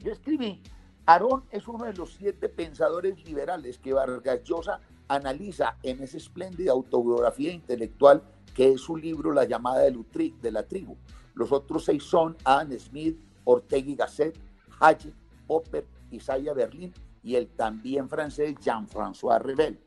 Yo 0.00 0.12
escribí, 0.12 0.62
Aarón 1.06 1.44
es 1.50 1.66
uno 1.68 1.84
de 1.84 1.94
los 1.94 2.14
siete 2.14 2.48
pensadores 2.48 3.22
liberales 3.24 3.78
que 3.78 3.92
Vargas 3.92 4.42
Llosa 4.42 4.80
analiza 5.08 5.76
en 5.82 6.02
esa 6.02 6.16
espléndida 6.16 6.72
autobiografía 6.72 7.52
intelectual 7.52 8.22
que 8.54 8.72
es 8.72 8.80
su 8.80 8.96
libro 8.96 9.32
La 9.32 9.44
llamada 9.44 9.82
de, 9.82 10.52
la 10.52 10.62
tribu. 10.62 10.96
Los 11.34 11.52
otros 11.52 11.84
seis 11.84 12.04
son 12.04 12.36
Adam 12.44 12.72
Smith, 12.78 13.18
Ortega 13.44 13.90
y 13.90 13.96
Gasset, 13.96 14.38
Hayek, 14.80 15.14
Popper, 15.46 15.86
Isaiah 16.10 16.54
Berlin 16.54 16.92
y 17.22 17.34
el 17.34 17.48
también 17.48 18.08
francés 18.08 18.54
Jean-François 18.60 19.40
Rebel. 19.40 19.78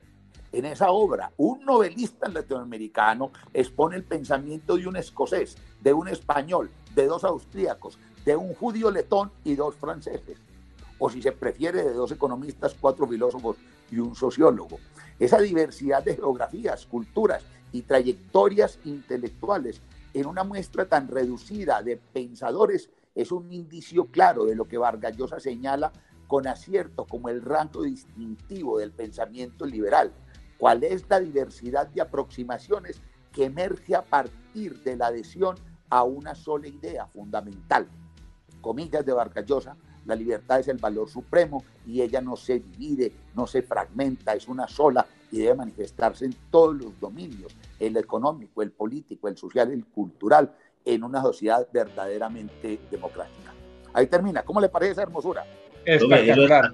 En 0.57 0.65
esa 0.65 0.89
obra, 0.89 1.31
un 1.37 1.63
novelista 1.65 2.27
latinoamericano 2.29 3.29
expone 3.53 3.95
el 3.95 4.03
pensamiento 4.03 4.75
de 4.75 4.87
un 4.87 4.95
escocés, 4.95 5.55
de 5.81 5.93
un 5.93 6.07
español, 6.07 6.71
de 6.95 7.05
dos 7.05 7.23
austríacos, 7.25 7.99
de 8.25 8.35
un 8.35 8.55
judío 8.55 8.89
letón 8.89 9.31
y 9.43 9.53
dos 9.53 9.75
franceses. 9.75 10.39
O 10.97 11.11
si 11.11 11.21
se 11.21 11.31
prefiere, 11.31 11.83
de 11.83 11.93
dos 11.93 12.11
economistas, 12.11 12.73
cuatro 12.73 13.05
filósofos 13.05 13.57
y 13.91 13.99
un 13.99 14.15
sociólogo. 14.15 14.79
Esa 15.19 15.37
diversidad 15.37 16.03
de 16.03 16.15
geografías, 16.15 16.87
culturas 16.87 17.43
y 17.71 17.83
trayectorias 17.83 18.79
intelectuales 18.83 19.79
en 20.15 20.25
una 20.25 20.43
muestra 20.43 20.89
tan 20.89 21.07
reducida 21.07 21.83
de 21.83 21.97
pensadores 21.97 22.89
es 23.13 23.31
un 23.31 23.53
indicio 23.53 24.07
claro 24.07 24.45
de 24.45 24.55
lo 24.55 24.67
que 24.67 24.79
Vargas 24.79 25.15
Llosa 25.15 25.39
señala 25.39 25.91
con 26.25 26.47
acierto 26.47 27.05
como 27.05 27.29
el 27.29 27.43
rango 27.43 27.83
distintivo 27.83 28.79
del 28.79 28.91
pensamiento 28.91 29.63
liberal, 29.65 30.11
cuál 30.57 30.83
es 30.83 31.05
la 31.09 31.19
diversidad 31.19 31.87
de 31.87 32.01
aproximaciones 32.01 33.01
que 33.31 33.45
emerge 33.45 33.95
a 33.95 34.03
partir 34.03 34.81
de 34.83 34.95
la 34.95 35.07
adhesión 35.07 35.55
a 35.89 36.03
una 36.03 36.35
sola 36.35 36.67
idea 36.67 37.05
fundamental. 37.07 37.87
Comillas 38.61 39.05
de 39.05 39.13
Vargas 39.13 39.45
Llosa, 39.45 39.77
la 40.05 40.15
libertad 40.15 40.59
es 40.59 40.67
el 40.67 40.77
valor 40.77 41.09
supremo 41.09 41.63
y 41.85 42.01
ella 42.01 42.21
no 42.21 42.35
se 42.35 42.59
divide, 42.59 43.13
no 43.35 43.45
se 43.45 43.61
fragmenta, 43.61 44.33
es 44.33 44.47
una 44.47 44.67
sola 44.67 45.05
y 45.31 45.39
debe 45.39 45.55
manifestarse 45.55 46.25
en 46.25 46.35
todos 46.49 46.75
los 46.75 46.99
dominios, 46.99 47.55
el 47.79 47.97
económico, 47.97 48.61
el 48.61 48.71
político, 48.71 49.27
el 49.27 49.37
social, 49.37 49.71
el 49.71 49.85
cultural, 49.85 50.55
en 50.85 51.03
una 51.03 51.21
sociedad 51.21 51.67
verdaderamente 51.71 52.79
democrática. 52.89 53.53
Ahí 53.93 54.07
termina. 54.07 54.43
¿Cómo 54.43 54.61
le 54.61 54.69
parece 54.69 54.93
esa 54.93 55.01
hermosura? 55.03 55.45
Espectacular. 55.83 56.73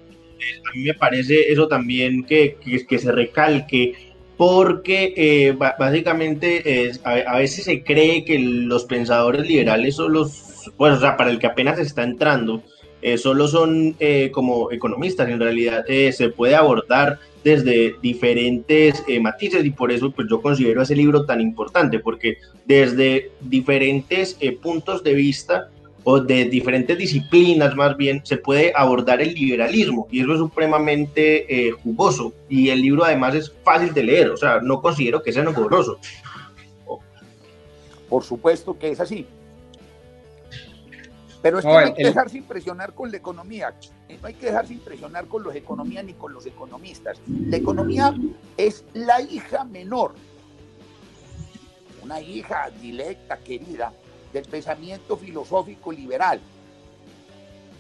A 0.70 0.76
mí 0.76 0.84
me 0.84 0.94
parece 0.94 1.52
eso 1.52 1.68
también 1.68 2.24
que, 2.24 2.58
que, 2.88 3.00
se 3.00 3.12
recalque 3.12 3.94
porque 4.38 5.14
eh, 5.16 5.52
básicamente 5.54 6.92
a, 7.04 7.38
veces 7.38 7.66
se 7.66 7.84
cree 7.84 8.26
que 8.26 8.40
los 8.40 8.86
pensadores 8.86 9.48
liberales 9.48 9.96
son 9.96 10.14
los, 10.14 10.72
pues, 10.76 10.94
o 10.94 11.00
sea, 11.00 11.18
para 11.18 11.30
el 11.30 11.40
que 11.40 11.48
apenas 11.48 11.80
está 11.80 12.04
entrando, 12.04 12.64
eh, 13.02 13.18
solo 13.18 13.48
son 13.48 13.96
eh, 14.00 14.32
como 14.32 14.72
economistas, 14.72 15.30
en 15.30 15.40
realidad 15.40 15.86
se 15.86 16.30
puede 16.30 16.56
abordar 16.56 17.20
desde 17.44 17.96
diferentes 18.02 19.04
matices 19.22 19.66
y 19.66 19.72
por 19.72 19.92
eso 19.92 20.12
pues 20.12 20.28
yo 20.30 20.42
considero 20.42 20.82
ese 20.82 20.96
libro 20.96 21.26
tan 21.26 21.42
importante, 21.42 22.00
porque 22.00 22.38
desde 22.66 23.32
diferentes 23.42 24.38
puntos 24.62 25.04
de 25.04 25.14
vista 25.14 25.70
o 26.04 26.20
de 26.20 26.46
diferentes 26.46 26.98
disciplinas 26.98 27.76
más 27.76 27.96
bien 27.96 28.22
se 28.26 28.38
puede 28.38 28.74
abordar 28.76 29.22
el 29.22 29.34
liberalismo 29.34 30.08
y 30.12 30.22
eso 30.22 30.34
es 30.34 30.40
supremamente 30.40 31.72
jugoso 31.84 32.34
y 32.50 32.70
el 32.70 32.82
libro 32.82 33.06
además 33.06 33.36
es 33.36 33.54
fácil 33.64 33.94
de 33.94 34.04
leer, 34.04 34.30
o 34.30 34.38
sea, 34.38 34.60
no 34.60 34.82
considero 34.82 35.24
que 35.24 35.32
sea 35.32 35.44
engorroso. 35.44 35.98
Por 38.10 38.24
supuesto 38.24 38.78
que 38.78 38.92
es 38.92 39.00
así. 39.00 39.26
Pero 41.44 41.60
es 41.60 41.66
que 41.66 41.72
no, 41.72 41.78
hay 41.78 41.94
que 41.94 42.06
dejarse 42.06 42.38
impresionar 42.38 42.94
con 42.94 43.12
la 43.12 43.18
economía, 43.18 43.74
eh, 44.08 44.18
no 44.22 44.28
hay 44.28 44.34
que 44.34 44.46
dejarse 44.46 44.74
impresionar 44.74 45.26
con 45.26 45.44
los 45.44 45.54
economías 45.54 46.06
ni 46.06 46.14
con 46.14 46.32
los 46.32 46.46
economistas. 46.46 47.20
La 47.28 47.58
economía 47.58 48.16
es 48.56 48.86
la 48.94 49.20
hija 49.20 49.66
menor, 49.66 50.14
una 52.02 52.22
hija 52.22 52.70
directa, 52.82 53.38
querida, 53.40 53.92
del 54.34 54.46
pensamiento 54.46 55.16
filosófico 55.16 55.92
liberal, 55.92 56.42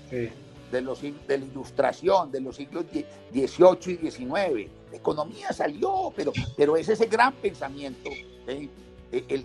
de, 0.09 0.81
los, 0.81 1.01
de 1.01 1.37
la 1.37 1.45
ilustración 1.45 2.31
de 2.31 2.39
los 2.39 2.55
siglos 2.55 2.85
XVIII 2.91 3.99
y 4.01 4.11
XIX. 4.11 4.71
La 4.91 4.97
economía 4.97 5.51
salió, 5.51 6.13
pero, 6.15 6.31
pero 6.55 6.77
es 6.77 6.87
ese 6.87 7.07
gran 7.07 7.33
pensamiento 7.33 8.09
el, 8.47 8.69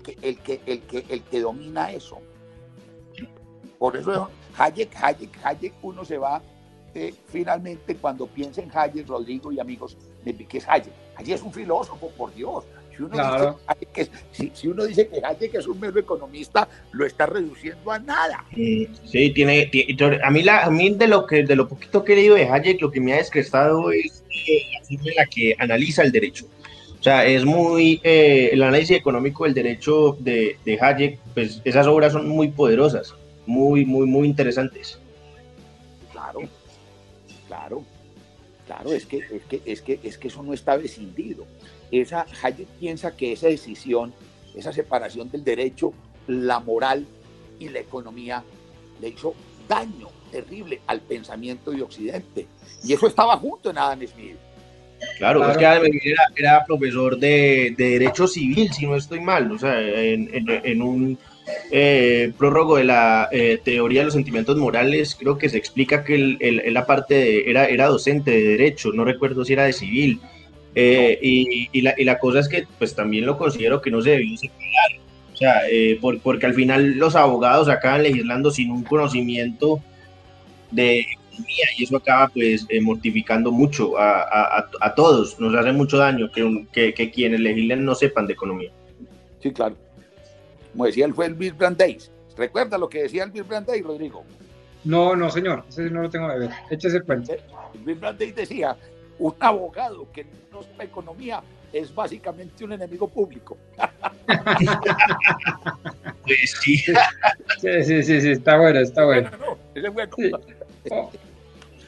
que, 0.02 0.18
el, 0.22 0.38
que, 0.38 0.60
el, 0.66 0.82
que, 0.82 1.04
el 1.08 1.22
que 1.22 1.40
domina 1.40 1.90
eso. 1.92 2.18
Por 3.78 3.96
eso 3.96 4.28
Hayek, 4.58 4.94
Hayek, 4.96 5.38
Hayek, 5.42 5.74
uno 5.82 6.04
se 6.04 6.18
va 6.18 6.42
eh, 6.94 7.14
finalmente 7.26 7.96
cuando 7.96 8.26
piensa 8.26 8.60
en 8.60 8.70
Hayek, 8.74 9.06
Rodrigo 9.06 9.52
y 9.52 9.60
amigos, 9.60 9.96
¿qué 10.24 10.58
es 10.58 10.68
Hayek? 10.68 10.92
Hayek 11.16 11.36
es 11.36 11.42
un 11.42 11.52
filósofo, 11.52 12.10
por 12.10 12.34
Dios. 12.34 12.64
Si 12.98 13.04
uno, 13.04 13.16
dice, 13.16 13.88
que, 13.92 14.08
si, 14.52 14.68
uno 14.68 14.84
dice 14.84 15.08
que 15.08 15.24
Hayek 15.24 15.54
es 15.54 15.66
un 15.66 15.78
mero 15.78 15.98
economista, 15.98 16.68
lo 16.92 17.06
está 17.06 17.26
reduciendo 17.26 17.92
a 17.92 17.98
nada. 17.98 18.44
Sí, 18.54 19.30
tiene, 19.34 19.70
a 20.22 20.30
mí 20.30 20.42
la, 20.42 20.64
a 20.64 20.70
mí 20.70 20.90
de 20.90 21.06
lo 21.06 21.26
que 21.26 21.44
de 21.44 21.56
lo 21.56 21.68
poquito 21.68 22.04
que 22.04 22.14
he 22.14 22.16
leído 22.16 22.34
de 22.34 22.48
Hayek, 22.48 22.80
lo 22.82 22.90
que 22.90 23.00
me 23.00 23.12
ha 23.12 23.18
descrestado 23.18 23.92
es 23.92 24.24
eh, 24.30 24.62
la 24.72 24.84
forma 24.84 25.10
en 25.10 25.16
la 25.16 25.26
que 25.26 25.56
analiza 25.58 26.02
el 26.02 26.12
derecho. 26.12 26.46
O 26.98 27.02
sea, 27.02 27.24
es 27.24 27.44
muy, 27.44 28.00
eh, 28.02 28.50
el 28.52 28.62
análisis 28.62 28.96
económico 28.96 29.44
del 29.44 29.54
derecho 29.54 30.16
de, 30.18 30.58
de 30.64 30.78
Hayek, 30.80 31.20
pues 31.32 31.62
esas 31.64 31.86
obras 31.86 32.12
son 32.12 32.28
muy 32.28 32.48
poderosas 32.48 33.14
muy, 33.48 33.86
muy, 33.86 34.06
muy 34.06 34.28
interesantes. 34.28 34.98
Claro, 36.12 36.40
claro, 37.46 37.82
claro, 38.66 38.92
es 38.92 39.06
que, 39.06 39.18
es 39.18 39.42
que, 39.48 39.62
es 39.64 39.80
que, 39.80 39.98
es 40.02 40.18
que 40.18 40.28
eso 40.28 40.42
no 40.42 40.52
está 40.52 40.76
descindido. 40.76 41.46
Esa, 41.90 42.26
Hayek 42.42 42.68
piensa 42.78 43.16
que 43.16 43.32
esa 43.32 43.48
decisión, 43.48 44.12
esa 44.54 44.72
separación 44.72 45.30
del 45.30 45.44
derecho, 45.44 45.92
la 46.26 46.60
moral 46.60 47.06
y 47.58 47.68
la 47.68 47.80
economía 47.80 48.44
le 49.00 49.08
hizo 49.08 49.34
daño 49.68 50.08
terrible 50.30 50.80
al 50.86 51.00
pensamiento 51.00 51.70
de 51.70 51.82
Occidente. 51.82 52.46
Y 52.84 52.92
eso 52.92 53.06
estaba 53.06 53.36
junto 53.36 53.70
en 53.70 53.78
Adam 53.78 54.00
Smith. 54.06 54.36
Claro, 55.16 55.48
es 55.48 55.56
que 55.56 55.66
Adam 55.66 55.86
Smith 55.86 56.02
era, 56.36 56.64
profesor 56.66 57.18
de, 57.18 57.74
Derecho 57.76 58.26
Civil, 58.26 58.72
si 58.72 58.86
no 58.86 58.96
estoy 58.96 59.20
mal, 59.20 59.50
o 59.52 59.58
sea, 59.58 59.80
en 59.80 60.82
un 60.82 61.18
eh, 61.70 62.32
prólogo 62.36 62.76
de 62.76 62.84
la 62.84 63.28
eh, 63.30 63.60
teoría 63.62 64.00
de 64.00 64.06
los 64.06 64.14
sentimientos 64.14 64.56
morales, 64.56 65.16
creo 65.18 65.38
que 65.38 65.48
se 65.48 65.58
explica 65.58 66.04
que 66.04 66.14
él, 66.14 66.62
la 66.72 66.86
parte 66.86 67.14
de, 67.14 67.50
era, 67.50 67.66
era 67.66 67.86
docente 67.86 68.30
de 68.30 68.42
derecho, 68.42 68.90
no 68.92 69.04
recuerdo 69.04 69.44
si 69.44 69.52
era 69.52 69.64
de 69.64 69.72
civil, 69.72 70.20
eh, 70.78 71.18
y, 71.72 71.80
la, 71.82 71.94
y, 71.96 72.04
la, 72.04 72.18
cosa 72.18 72.40
es 72.40 72.48
que 72.48 72.66
pues 72.78 72.94
también 72.94 73.26
lo 73.26 73.36
considero 73.36 73.80
que 73.80 73.90
no 73.90 74.00
se 74.00 74.10
debió 74.10 74.36
separar, 74.36 74.90
o 75.32 75.36
sea, 75.36 75.60
eh, 75.70 75.98
porque 76.22 76.46
al 76.46 76.54
final 76.54 76.98
los 76.98 77.16
abogados 77.16 77.68
acaban 77.68 78.02
legislando 78.02 78.50
sin 78.50 78.70
un 78.70 78.82
conocimiento 78.84 79.80
de 80.70 81.00
economía 81.00 81.64
y 81.76 81.84
eso 81.84 81.96
acaba 81.96 82.28
pues 82.28 82.66
mortificando 82.82 83.50
mucho 83.52 83.98
a, 83.98 84.22
a, 84.22 84.70
a, 84.80 84.94
todos, 84.94 85.38
nos 85.40 85.54
hace 85.54 85.72
mucho 85.72 85.96
daño 85.98 86.30
que, 86.30 86.66
que, 86.72 86.94
que 86.94 87.10
quienes 87.10 87.40
legislen 87.40 87.84
no 87.84 87.94
sepan 87.94 88.26
de 88.26 88.32
economía. 88.34 88.70
Sí, 89.40 89.52
claro 89.52 89.76
como 90.78 90.86
decía 90.86 91.06
el 91.06 91.14
fue 91.14 91.26
el 91.26 91.34
Bill 91.34 91.54
Brandeis. 91.54 92.10
¿Recuerda 92.36 92.78
lo 92.78 92.88
que 92.88 93.02
decía 93.02 93.24
el 93.24 93.32
Bill 93.32 93.42
Brandeis, 93.42 93.84
Rodrigo? 93.84 94.22
No, 94.84 95.16
no, 95.16 95.28
señor, 95.28 95.64
ese 95.68 95.90
no 95.90 96.02
lo 96.02 96.10
tengo 96.10 96.28
que 96.28 96.38
ver. 96.38 96.50
Échese 96.70 96.98
el 96.98 97.02
cuento. 97.02 97.32
El 97.32 97.80
Bill 97.84 97.98
Brandeis 97.98 98.34
decía, 98.34 98.76
un 99.18 99.34
abogado 99.40 100.10
que 100.12 100.26
no 100.52 100.62
sepa 100.62 100.84
economía 100.84 101.42
es 101.72 101.94
básicamente 101.94 102.64
un 102.64 102.72
enemigo 102.72 103.08
público. 103.08 103.56
pues 106.22 106.56
sí. 106.62 106.78
sí. 106.78 106.92
Sí, 107.60 108.02
sí, 108.02 108.20
sí, 108.20 108.30
está 108.30 108.56
bueno, 108.58 108.80
está 108.80 109.04
bueno. 109.04 109.30
es. 109.74 110.92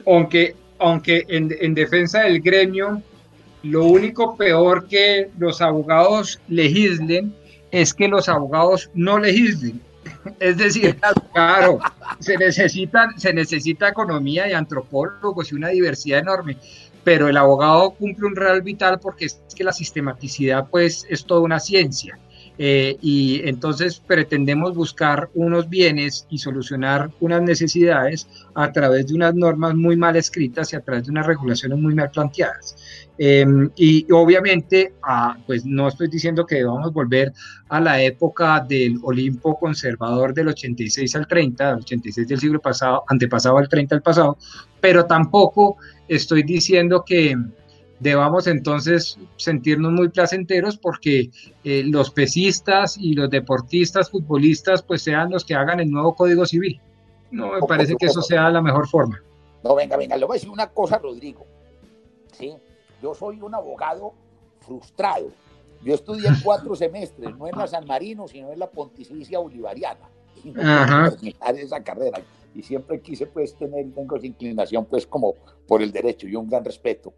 Aunque, 0.06 0.54
aunque 0.78 1.24
en, 1.28 1.54
en 1.60 1.74
defensa 1.74 2.22
del 2.22 2.40
gremio, 2.40 3.02
lo 3.62 3.84
único 3.84 4.36
peor 4.36 4.88
que 4.88 5.30
los 5.38 5.60
abogados 5.60 6.40
legislen 6.48 7.34
es 7.70 7.94
que 7.94 8.08
los 8.08 8.28
abogados 8.28 8.90
no 8.94 9.18
legislen. 9.18 9.80
Es 10.38 10.56
decir, 10.56 10.98
claro, 11.32 11.78
se, 12.18 12.36
necesitan, 12.36 13.18
se 13.18 13.32
necesita 13.32 13.88
economía 13.88 14.48
y 14.48 14.52
antropólogos 14.52 15.52
y 15.52 15.54
una 15.54 15.68
diversidad 15.68 16.20
enorme, 16.20 16.56
pero 17.04 17.28
el 17.28 17.36
abogado 17.36 17.90
cumple 17.92 18.26
un 18.26 18.36
real 18.36 18.62
vital 18.62 18.98
porque 19.00 19.26
es 19.26 19.42
que 19.54 19.64
la 19.64 19.72
sistematicidad 19.72 20.68
pues 20.70 21.06
es 21.08 21.24
toda 21.24 21.40
una 21.40 21.60
ciencia. 21.60 22.18
Eh, 22.62 22.98
y 23.00 23.40
entonces 23.48 24.02
pretendemos 24.06 24.74
buscar 24.74 25.30
unos 25.32 25.70
bienes 25.70 26.26
y 26.28 26.36
solucionar 26.36 27.10
unas 27.20 27.40
necesidades 27.40 28.28
a 28.54 28.70
través 28.70 29.06
de 29.06 29.14
unas 29.14 29.34
normas 29.34 29.74
muy 29.74 29.96
mal 29.96 30.14
escritas 30.16 30.70
y 30.72 30.76
a 30.76 30.82
través 30.82 31.04
de 31.04 31.10
unas 31.10 31.26
regulaciones 31.26 31.78
muy 31.78 31.94
mal 31.94 32.10
planteadas. 32.10 32.76
Em, 33.16 33.70
y 33.76 34.10
obviamente, 34.12 34.94
ah, 35.02 35.38
pues 35.46 35.64
no 35.64 35.88
estoy 35.88 36.08
diciendo 36.08 36.44
que 36.44 36.56
debamos 36.56 36.92
volver 36.92 37.32
a 37.68 37.80
la 37.80 38.02
época 38.02 38.64
del 38.66 38.98
Olimpo 39.02 39.58
conservador 39.58 40.34
del 40.34 40.48
86 40.48 41.16
al 41.16 41.26
30, 41.26 41.66
del 41.66 41.80
86 41.80 42.28
del 42.28 42.40
siglo 42.40 42.60
pasado, 42.60 43.04
antepasado 43.08 43.56
al 43.56 43.68
30 43.70 43.94
al 43.94 44.02
pasado, 44.02 44.36
pero 44.80 45.04
tampoco 45.06 45.76
estoy 46.10 46.42
diciendo 46.42 47.04
que 47.06 47.36
debamos 48.00 48.46
entonces 48.46 49.16
sentirnos 49.36 49.92
muy 49.92 50.08
placenteros 50.08 50.76
porque 50.76 51.30
eh, 51.64 51.84
los 51.84 52.10
pesistas 52.10 52.96
y 52.98 53.14
los 53.14 53.30
deportistas, 53.30 54.10
futbolistas, 54.10 54.82
pues 54.82 55.02
sean 55.02 55.30
los 55.30 55.44
que 55.44 55.54
hagan 55.54 55.80
el 55.80 55.90
nuevo 55.90 56.14
Código 56.14 56.44
Civil. 56.46 56.80
No 57.30 57.52
me 57.52 57.60
parece 57.60 57.94
que 57.96 58.06
eso 58.06 58.22
sea 58.22 58.50
la 58.50 58.60
mejor 58.60 58.88
forma. 58.88 59.22
No, 59.62 59.74
venga, 59.76 59.96
venga, 59.96 60.16
le 60.16 60.24
voy 60.24 60.34
a 60.34 60.38
decir 60.38 60.50
una 60.50 60.68
cosa, 60.68 60.98
Rodrigo. 60.98 61.46
Sí, 62.32 62.54
yo 63.00 63.14
soy 63.14 63.40
un 63.40 63.54
abogado 63.54 64.14
frustrado. 64.60 65.30
Yo 65.84 65.94
estudié 65.94 66.30
cuatro 66.42 66.74
semestres, 66.76 67.36
no 67.36 67.46
en 67.46 67.56
la 67.56 67.68
San 67.68 67.86
Marino, 67.86 68.26
sino 68.26 68.50
en 68.50 68.58
la 68.58 68.68
Pontificia 68.68 69.38
Bolivariana. 69.38 70.08
Y 70.42 70.50
no 70.50 70.62
Ajá. 70.62 71.12
esa 71.54 71.84
carrera. 71.84 72.20
Y 72.54 72.62
siempre 72.62 73.00
quise 73.00 73.26
pues 73.26 73.56
tener, 73.56 73.92
tengo 73.94 74.16
esa 74.16 74.26
inclinación 74.26 74.86
pues 74.86 75.06
como 75.06 75.34
por 75.66 75.82
el 75.82 75.92
derecho 75.92 76.26
y 76.26 76.34
un 76.34 76.48
gran 76.48 76.64
respeto 76.64 77.14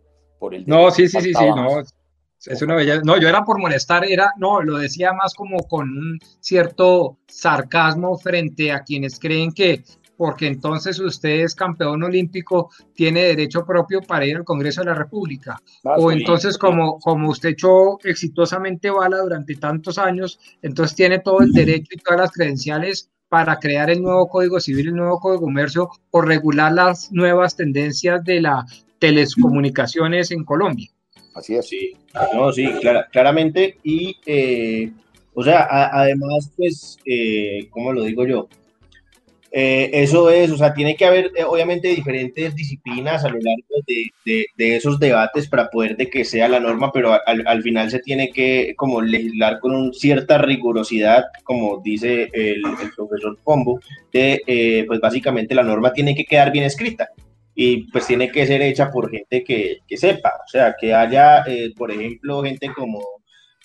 no, 0.66 0.90
sí, 0.90 1.08
sí, 1.08 1.20
sí, 1.20 1.34
sí, 1.34 1.46
no. 1.54 1.82
Es 2.44 2.60
una 2.60 2.74
bella. 2.74 3.00
No, 3.04 3.18
yo 3.20 3.28
era 3.28 3.44
por 3.44 3.60
molestar, 3.60 4.04
era, 4.04 4.32
no, 4.36 4.60
lo 4.62 4.78
decía 4.78 5.12
más 5.12 5.32
como 5.34 5.58
con 5.68 5.88
un 5.88 6.18
cierto 6.40 7.18
sarcasmo 7.28 8.18
frente 8.18 8.72
a 8.72 8.82
quienes 8.82 9.20
creen 9.20 9.52
que 9.52 9.84
porque 10.16 10.46
entonces 10.46 11.00
usted 11.00 11.40
es 11.40 11.54
campeón 11.54 12.02
olímpico, 12.02 12.70
tiene 12.94 13.22
derecho 13.24 13.64
propio 13.64 14.00
para 14.02 14.24
ir 14.24 14.36
al 14.36 14.44
Congreso 14.44 14.80
de 14.82 14.88
la 14.88 14.94
República. 14.94 15.60
o 15.84 16.12
entonces 16.12 16.58
como, 16.58 16.98
como 17.00 17.30
usted 17.30 17.50
echó 17.50 17.98
exitosamente 18.04 18.90
bala 18.90 19.18
durante 19.18 19.56
tantos 19.56 19.98
años, 19.98 20.38
entonces 20.60 20.96
tiene 20.96 21.20
todo 21.20 21.40
el 21.40 21.52
derecho 21.52 21.88
y 21.92 21.98
todas 21.98 22.20
las 22.20 22.32
credenciales 22.32 23.10
para 23.32 23.58
crear 23.58 23.88
el 23.88 24.02
nuevo 24.02 24.28
Código 24.28 24.60
Civil, 24.60 24.88
el 24.88 24.96
nuevo 24.96 25.18
Código 25.18 25.40
de 25.40 25.46
Comercio 25.46 25.88
o 26.10 26.20
regular 26.20 26.70
las 26.70 27.10
nuevas 27.12 27.56
tendencias 27.56 28.22
de 28.24 28.42
la 28.42 28.66
telecomunicaciones 28.98 30.30
en 30.32 30.44
Colombia. 30.44 30.90
Así 31.34 31.54
es. 31.54 31.66
Sí, 31.66 31.96
no, 32.34 32.52
sí, 32.52 32.68
claramente. 33.10 33.78
Y, 33.82 34.14
eh, 34.26 34.92
o 35.32 35.42
sea, 35.42 35.66
además, 35.70 36.52
pues, 36.58 36.98
eh, 37.06 37.68
¿cómo 37.70 37.94
lo 37.94 38.02
digo 38.04 38.26
yo? 38.26 38.48
Eh, 39.54 39.90
eso 39.92 40.30
es, 40.30 40.50
o 40.50 40.56
sea, 40.56 40.72
tiene 40.72 40.96
que 40.96 41.04
haber 41.04 41.30
obviamente 41.46 41.88
diferentes 41.88 42.54
disciplinas 42.54 43.22
a 43.24 43.28
lo 43.28 43.38
largo 43.38 43.84
de, 43.86 44.46
de, 44.56 44.76
esos 44.76 44.98
debates 44.98 45.46
para 45.46 45.68
poder 45.68 45.96
de 45.96 46.08
que 46.08 46.24
sea 46.24 46.48
la 46.48 46.58
norma, 46.58 46.90
pero 46.90 47.18
al, 47.26 47.46
al 47.46 47.62
final 47.62 47.90
se 47.90 47.98
tiene 47.98 48.30
que 48.30 48.74
como 48.76 49.02
legislar 49.02 49.60
con 49.60 49.74
un 49.74 49.92
cierta 49.92 50.38
rigurosidad, 50.38 51.24
como 51.44 51.82
dice 51.84 52.30
el, 52.32 52.62
el 52.64 52.92
profesor 52.96 53.38
Pombo, 53.44 53.78
de 54.10 54.84
pues 54.86 55.00
básicamente 55.00 55.54
la 55.54 55.62
norma 55.62 55.92
tiene 55.92 56.14
que 56.14 56.24
quedar 56.24 56.50
bien 56.50 56.64
escrita 56.64 57.10
y 57.54 57.90
pues 57.90 58.06
tiene 58.06 58.30
que 58.30 58.46
ser 58.46 58.62
hecha 58.62 58.90
por 58.90 59.10
gente 59.10 59.44
que, 59.44 59.78
que 59.86 59.96
sepa, 59.96 60.32
o 60.44 60.48
sea, 60.48 60.74
que 60.78 60.94
haya, 60.94 61.42
eh, 61.46 61.72
por 61.76 61.90
ejemplo, 61.90 62.42
gente 62.42 62.68
como, 62.74 63.00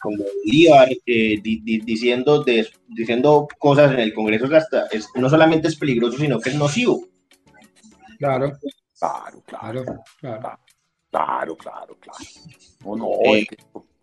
como 0.02 0.24
Bolívar 0.46 0.90
eh, 1.06 1.40
diciendo, 1.42 2.46
diciendo 2.88 3.48
cosas 3.58 3.94
en 3.94 4.00
el 4.00 4.14
Congreso 4.14 4.46
hasta 4.56 4.88
es, 4.88 5.08
no 5.16 5.30
solamente 5.30 5.68
es 5.68 5.76
peligroso, 5.76 6.18
sino 6.18 6.40
que 6.40 6.50
es 6.50 6.56
nocivo. 6.56 7.08
Claro. 8.18 8.58
Claro, 9.00 9.44
claro, 9.46 9.86
claro. 10.20 10.60
Claro, 11.10 11.56
claro, 11.56 11.98
claro. 12.00 12.20
Eh, 13.26 13.48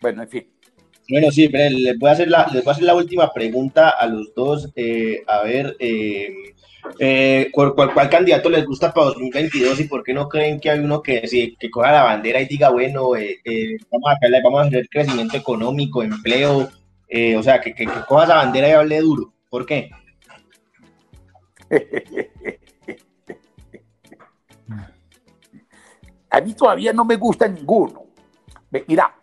bueno, 0.00 0.22
en 0.22 0.28
fin. 0.28 0.53
Bueno, 1.08 1.30
sí, 1.30 1.48
les 1.48 1.98
voy 1.98 2.08
a 2.08 2.12
hacer 2.12 2.28
la, 2.28 2.48
les 2.52 2.64
voy 2.64 2.70
a 2.70 2.72
hacer 2.72 2.84
la 2.84 2.94
última 2.94 3.32
pregunta 3.32 3.90
a 3.90 4.06
los 4.06 4.34
dos. 4.34 4.70
a 5.26 5.42
ver, 5.42 5.76
eh, 6.98 7.50
¿cuál, 7.52 7.74
candidato 8.10 8.50
les 8.50 8.66
gusta 8.66 8.92
para 8.92 9.06
2022 9.06 9.80
y 9.80 9.84
por 9.84 10.04
qué 10.04 10.12
no 10.12 10.28
creen 10.28 10.60
que 10.60 10.70
hay 10.70 10.80
uno 10.80 11.02
que, 11.02 11.26
sí, 11.26 11.56
que 11.58 11.70
coja 11.70 11.92
la 11.92 12.02
bandera 12.04 12.40
y 12.40 12.46
diga, 12.46 12.70
bueno, 12.70 13.16
eh, 13.16 13.40
eh, 13.44 13.78
vamos, 13.90 14.10
a, 14.10 14.16
vamos 14.42 14.60
a 14.60 14.64
hacer 14.68 14.88
crecimiento 14.88 15.36
económico, 15.36 16.02
empleo, 16.02 16.68
o 17.38 17.42
sea, 17.42 17.60
que, 17.60 17.74
que, 17.74 17.86
coja 18.06 18.24
esa 18.24 18.36
bandera 18.36 18.68
y 18.68 18.72
hable 18.72 19.00
duro? 19.00 19.32
¿Por 19.48 19.66
qué? 19.66 19.90
a 26.30 26.40
mí 26.40 26.54
todavía 26.54 26.92
no 26.92 27.04
me 27.04 27.16
gusta 27.16 27.48
ninguno. 27.48 28.04
Mira, 28.88 29.14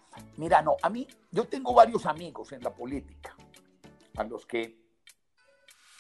mira, 0.42 0.60
no, 0.64 0.76
a 0.82 0.90
mí, 0.90 1.08
yo 1.30 1.46
tengo 1.46 1.72
varios 1.72 2.08
amigos 2.08 2.52
en 2.52 2.64
la 2.64 2.74
política, 2.74 3.36
a 4.18 4.24
los 4.24 4.44
que 4.48 4.76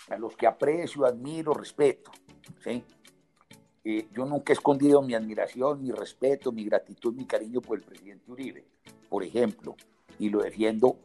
a 0.09 0.17
los 0.17 0.35
que 0.35 0.47
aprecio, 0.47 1.05
admiro, 1.05 1.53
respeto. 1.53 2.09
¿sí? 2.63 2.83
Eh, 3.83 4.07
yo 4.11 4.25
nunca 4.25 4.51
he 4.51 4.55
escondido 4.55 5.03
mi 5.03 5.13
admiración, 5.13 5.83
mi 5.83 5.91
respeto, 5.91 6.51
mi 6.51 6.65
gratitud, 6.65 7.13
mi 7.13 7.27
cariño 7.27 7.61
por 7.61 7.77
el 7.77 7.83
presidente 7.83 8.31
Uribe, 8.31 8.65
por 9.07 9.23
ejemplo, 9.23 9.75
y 10.17 10.29
lo 10.29 10.41
defiendo 10.41 10.97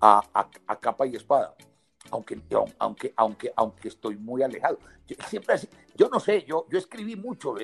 a, 0.00 0.22
capa 0.80 1.08
y 1.08 1.16
espada, 1.16 1.56
aunque, 2.12 2.40
aunque, 2.78 3.12
aunque, 3.16 3.52
aunque 3.56 3.88
estoy 3.88 4.16
muy 4.16 4.44
alejado. 4.44 4.78
Yo, 5.08 5.16
siempre, 5.28 5.56
yo 5.96 6.08
no 6.08 6.20
sé, 6.20 6.44
yo, 6.44 6.66
yo 6.70 6.78
escribí 6.78 7.16
mucho, 7.16 7.56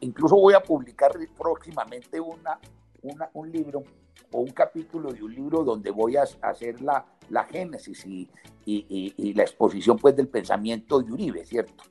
incluso 0.00 0.34
voy 0.34 0.54
a 0.54 0.60
publicar 0.60 1.12
próximamente 1.36 2.18
una, 2.18 2.58
una, 3.02 3.30
un 3.34 3.52
libro 3.52 3.84
o 4.32 4.40
un 4.40 4.50
capítulo 4.50 5.12
de 5.12 5.22
un 5.22 5.34
libro 5.34 5.64
donde 5.64 5.90
voy 5.90 6.16
a 6.16 6.24
hacer 6.42 6.80
la, 6.80 7.04
la 7.30 7.44
génesis 7.44 8.04
y, 8.06 8.28
y, 8.64 9.34
la 9.34 9.42
exposición 9.42 9.96
pues 9.98 10.16
del 10.16 10.28
pensamiento 10.28 11.00
de 11.00 11.12
Uribe, 11.12 11.44
¿cierto? 11.44 11.84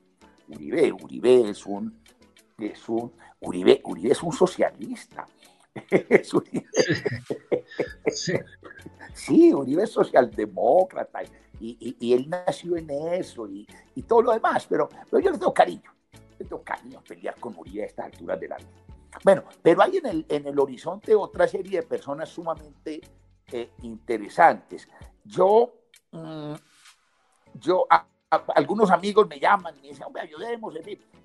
Uribe, 0.48 0.92
Uribe 0.92 1.50
es 1.50 1.66
un, 1.66 2.00
es 2.58 2.88
un, 2.88 3.12
Uribe, 3.40 3.80
Uribe 3.84 4.12
es 4.12 4.22
un 4.22 4.32
socialista. 4.32 5.26
Sí. 9.12 9.52
Uribe 9.52 9.82
es 9.84 9.90
socialdemócrata 9.90 11.22
y, 11.60 11.96
y, 12.00 12.12
él 12.12 12.28
nació 12.28 12.76
en 12.76 12.90
eso 12.90 13.46
y, 13.48 13.66
todo 14.06 14.22
lo 14.22 14.32
demás, 14.32 14.66
pero, 14.68 14.88
pero 15.10 15.22
yo 15.22 15.30
le 15.30 15.38
tengo 15.38 15.52
cariño, 15.52 15.92
le 16.38 16.44
tengo 16.44 16.62
cariño 16.62 16.98
a 16.98 17.02
pelear 17.02 17.36
con 17.38 17.56
Uribe 17.56 17.82
a 17.82 17.86
estas 17.86 18.06
alturas 18.06 18.40
del 18.40 18.52
año. 18.52 18.66
Bueno, 19.24 19.44
pero 19.62 19.82
hay 19.82 19.98
en 19.98 20.06
el, 20.06 20.26
en 20.28 20.46
el 20.46 20.58
horizonte 20.58 21.14
otra 21.14 21.46
serie 21.46 21.80
de 21.80 21.86
personas 21.86 22.28
sumamente 22.28 23.00
eh, 23.52 23.70
interesantes. 23.82 24.88
Yo, 25.24 25.72
mm, 26.12 26.54
yo, 27.54 27.86
algunos 28.54 28.90
amigos 28.90 29.28
me 29.28 29.40
llaman 29.40 29.76
y 29.78 29.82
me 29.82 29.88
dicen, 29.88 30.04
hombre, 30.06 30.22
ayudemos, 30.22 30.74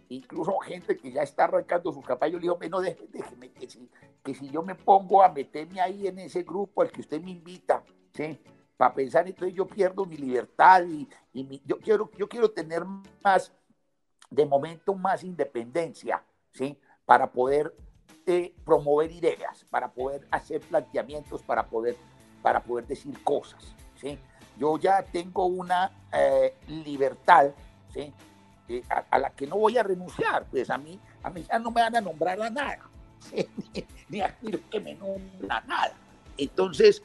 Incluso 0.07 0.57
gente 0.59 0.97
que 0.97 1.11
ya 1.11 1.23
está 1.23 1.45
arrancando 1.45 1.91
sus 1.91 2.05
caballos, 2.05 2.36
le 2.36 2.41
digo, 2.41 2.59
no, 2.69 2.79
déjeme, 2.79 3.51
que 3.51 3.67
si, 3.67 3.89
que 4.23 4.36
si 4.36 4.49
yo 4.49 4.61
me 4.61 4.75
pongo 4.75 5.23
a 5.23 5.29
meterme 5.29 5.81
ahí 5.81 6.07
en 6.07 6.19
ese 6.19 6.43
grupo 6.43 6.83
al 6.83 6.91
que 6.91 7.01
usted 7.01 7.19
me 7.21 7.31
invita, 7.31 7.83
¿sí? 8.13 8.39
Para 8.77 8.93
pensar, 8.93 9.27
entonces 9.27 9.55
yo 9.55 9.65
pierdo 9.65 10.05
mi 10.05 10.17
libertad 10.17 10.83
y, 10.86 11.07
yo, 11.65 11.79
quiero, 11.79 12.11
yo 12.17 12.29
quiero 12.29 12.51
tener 12.51 12.86
más, 13.23 13.51
de 14.29 14.45
momento, 14.45 14.93
más 14.93 15.23
independencia, 15.23 16.23
¿sí? 16.51 16.77
Para 17.06 17.28
poder 17.28 17.74
eh, 18.28 18.53
promover 18.66 19.12
ideas, 19.12 19.66
para 19.70 19.91
poder 19.91 20.28
hacer 20.32 20.60
planteamientos, 20.62 21.43
para 21.43 21.68
poder, 21.68 21.95
para 22.41 22.64
poder 22.64 22.88
decir 22.88 23.22
cosas. 23.24 23.76
¿sí? 24.01 24.18
Yo 24.58 24.80
ya 24.80 25.03
tengo 25.03 25.45
una 25.45 25.91
eh, 26.12 26.56
libertad 26.68 27.51
¿sí? 27.93 28.12
Eh, 28.68 28.82
a, 29.12 29.20
la 29.20 29.30
que 29.30 29.45
no 29.45 29.58
voy 29.58 29.78
a 29.78 29.84
renunciar, 29.84 30.45
pues 30.49 30.72
a 30.72 30.78
mí, 30.80 30.99
a 31.22 31.30
mí 31.30 31.45
ya 31.47 31.60
no 31.60 31.70
me 31.70 31.82
van 31.82 31.97
a 31.97 32.01
nombrar 32.01 32.41
a 32.41 32.49
nada, 32.49 32.80
ni, 34.10 34.22
a 34.22 34.36
que 34.72 34.80
me 34.80 34.95
nombra 34.95 35.62
nada. 35.68 35.93
Entonces, 36.36 37.03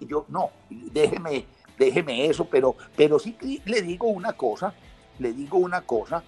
yo 0.00 0.26
no, 0.28 0.50
déjeme, 0.68 1.46
déjeme 1.78 2.26
eso, 2.26 2.44
pero, 2.44 2.76
pero 2.94 3.18
sí 3.18 3.38
le 3.64 3.80
digo 3.80 4.08
una 4.08 4.34
cosa, 4.34 4.74
le 5.18 5.32
digo 5.32 5.56
una 5.56 5.80
cosa, 5.80 6.22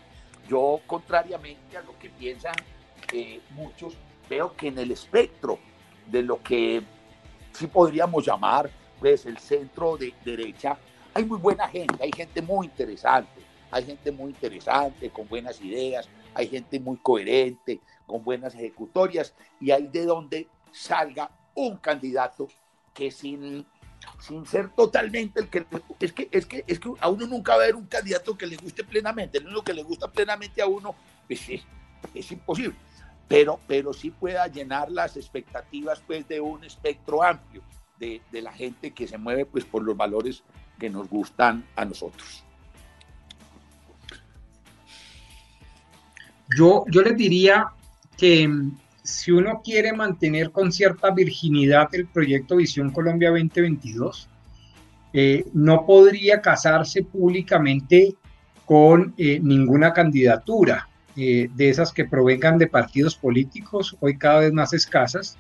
yo 0.49 0.80
contrariamente 0.86 1.76
a 1.76 1.82
lo 1.82 1.99
que 1.99 2.09
piensan 2.09 2.55
muchos, 3.50 3.94
veo 4.28 4.54
que 4.54 4.68
en 4.68 4.78
el 4.78 4.90
espectro 4.90 5.59
de 6.06 6.22
lo 6.22 6.42
que 6.42 6.82
sí 7.52 7.66
podríamos 7.66 8.24
llamar 8.24 8.70
pues 8.98 9.26
el 9.26 9.38
centro 9.38 9.96
de 9.96 10.12
derecha, 10.24 10.76
hay 11.14 11.24
muy 11.24 11.38
buena 11.38 11.68
gente, 11.68 12.02
hay 12.02 12.11
gente 12.14 12.42
muy 12.42 12.66
interesante, 12.66 13.42
hay 13.70 13.84
gente 13.84 14.11
muy 14.11 14.30
interesante, 14.30 15.11
con 15.11 15.28
buenas 15.28 15.61
ideas, 15.61 16.09
hay 16.34 16.48
gente 16.48 16.80
muy 16.80 16.96
coherente, 16.98 17.80
con 18.06 18.24
buenas 18.24 18.54
ejecutorias, 18.54 19.34
y 19.61 19.70
hay 19.70 19.86
de 19.86 20.04
donde 20.04 20.48
salga 20.72 21.30
un 21.54 21.76
candidato 21.76 22.48
que 22.94 23.11
sin, 23.11 23.64
sin 24.20 24.46
ser 24.46 24.70
totalmente 24.70 25.40
el 25.40 25.48
que 25.48 25.66
es 26.00 26.12
que 26.12 26.28
es 26.30 26.46
que 26.46 26.64
es 26.66 26.78
que 26.78 26.92
a 27.00 27.09
uno 27.09 27.26
nunca 27.26 27.52
va 27.52 27.62
a 27.62 27.64
haber 27.64 27.76
un 27.76 27.86
candidato 27.86 28.36
que 28.36 28.46
le 28.46 28.56
guste 28.56 28.84
plenamente, 28.84 29.38
el 29.38 29.46
único 29.46 29.62
que 29.62 29.74
le 29.74 29.82
gusta 29.82 30.11
plenamente 30.11 30.62
a 30.62 30.66
uno 30.66 30.94
pues, 31.26 31.48
es, 31.48 31.62
es 32.14 32.32
imposible, 32.32 32.74
pero 33.28 33.60
pero 33.68 33.92
sí 33.92 34.10
pueda 34.10 34.46
llenar 34.48 34.90
las 34.90 35.16
expectativas 35.16 36.02
pues 36.06 36.26
de 36.26 36.40
un 36.40 36.64
espectro 36.64 37.22
amplio 37.22 37.62
de, 37.98 38.22
de 38.32 38.42
la 38.42 38.52
gente 38.52 38.92
que 38.92 39.06
se 39.06 39.18
mueve 39.18 39.44
pues 39.44 39.64
por 39.64 39.82
los 39.82 39.96
valores 39.96 40.42
que 40.78 40.88
nos 40.88 41.08
gustan 41.08 41.64
a 41.76 41.84
nosotros. 41.84 42.44
Yo, 46.56 46.84
yo 46.90 47.02
les 47.02 47.16
diría 47.16 47.66
que 48.16 48.48
mm, 48.48 48.78
si 49.02 49.32
uno 49.32 49.60
quiere 49.62 49.92
mantener 49.92 50.50
con 50.50 50.72
cierta 50.72 51.10
virginidad 51.10 51.88
el 51.92 52.06
proyecto 52.06 52.56
Visión 52.56 52.90
Colombia 52.90 53.30
2022, 53.30 54.28
eh, 55.12 55.46
no 55.54 55.84
podría 55.86 56.40
casarse 56.40 57.02
públicamente 57.02 58.14
con 58.64 59.14
eh, 59.16 59.40
ninguna 59.42 59.92
candidatura 59.92 60.88
eh, 61.18 61.50
de 61.54 61.68
esas 61.68 61.92
que 61.92 62.04
provengan 62.04 62.56
de 62.58 62.68
partidos 62.68 63.16
políticos, 63.16 63.96
hoy 64.00 64.16
cada 64.16 64.40
vez 64.40 64.52
más 64.52 64.72
escasas, 64.72 65.36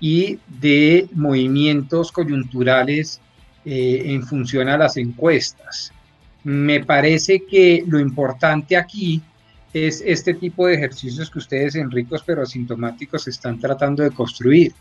y 0.00 0.38
de 0.46 1.08
movimientos 1.12 2.12
coyunturales 2.12 3.20
en 3.68 4.22
función 4.22 4.68
a 4.68 4.78
las 4.78 4.96
encuestas. 4.96 5.92
Me 6.44 6.84
parece 6.84 7.42
que 7.44 7.82
lo 7.88 7.98
importante 7.98 8.76
aquí 8.76 9.20
es 9.72 10.02
este 10.04 10.34
tipo 10.34 10.66
de 10.66 10.74
ejercicios 10.74 11.30
que 11.30 11.38
ustedes 11.38 11.74
en 11.74 11.90
ricos 11.90 12.22
pero 12.24 12.42
asintomáticos 12.42 13.28
están 13.28 13.58
tratando 13.58 14.02
de 14.02 14.10
construir. 14.10 14.72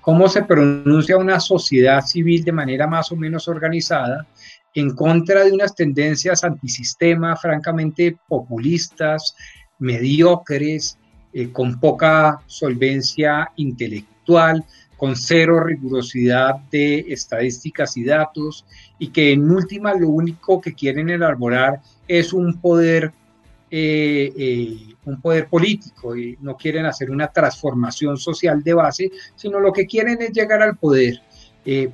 ¿Cómo 0.00 0.28
se 0.28 0.44
pronuncia 0.44 1.16
una 1.16 1.40
sociedad 1.40 2.00
civil 2.02 2.44
de 2.44 2.52
manera 2.52 2.86
más 2.86 3.10
o 3.10 3.16
menos 3.16 3.48
organizada 3.48 4.26
en 4.74 4.94
contra 4.94 5.42
de 5.42 5.52
unas 5.52 5.74
tendencias 5.74 6.44
antisistema 6.44 7.34
francamente 7.34 8.16
populistas, 8.28 9.34
mediocres, 9.78 10.98
eh, 11.32 11.52
con 11.52 11.78
poca 11.78 12.40
solvencia 12.46 13.52
intelectual, 13.56 14.64
con 14.96 15.14
cero 15.14 15.62
rigurosidad 15.62 16.56
de 16.70 17.00
estadísticas 17.08 17.96
y 17.98 18.04
datos, 18.04 18.64
y 18.98 19.08
que 19.08 19.32
en 19.32 19.50
última 19.50 19.94
lo 19.94 20.08
único 20.08 20.60
que 20.60 20.72
quieren 20.72 21.10
elaborar 21.10 21.82
es 22.08 22.32
un 22.32 22.58
poder 22.60 23.12
eh, 23.70 24.32
eh, 24.36 24.94
un 25.04 25.20
poder 25.20 25.48
político 25.48 26.16
y 26.16 26.38
no 26.40 26.56
quieren 26.56 26.86
hacer 26.86 27.10
una 27.10 27.26
transformación 27.28 28.16
social 28.16 28.62
de 28.62 28.74
base, 28.74 29.10
sino 29.34 29.58
lo 29.60 29.72
que 29.72 29.86
quieren 29.86 30.22
es 30.22 30.30
llegar 30.30 30.62
al 30.62 30.76
poder 30.76 31.20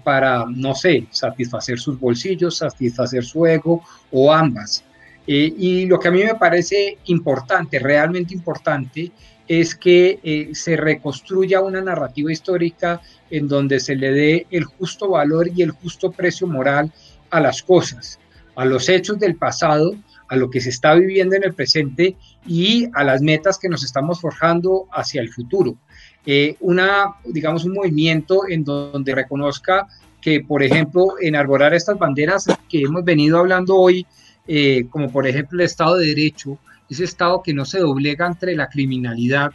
para, 0.04 0.44
no 0.44 0.74
sé, 0.74 1.06
satisfacer 1.10 1.78
sus 1.78 1.98
bolsillos, 1.98 2.58
satisfacer 2.58 3.24
su 3.24 3.46
ego 3.46 3.82
o 4.10 4.30
ambas. 4.30 4.84
Y 5.26 5.86
lo 5.86 6.00
que 6.00 6.08
a 6.08 6.10
mí 6.10 6.22
me 6.24 6.34
parece 6.34 6.98
importante, 7.06 7.78
realmente 7.78 8.34
importante, 8.34 9.12
es 9.46 9.74
que 9.74 10.50
se 10.54 10.76
reconstruya 10.76 11.60
una 11.60 11.80
narrativa 11.80 12.32
histórica 12.32 13.00
en 13.30 13.48
donde 13.48 13.80
se 13.80 13.94
le 13.94 14.10
dé 14.10 14.46
el 14.50 14.64
justo 14.64 15.10
valor 15.10 15.48
y 15.54 15.62
el 15.62 15.70
justo 15.70 16.10
precio 16.10 16.46
moral 16.46 16.92
a 17.30 17.40
las 17.40 17.62
cosas, 17.62 18.18
a 18.54 18.64
los 18.64 18.88
hechos 18.88 19.18
del 19.18 19.36
pasado, 19.36 19.94
a 20.28 20.36
lo 20.36 20.48
que 20.50 20.60
se 20.60 20.70
está 20.70 20.94
viviendo 20.94 21.36
en 21.36 21.44
el 21.44 21.54
presente 21.54 22.16
y 22.46 22.88
a 22.94 23.04
las 23.04 23.20
metas 23.20 23.58
que 23.58 23.68
nos 23.68 23.84
estamos 23.84 24.20
forjando 24.20 24.86
hacia 24.92 25.20
el 25.20 25.30
futuro. 25.30 25.76
Eh, 26.24 26.56
una, 26.60 27.16
digamos, 27.24 27.64
un 27.64 27.74
movimiento 27.74 28.48
en 28.48 28.64
donde 28.64 29.14
reconozca 29.14 29.88
que, 30.20 30.40
por 30.40 30.62
ejemplo, 30.62 31.16
en 31.20 31.36
arborar 31.36 31.74
estas 31.74 31.98
banderas 31.98 32.46
que 32.68 32.80
hemos 32.80 33.04
venido 33.04 33.38
hablando 33.38 33.76
hoy, 33.76 34.06
eh, 34.46 34.86
como 34.90 35.10
por 35.10 35.26
ejemplo 35.26 35.58
el 35.58 35.66
Estado 35.66 35.96
de 35.96 36.06
Derecho, 36.06 36.58
ese 36.88 37.04
Estado 37.04 37.42
que 37.42 37.54
no 37.54 37.64
se 37.64 37.78
doblega 37.78 38.26
entre 38.26 38.54
la 38.54 38.68
criminalidad, 38.68 39.52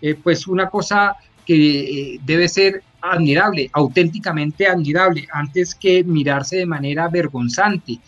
eh, 0.00 0.14
pues 0.14 0.46
una 0.46 0.68
cosa 0.68 1.16
que 1.46 2.18
debe 2.24 2.48
ser 2.48 2.82
admirable, 3.02 3.70
auténticamente 3.72 4.66
admirable, 4.66 5.26
antes 5.32 5.74
que 5.74 6.04
mirarse 6.04 6.56
de 6.56 6.66
manera 6.66 7.08
vergonzante. 7.08 7.98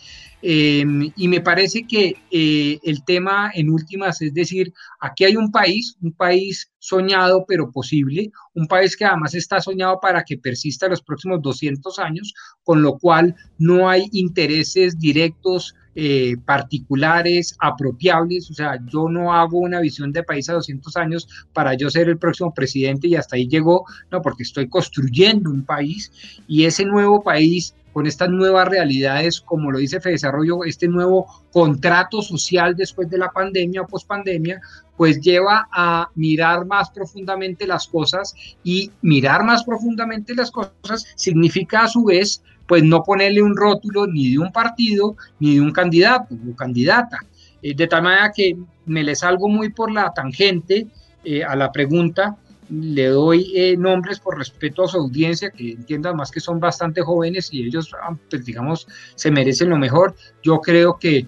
Em, 0.45 1.09
y 1.15 1.29
me 1.29 1.39
parece 1.39 1.87
que 1.87 2.17
eh, 2.29 2.77
el 2.83 3.05
tema 3.05 3.49
en 3.53 3.69
últimas 3.69 4.21
es 4.21 4.33
decir, 4.33 4.73
aquí 4.99 5.23
hay 5.23 5.37
un 5.37 5.49
país, 5.51 5.95
un 6.01 6.11
país 6.11 6.69
soñado 6.79 7.45
pero 7.47 7.71
posible, 7.71 8.29
un 8.53 8.67
país 8.67 8.97
que 8.97 9.05
además 9.05 9.33
está 9.35 9.61
soñado 9.61 10.01
para 10.01 10.21
que 10.23 10.37
persista 10.37 10.89
los 10.89 11.01
próximos 11.01 11.41
200 11.41 11.97
años, 11.99 12.33
con 12.61 12.81
lo 12.81 12.97
cual 12.97 13.33
no 13.57 13.87
hay 13.89 14.09
intereses 14.11 14.99
directos 14.99 15.75
eh, 15.95 16.35
particulares, 16.45 17.55
apropiables, 17.59 18.49
o 18.49 18.53
sea, 18.53 18.79
yo 18.87 19.09
no 19.09 19.33
hago 19.33 19.59
una 19.59 19.79
visión 19.79 20.11
de 20.11 20.23
país 20.23 20.49
a 20.49 20.53
200 20.53 20.95
años 20.97 21.27
para 21.53 21.75
yo 21.75 21.89
ser 21.89 22.09
el 22.09 22.17
próximo 22.17 22.53
presidente 22.53 23.07
y 23.07 23.15
hasta 23.15 23.35
ahí 23.35 23.47
llegó, 23.47 23.85
no, 24.11 24.21
porque 24.21 24.43
estoy 24.43 24.67
construyendo 24.69 25.49
un 25.49 25.63
país 25.63 26.11
y 26.47 26.65
ese 26.65 26.85
nuevo 26.85 27.23
país 27.23 27.73
con 27.93 28.07
estas 28.07 28.29
nuevas 28.29 28.67
realidades, 28.67 29.39
como 29.39 29.71
lo 29.71 29.77
dice 29.77 29.99
Desarrollo, 29.99 30.63
este 30.63 30.87
nuevo 30.87 31.27
contrato 31.51 32.23
social 32.23 32.75
después 32.75 33.07
de 33.09 33.19
la 33.19 33.29
pandemia 33.29 33.83
o 33.83 33.87
pospandemia, 33.87 34.59
pues 34.97 35.21
lleva 35.21 35.67
a 35.71 36.09
mirar 36.15 36.65
más 36.65 36.89
profundamente 36.89 37.67
las 37.67 37.87
cosas 37.87 38.33
y 38.63 38.91
mirar 39.01 39.43
más 39.43 39.63
profundamente 39.63 40.33
las 40.35 40.49
cosas 40.49 41.05
significa 41.15 41.83
a 41.83 41.87
su 41.87 42.03
vez 42.03 42.41
pues 42.67 42.83
no 42.83 43.03
ponerle 43.03 43.41
un 43.41 43.55
rótulo 43.55 44.07
ni 44.07 44.31
de 44.31 44.39
un 44.39 44.51
partido 44.51 45.15
ni 45.39 45.55
de 45.55 45.61
un 45.61 45.71
candidato 45.71 46.35
o 46.35 46.55
candidata. 46.55 47.17
Eh, 47.61 47.73
de 47.73 47.87
tal 47.87 48.03
manera 48.03 48.31
que 48.31 48.55
me 48.85 49.03
le 49.03 49.15
salgo 49.15 49.47
muy 49.47 49.69
por 49.69 49.91
la 49.91 50.13
tangente 50.13 50.87
eh, 51.23 51.43
a 51.43 51.55
la 51.55 51.71
pregunta 51.71 52.35
le 52.69 53.07
doy 53.07 53.51
eh, 53.55 53.77
nombres 53.77 54.19
por 54.19 54.37
respeto 54.37 54.83
a 54.83 54.87
su 54.87 54.97
audiencia, 54.97 55.51
que 55.51 55.71
entienda 55.71 56.13
más 56.13 56.31
que 56.31 56.39
son 56.39 56.59
bastante 56.59 57.01
jóvenes 57.01 57.49
y 57.53 57.67
ellos, 57.67 57.91
ah, 58.01 58.15
pues, 58.29 58.45
digamos, 58.45 58.87
se 59.15 59.29
merecen 59.29 59.69
lo 59.69 59.77
mejor. 59.77 60.15
Yo 60.41 60.59
creo 60.59 60.97
que 60.97 61.27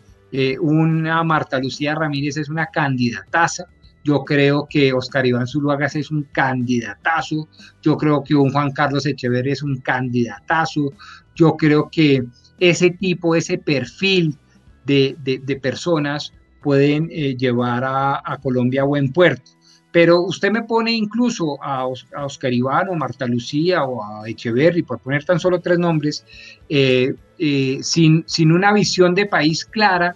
una 0.60 1.24
Marta 1.24 1.60
Lucía 1.60 1.96
Ramírez 1.96 2.36
es 2.36 2.50
una 2.50 2.66
candidataza. 2.66 3.68
Yo 4.06 4.24
creo 4.24 4.68
que 4.70 4.94
Oscar 4.94 5.26
Iván 5.26 5.48
Zuluagas 5.48 5.96
es 5.96 6.12
un 6.12 6.28
candidatazo. 6.32 7.50
Yo 7.82 7.98
creo 7.98 8.24
que 8.24 8.36
un 8.36 8.52
Juan 8.52 8.72
Carlos 8.72 9.08
Echeverri 9.08 9.54
es 9.54 9.64
un 9.64 9.82
candidatazo. 9.82 10.94
Yo 11.34 11.58
creo 11.58 11.90
que 11.90 12.24
ese 12.60 12.92
tipo, 12.92 13.36
ese 13.36 13.58
perfil 13.58 14.38
de, 14.86 15.60
personas 15.60 16.34
pueden 16.62 17.10
eh, 17.12 17.36
llevar 17.36 17.84
a, 17.84 18.22
a 18.24 18.38
Colombia 18.38 18.84
a 18.84 18.86
buen 18.86 19.12
puerto. 19.12 19.52
Pero 19.92 20.22
usted 20.22 20.52
me 20.52 20.62
pone 20.62 20.92
incluso 20.92 21.58
a, 21.64 21.88
Oscar 21.88 22.54
Iván 22.54 22.90
o 22.90 22.94
Marta 22.94 23.26
Lucía 23.26 23.86
o 23.86 24.04
a 24.04 24.30
Echeverry, 24.30 24.84
por 24.84 25.00
poner 25.00 25.26
tan 25.26 25.40
solo 25.40 25.62
tres 25.62 25.80
nombres, 25.80 26.24
eh, 26.70 27.16
eh, 27.40 27.80
sin, 27.82 28.24
sin 28.28 28.52
una 28.52 28.72
visión 28.72 29.16
de 29.16 29.26
país 29.26 29.66
clara, 29.66 30.16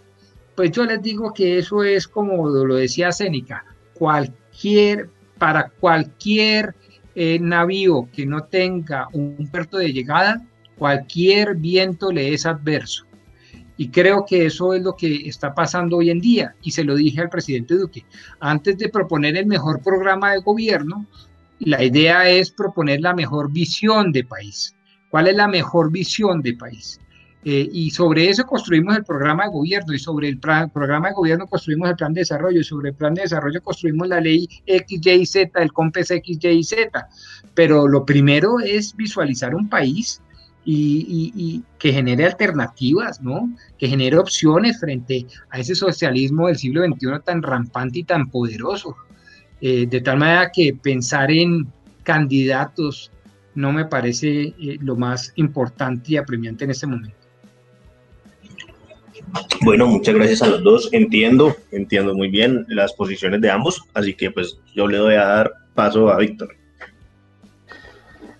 pues 0.54 0.72
yo 0.72 0.86
les 0.86 1.02
digo 1.02 1.34
que 1.34 1.58
eso 1.58 1.82
es 1.84 2.08
como 2.08 2.50
lo 2.50 2.76
decía 2.76 3.12
Sénica, 3.12 3.64
cualquier, 4.00 5.10
para 5.38 5.70
cualquier 5.70 6.74
eh, 7.14 7.38
navío 7.40 8.10
que 8.12 8.26
no 8.26 8.46
tenga 8.46 9.08
un 9.14 9.48
puerto 9.52 9.78
de 9.78 9.94
llegada, 9.94 10.42
cualquier 10.78 11.56
viento 11.56 12.12
le 12.12 12.34
es 12.34 12.46
adverso. 12.46 13.06
Y 13.78 13.90
creo 13.90 14.26
que 14.26 14.46
eso 14.46 14.74
es 14.74 14.82
lo 14.82 14.96
que 14.96 15.28
está 15.28 15.54
pasando 15.54 15.98
hoy 15.98 16.10
en 16.10 16.20
día. 16.20 16.56
Y 16.62 16.72
se 16.72 16.84
lo 16.84 16.96
dije 16.96 17.22
al 17.22 17.30
presidente 17.30 17.76
Duque. 17.76 18.06
Antes 18.40 18.78
de 18.78 18.90
proponer 18.90 19.38
el 19.38 19.46
mejor 19.46 19.82
programa 19.82 20.34
de 20.34 20.40
gobierno, 20.40 21.08
la 21.60 21.84
idea 21.84 22.30
es 22.30 22.52
proponer 22.52 23.02
la 23.02 23.14
mejor 23.14 23.52
visión 23.52 24.12
de 24.12 24.24
país. 24.26 24.76
¿Cuál 25.10 25.28
es 25.28 25.36
la 25.36 25.48
mejor 25.48 25.92
visión 25.92 26.42
de 26.42 26.56
país? 26.56 27.00
Eh, 27.46 27.70
y 27.72 27.90
sobre 27.92 28.30
eso 28.30 28.46
construimos 28.46 28.98
el 28.98 29.06
programa 29.06 29.46
de 29.46 29.52
gobierno 29.52 29.94
y 29.94 30.00
sobre 30.00 30.28
el 30.28 30.40
programa 30.40 31.08
de 31.08 31.14
gobierno 31.14 31.48
construimos 31.48 31.90
el 31.90 31.96
plan 31.96 32.14
de 32.14 32.22
desarrollo 32.22 32.60
y 32.60 32.66
sobre 32.66 32.90
el 32.90 32.96
plan 32.96 33.14
de 33.14 33.22
desarrollo 33.22 33.64
construimos 33.64 34.10
la 34.10 34.20
ley 34.20 34.48
X, 34.66 35.00
Y, 35.06 35.26
Z, 35.26 35.62
el 35.62 35.72
COMPES 35.72 36.12
X, 36.12 36.40
Y, 36.42 36.64
Z. 36.64 37.08
Pero 37.54 37.88
lo 37.88 38.06
primero 38.06 38.60
es 38.60 38.94
visualizar 38.96 39.56
un 39.56 39.70
país 39.70 40.22
y, 40.66 41.64
que 41.80 41.94
genere 41.94 42.26
alternativas, 42.26 43.22
¿no? 43.22 43.50
Que 43.78 43.88
genere 43.88 44.18
opciones 44.18 44.80
frente 44.80 45.26
a 45.50 45.60
ese 45.60 45.76
socialismo 45.76 46.48
del 46.48 46.58
siglo 46.58 46.84
XXI 46.84 47.08
tan 47.26 47.42
rampante 47.42 48.00
y 48.00 48.04
tan 48.04 48.30
poderoso. 48.30 48.96
Eh, 49.62 49.88
de 49.88 50.02
tal 50.02 50.18
manera 50.18 50.52
que 50.52 50.74
pensar 50.74 51.32
en 51.32 51.68
candidatos 52.04 53.12
no 53.56 53.72
me 53.72 53.86
parece 53.86 54.54
eh, 54.60 54.78
lo 54.82 54.96
más 54.96 55.34
importante 55.36 56.14
y 56.14 56.18
apremiante 56.18 56.66
en 56.66 56.72
este 56.72 56.88
momento. 56.88 57.19
Bueno, 59.62 59.88
muchas 59.88 60.16
gracias 60.16 60.42
a 60.42 60.48
los 60.48 60.64
dos. 60.64 60.90
Entiendo, 60.94 61.56
entiendo 61.72 62.16
muy 62.16 62.30
bien 62.30 62.66
las 62.70 62.94
posiciones 62.94 63.42
de 63.42 63.52
ambos, 63.52 63.84
así 63.94 64.14
que 64.14 64.32
pues 64.32 64.60
yo 64.74 64.88
le 64.88 64.98
doy 64.98 65.16
a 65.16 65.26
dar 65.26 65.52
paso 65.74 66.10
a 66.10 66.18
Víctor. 66.18 66.56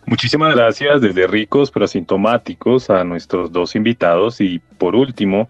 Muchísimas 0.06 0.56
gracias 0.56 1.02
desde 1.02 1.28
ricos 1.28 1.70
pero 1.70 1.86
asintomáticos 1.86 2.90
a 2.90 3.04
nuestros 3.04 3.52
dos 3.52 3.76
invitados 3.76 4.42
y 4.42 4.60
por 4.80 4.96
último, 4.96 5.50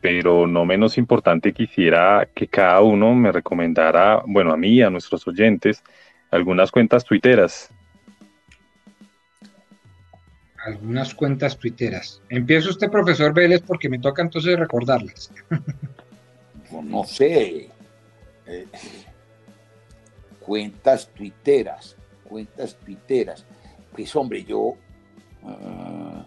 pero 0.00 0.46
no 0.46 0.64
menos 0.64 0.98
importante, 0.98 1.52
quisiera 1.52 2.28
que 2.34 2.48
cada 2.48 2.80
uno 2.80 3.14
me 3.14 3.30
recomendara, 3.30 4.22
bueno, 4.26 4.52
a 4.52 4.56
mí 4.56 4.82
a 4.82 4.90
nuestros 4.90 5.26
oyentes, 5.28 5.84
algunas 6.30 6.72
cuentas 6.72 7.04
tuiteras 7.04 7.70
algunas 10.66 11.14
cuentas 11.14 11.56
tuiteras. 11.56 12.20
Empiezo 12.28 12.70
usted, 12.70 12.90
profesor 12.90 13.32
Vélez, 13.32 13.62
porque 13.62 13.88
me 13.88 13.98
toca 13.98 14.22
entonces 14.22 14.58
recordarlas. 14.58 15.30
no 16.82 17.04
sé. 17.04 17.70
Eh, 18.46 18.66
cuentas 20.40 21.08
tuiteras, 21.14 21.96
cuentas 22.24 22.76
tuiteras. 22.76 23.46
Pues 23.92 24.14
hombre, 24.16 24.44
yo... 24.44 24.74
Ah, 25.44 26.26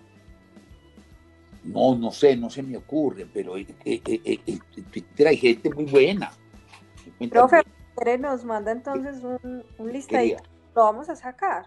no, 1.66 1.96
no 1.96 2.10
sé, 2.12 2.38
no 2.38 2.50
se 2.50 2.64
me 2.64 2.78
ocurre, 2.78 3.28
pero 3.32 3.58
en 3.58 3.68
eh, 3.84 4.02
eh, 4.06 4.60
Twitter 4.90 5.28
hay 5.28 5.38
gente 5.38 5.70
muy 5.70 5.86
buena. 5.86 6.32
Profe, 7.30 7.62
nos 8.18 8.46
manda 8.46 8.72
entonces 8.72 9.22
un, 9.24 9.66
un 9.78 9.92
listadito. 9.92 10.42
Lo 10.74 10.84
vamos 10.84 11.10
a 11.10 11.16
sacar. 11.18 11.66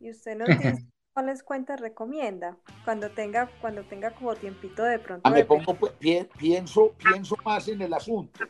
Y 0.00 0.10
usted 0.10 0.36
nos 0.36 0.48
dice 0.58 0.91
¿Cuáles 1.12 1.42
cuentas 1.42 1.80
recomienda? 1.80 2.56
Cuando 2.84 3.10
tenga, 3.10 3.50
cuando 3.60 3.82
tenga 3.82 4.12
como 4.12 4.34
tiempito 4.34 4.82
de 4.82 4.98
pronto. 4.98 5.22
Ah, 5.24 5.30
me 5.30 5.44
pongo, 5.44 5.74
pues, 5.74 5.92
pienso, 6.38 6.92
pienso 6.96 7.36
más 7.44 7.68
en 7.68 7.82
el 7.82 7.92
asunto. 7.92 8.40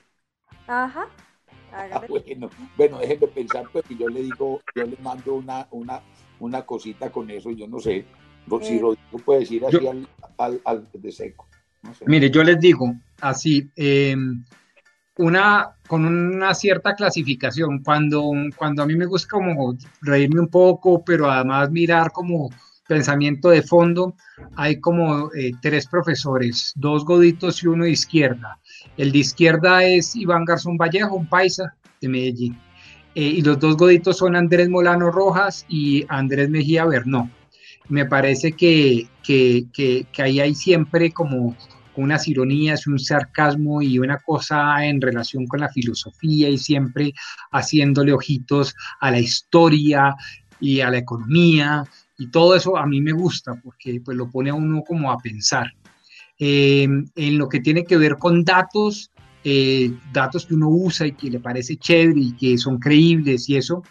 Ajá. 0.68 1.08
Ah, 1.72 2.02
bueno, 2.06 2.50
bueno, 2.76 2.98
déjenme 2.98 3.28
pensar, 3.28 3.64
pues 3.72 3.84
yo 3.98 4.06
le 4.08 4.22
digo, 4.22 4.60
yo 4.74 4.86
le 4.86 4.96
mando 4.98 5.34
una, 5.34 5.66
una, 5.70 6.02
una 6.38 6.66
cosita 6.66 7.10
con 7.10 7.30
eso, 7.30 7.50
yo 7.50 7.66
no 7.66 7.78
sé. 7.80 8.04
Si 8.60 8.78
lo 8.78 8.92
eh, 8.92 8.98
puede 9.24 9.40
decir 9.40 9.64
así 9.64 9.86
al, 9.86 10.60
al, 10.64 10.88
de 10.92 11.12
seco. 11.12 11.46
Mire, 12.06 12.30
yo 12.30 12.44
les 12.44 12.60
digo 12.60 12.92
así, 13.20 13.70
eh, 13.74 14.14
una, 15.18 15.76
con 15.86 16.04
una 16.04 16.54
cierta 16.54 16.94
clasificación. 16.94 17.82
Cuando, 17.82 18.32
cuando 18.56 18.82
a 18.82 18.86
mí 18.86 18.96
me 18.96 19.06
gusta 19.06 19.28
como 19.30 19.76
reírme 20.00 20.40
un 20.40 20.48
poco, 20.48 21.04
pero 21.04 21.30
además 21.30 21.70
mirar 21.70 22.12
como 22.12 22.50
pensamiento 22.88 23.50
de 23.50 23.62
fondo, 23.62 24.14
hay 24.56 24.80
como 24.80 25.32
eh, 25.32 25.52
tres 25.60 25.86
profesores, 25.86 26.72
dos 26.74 27.04
goditos 27.04 27.62
y 27.62 27.68
uno 27.68 27.84
de 27.84 27.90
izquierda. 27.90 28.58
El 28.96 29.12
de 29.12 29.18
izquierda 29.18 29.84
es 29.84 30.16
Iván 30.16 30.44
Garzón 30.44 30.76
Vallejo, 30.76 31.14
un 31.14 31.26
paisa 31.26 31.74
de 32.00 32.08
Medellín. 32.08 32.58
Eh, 33.14 33.22
y 33.22 33.42
los 33.42 33.58
dos 33.58 33.76
goditos 33.76 34.18
son 34.18 34.36
Andrés 34.36 34.68
Molano 34.68 35.10
Rojas 35.10 35.64
y 35.68 36.04
Andrés 36.08 36.48
Mejía 36.48 36.84
Bernó. 36.84 37.30
Me 37.88 38.06
parece 38.06 38.52
que, 38.52 39.06
que, 39.22 39.66
que, 39.72 40.06
que 40.12 40.22
ahí 40.22 40.40
hay 40.40 40.54
siempre 40.54 41.12
como 41.12 41.54
unas 41.96 42.26
ironías, 42.28 42.86
un 42.86 42.98
sarcasmo 42.98 43.82
y 43.82 43.98
una 43.98 44.18
cosa 44.18 44.84
en 44.84 45.00
relación 45.00 45.46
con 45.46 45.60
la 45.60 45.68
filosofía 45.68 46.48
y 46.48 46.58
siempre 46.58 47.12
haciéndole 47.50 48.12
ojitos 48.12 48.74
a 49.00 49.10
la 49.10 49.18
historia 49.18 50.14
y 50.60 50.80
a 50.80 50.90
la 50.90 50.98
economía 50.98 51.84
y 52.18 52.28
todo 52.28 52.54
eso 52.54 52.76
a 52.76 52.86
mí 52.86 53.00
me 53.00 53.12
gusta 53.12 53.60
porque 53.62 54.00
pues 54.04 54.16
lo 54.16 54.30
pone 54.30 54.50
a 54.50 54.54
uno 54.54 54.82
como 54.86 55.10
a 55.10 55.18
pensar. 55.18 55.72
Eh, 56.38 56.88
en 57.14 57.38
lo 57.38 57.48
que 57.48 57.60
tiene 57.60 57.84
que 57.84 57.96
ver 57.96 58.16
con 58.18 58.44
datos, 58.44 59.10
eh, 59.44 59.92
datos 60.12 60.46
que 60.46 60.54
uno 60.54 60.68
usa 60.68 61.06
y 61.06 61.12
que 61.12 61.30
le 61.30 61.40
parece 61.40 61.76
chévere 61.76 62.20
y 62.20 62.32
que 62.32 62.58
son 62.58 62.78
creíbles 62.78 63.48
y 63.48 63.56
eso, 63.56 63.82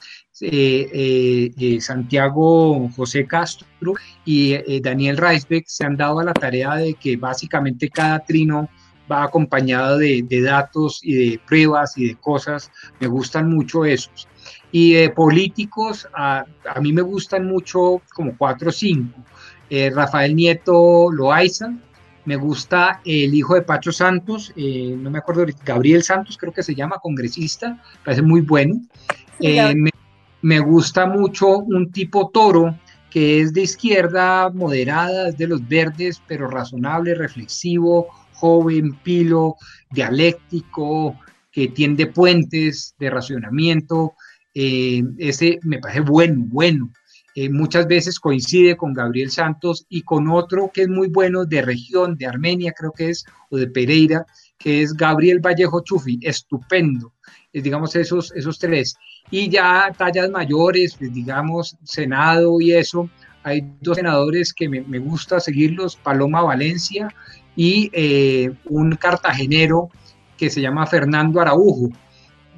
eh, 0.42 1.52
eh, 1.58 1.82
Santiago 1.82 2.90
José 2.96 3.28
Castro 3.28 3.94
y 4.26 4.54
eh, 4.54 4.82
Daniel 4.82 5.18
Reisbeck 5.18 5.66
se 5.68 5.86
han 5.86 5.98
dado 5.98 6.20
a 6.20 6.24
la 6.24 6.34
tarea 6.34 6.76
de 6.76 6.96
que 6.96 7.16
básicamente 7.16 7.90
cada 7.90 8.20
trino 8.20 8.68
va 9.12 9.24
acompañado 9.24 9.98
de, 9.98 10.26
datos 10.44 11.02
y 11.04 11.14
de 11.14 11.40
pruebas 11.48 11.98
y 11.98 12.08
de 12.08 12.16
cosas. 12.16 12.72
Me 13.00 13.08
gustan 13.08 13.50
mucho 13.50 13.86
esos. 13.86 14.28
Y 14.72 14.94
de 14.94 15.10
políticos, 15.10 16.08
a, 16.14 16.46
mí 16.82 16.94
me 16.94 17.02
gustan 17.02 17.46
mucho 17.46 18.02
como 18.14 18.38
cuatro 18.38 18.70
o 18.70 18.72
cinco. 18.72 19.24
Rafael 19.94 20.36
Nieto 20.36 21.12
Loaiza, 21.12 21.74
me 22.26 22.36
gusta 22.36 23.02
el 23.06 23.34
hijo 23.34 23.56
de 23.56 23.62
Pacho 23.62 23.92
Santos, 23.92 24.54
no 24.56 25.10
me 25.10 25.18
acuerdo, 25.18 25.46
Gabriel 25.66 26.04
Santos 26.04 26.38
creo 26.38 26.54
que 26.54 26.64
se 26.64 26.76
llama, 26.76 26.98
congresista, 27.02 27.82
parece 28.04 28.22
muy 28.22 28.42
bueno. 28.42 28.82
me, 29.40 29.92
me 30.42 30.60
gusta 30.60 31.06
mucho 31.06 31.60
un 31.60 31.92
tipo 31.92 32.30
toro 32.30 32.78
que 33.10 33.42
es 33.42 33.54
de 33.54 33.62
izquierda 33.62 34.50
moderada, 34.50 35.30
es 35.30 35.38
de 35.38 35.48
los 35.48 35.68
verdes, 35.68 36.22
pero 36.28 36.48
razonable, 36.48 37.14
reflexivo, 37.14 38.08
joven, 38.34 38.96
pilo, 39.04 39.58
dialéctico, 39.92 41.20
que 41.52 41.68
tiende 41.68 42.08
puentes 42.08 42.96
de 42.98 43.10
racionamiento. 43.10 44.14
Eh, 44.54 45.04
ese 45.18 45.60
me 45.64 45.80
parece 45.80 46.00
bueno, 46.00 46.46
bueno. 46.48 46.92
Eh, 47.36 47.50
muchas 47.50 47.88
veces 47.88 48.20
coincide 48.20 48.76
con 48.76 48.94
Gabriel 48.94 49.32
Santos 49.32 49.86
y 49.90 50.02
con 50.02 50.30
otro 50.30 50.70
que 50.74 50.82
es 50.82 50.90
muy 50.90 51.08
bueno 51.08 51.46
de 51.46 51.62
región, 51.62 52.18
de 52.18 52.26
Armenia 52.26 52.74
creo 52.76 52.92
que 52.92 53.10
es, 53.10 53.26
o 53.50 53.58
de 53.58 53.68
Pereira, 53.68 54.26
que 54.58 54.82
es 54.82 54.94
Gabriel 54.94 55.40
Vallejo 55.40 55.82
Chufi, 55.82 56.20
estupendo. 56.22 57.14
Eh, 57.54 57.62
digamos 57.62 57.96
esos, 57.96 58.34
esos 58.36 58.60
tres. 58.60 58.96
Y 59.32 59.50
ya 59.50 59.92
tallas 59.98 60.30
mayores, 60.30 60.96
pues, 60.98 61.14
digamos, 61.14 61.78
Senado 61.84 62.60
y 62.60 62.74
eso, 62.74 63.10
hay 63.44 63.66
dos 63.82 63.98
senadores 63.98 64.54
que 64.54 64.70
me, 64.70 65.00
gusta 65.00 65.40
seguirlos, 65.40 65.96
Paloma 65.96 66.44
Valencia 66.44 67.08
y 67.56 67.90
eh, 67.94 68.52
un 68.66 68.96
cartagenero 68.96 69.90
que 70.38 70.50
se 70.50 70.62
llama 70.62 70.86
Fernando 70.86 71.42
Araujo. 71.42 71.90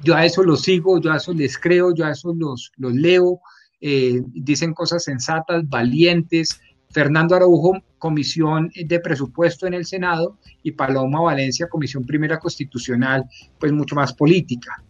Yo 0.02 0.14
a 0.14 0.24
eso 0.24 0.42
los 0.42 0.62
sigo, 0.62 1.00
yo 1.00 1.12
a 1.12 1.16
eso 1.16 1.32
les 1.32 1.58
creo, 1.58 1.94
yo 1.94 2.04
a 2.04 2.10
eso 2.10 2.34
los, 2.34 2.72
los 2.76 2.92
leo, 2.92 3.40
eh, 3.80 4.20
dicen 4.26 4.74
cosas 4.74 5.04
sensatas, 5.04 5.66
valientes. 5.68 6.60
Fernando 6.90 7.34
Araujo, 7.34 7.82
Comisión 7.98 8.70
de 8.74 9.00
Presupuesto 9.00 9.66
en 9.66 9.74
el 9.74 9.84
Senado, 9.84 10.38
y 10.62 10.72
Paloma 10.72 11.20
Valencia, 11.20 11.66
Comisión 11.68 12.04
Primera 12.04 12.38
Constitucional, 12.38 13.24
pues 13.58 13.72
mucho 13.72 13.96
más 13.96 14.12
política 14.12 14.82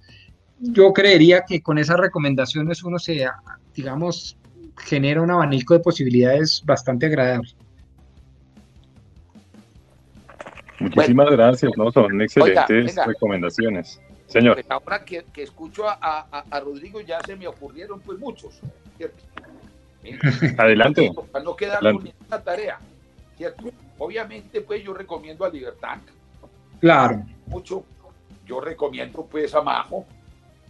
yo 0.72 0.92
creería 0.92 1.44
que 1.44 1.62
con 1.62 1.78
esas 1.78 1.98
recomendaciones 1.98 2.82
uno 2.82 2.98
se, 2.98 3.26
digamos, 3.74 4.36
genera 4.78 5.22
un 5.22 5.30
abanico 5.30 5.74
de 5.74 5.80
posibilidades 5.80 6.62
bastante 6.64 7.06
agradable. 7.06 7.50
Muchísimas 10.80 11.30
gracias, 11.30 11.72
¿no? 11.76 11.90
Son 11.92 12.20
excelentes 12.20 12.96
recomendaciones. 13.06 14.00
Señor. 14.26 14.54
Pues 14.54 14.70
ahora 14.70 15.04
que, 15.04 15.24
escucho 15.36 15.84
a, 15.86 16.60
Rodrigo 16.60 17.00
ya 17.00 17.20
se 17.20 17.36
me 17.36 17.46
ocurrieron 17.46 18.00
pues 18.00 18.18
muchos, 18.18 18.60
Adelante. 20.58 21.10
Para 21.32 21.44
no 21.44 21.56
quedar 21.56 21.80
con 21.80 22.04
ninguna 22.04 22.42
tarea, 22.42 22.78
¿cierto? 23.36 23.70
Obviamente 23.98 24.60
pues 24.60 24.82
yo 24.82 24.92
recomiendo 24.92 25.44
a 25.44 25.50
Libertad. 25.50 25.98
Claro. 26.80 27.24
Mucho. 27.46 27.84
Yo 28.46 28.60
recomiendo 28.60 29.24
pues 29.24 29.54
a 29.54 29.62
Majo, 29.62 30.04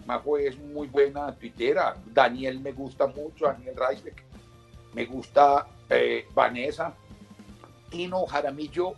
Majo 0.07 0.39
es 0.39 0.59
muy 0.59 0.89
buena 0.89 1.35
tuitera. 1.35 1.97
Daniel 2.07 2.61
me 2.61 2.73
gusta 2.73 3.07
mucho, 3.07 3.47
Daniel 3.47 3.77
Reisbeck. 3.77 4.23
Me 4.95 5.07
gusta 5.07 5.67
eh, 5.89 6.27
Vanessa. 6.35 6.95
Tino 7.91 8.27
Jaramillo 8.27 8.95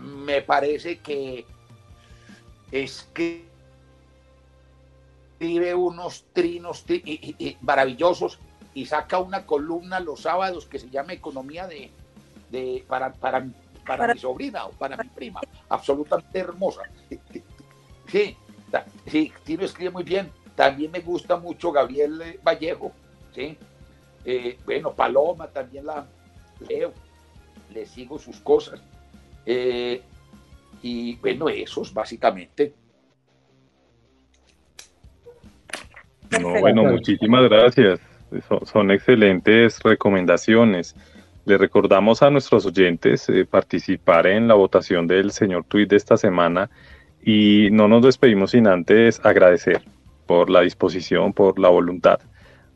me 0.00 0.42
parece 0.42 0.98
que 0.98 1.44
es 2.70 3.08
que 3.12 3.44
escribe 5.40 5.74
unos 5.74 6.24
trinos 6.32 6.84
maravillosos 7.62 8.38
y 8.74 8.86
saca 8.86 9.18
una 9.18 9.46
columna 9.46 9.98
los 9.98 10.20
sábados 10.20 10.66
que 10.66 10.78
se 10.78 10.90
llama 10.90 11.12
Economía 11.12 11.66
de, 11.66 12.84
para, 12.86 13.12
para, 13.12 13.46
para, 13.86 14.12
mi 14.14 14.20
sobrina 14.20 14.66
o 14.66 14.70
para 14.70 14.96
mi 14.96 15.08
prima. 15.08 15.40
Absolutamente 15.68 16.38
hermosa. 16.38 16.82
Sí, 18.06 18.36
sí, 19.06 19.32
Tino 19.44 19.64
escribe 19.64 19.90
muy 19.90 20.04
bien. 20.04 20.30
También 20.60 20.90
me 20.90 21.00
gusta 21.00 21.38
mucho 21.38 21.72
Gabriel 21.72 22.20
eh, 22.20 22.38
Vallejo, 22.44 22.92
¿sí? 23.34 23.56
Eh, 24.26 24.58
bueno, 24.66 24.92
Paloma 24.92 25.46
también 25.46 25.86
la 25.86 26.06
leo, 26.68 26.92
le 27.72 27.86
sigo 27.86 28.18
sus 28.18 28.40
cosas. 28.40 28.78
Eh, 29.46 30.02
y 30.82 31.16
bueno, 31.16 31.48
esos 31.48 31.94
básicamente. 31.94 32.74
bueno, 36.60 36.84
muchísimas 36.84 37.48
gracias. 37.48 37.98
Son, 38.70 38.90
excelentes 38.90 39.82
recomendaciones. 39.82 40.94
Le 41.46 41.56
recordamos 41.56 42.22
a 42.22 42.28
nuestros 42.28 42.66
oyentes 42.66 43.30
eh, 43.30 43.46
participar 43.46 44.26
en 44.26 44.46
la 44.46 44.56
votación 44.56 45.06
del 45.06 45.30
señor 45.30 45.64
tweet 45.64 45.86
de 45.86 45.96
esta 45.96 46.18
semana 46.18 46.68
y 47.24 47.70
no 47.72 47.88
nos 47.88 48.02
despedimos 48.02 48.50
sin 48.50 48.66
antes 48.66 49.24
agradecer 49.24 49.80
por 50.30 50.48
la 50.48 50.60
disposición, 50.60 51.32
por 51.32 51.58
la 51.58 51.70
voluntad, 51.70 52.20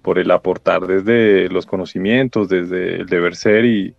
por 0.02 0.18
el 0.18 0.28
aportar 0.32 0.88
desde 0.88 1.48
los 1.48 1.66
conocimientos, 1.66 2.48
desde 2.48 2.96
el 2.96 3.06
deber 3.06 3.36
ser 3.36 3.64
y 3.64 3.94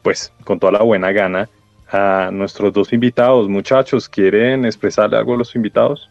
pues 0.00 0.32
con 0.44 0.58
toda 0.58 0.72
la 0.72 0.82
buena 0.82 1.12
gana 1.12 1.46
a 1.90 2.30
nuestros 2.32 2.72
dos 2.72 2.94
invitados. 2.94 3.50
Muchachos, 3.50 4.08
¿quieren 4.08 4.64
expresarle 4.64 5.18
algo 5.18 5.34
a 5.34 5.36
los 5.36 5.54
invitados? 5.54 6.08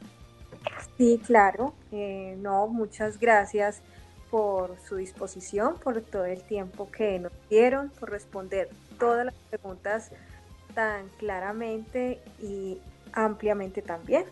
Sí, 0.95 1.19
claro. 1.25 1.73
Eh, 1.91 2.37
no, 2.39 2.67
muchas 2.67 3.19
gracias 3.19 3.81
por 4.29 4.75
su 4.87 4.97
disposición, 4.97 5.77
por 5.83 5.99
todo 6.01 6.25
el 6.25 6.43
tiempo 6.43 6.91
que 6.91 7.17
nos 7.17 7.31
dieron, 7.49 7.89
por 7.99 8.11
responder 8.11 8.69
todas 8.99 9.25
las 9.25 9.35
preguntas 9.49 10.11
tan 10.75 11.07
claramente 11.17 12.19
y 12.39 12.77
ampliamente 13.11 13.81
también. 13.81 14.25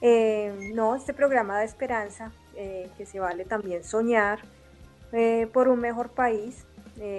Eh, 0.00 0.70
no, 0.74 0.96
este 0.96 1.12
programa 1.12 1.58
de 1.60 1.66
esperanza, 1.66 2.32
eh, 2.54 2.90
que 2.96 3.04
se 3.04 3.20
vale 3.20 3.44
también 3.44 3.84
soñar 3.84 4.40
eh, 5.12 5.46
por 5.52 5.68
un 5.68 5.80
mejor 5.80 6.10
país, 6.10 6.66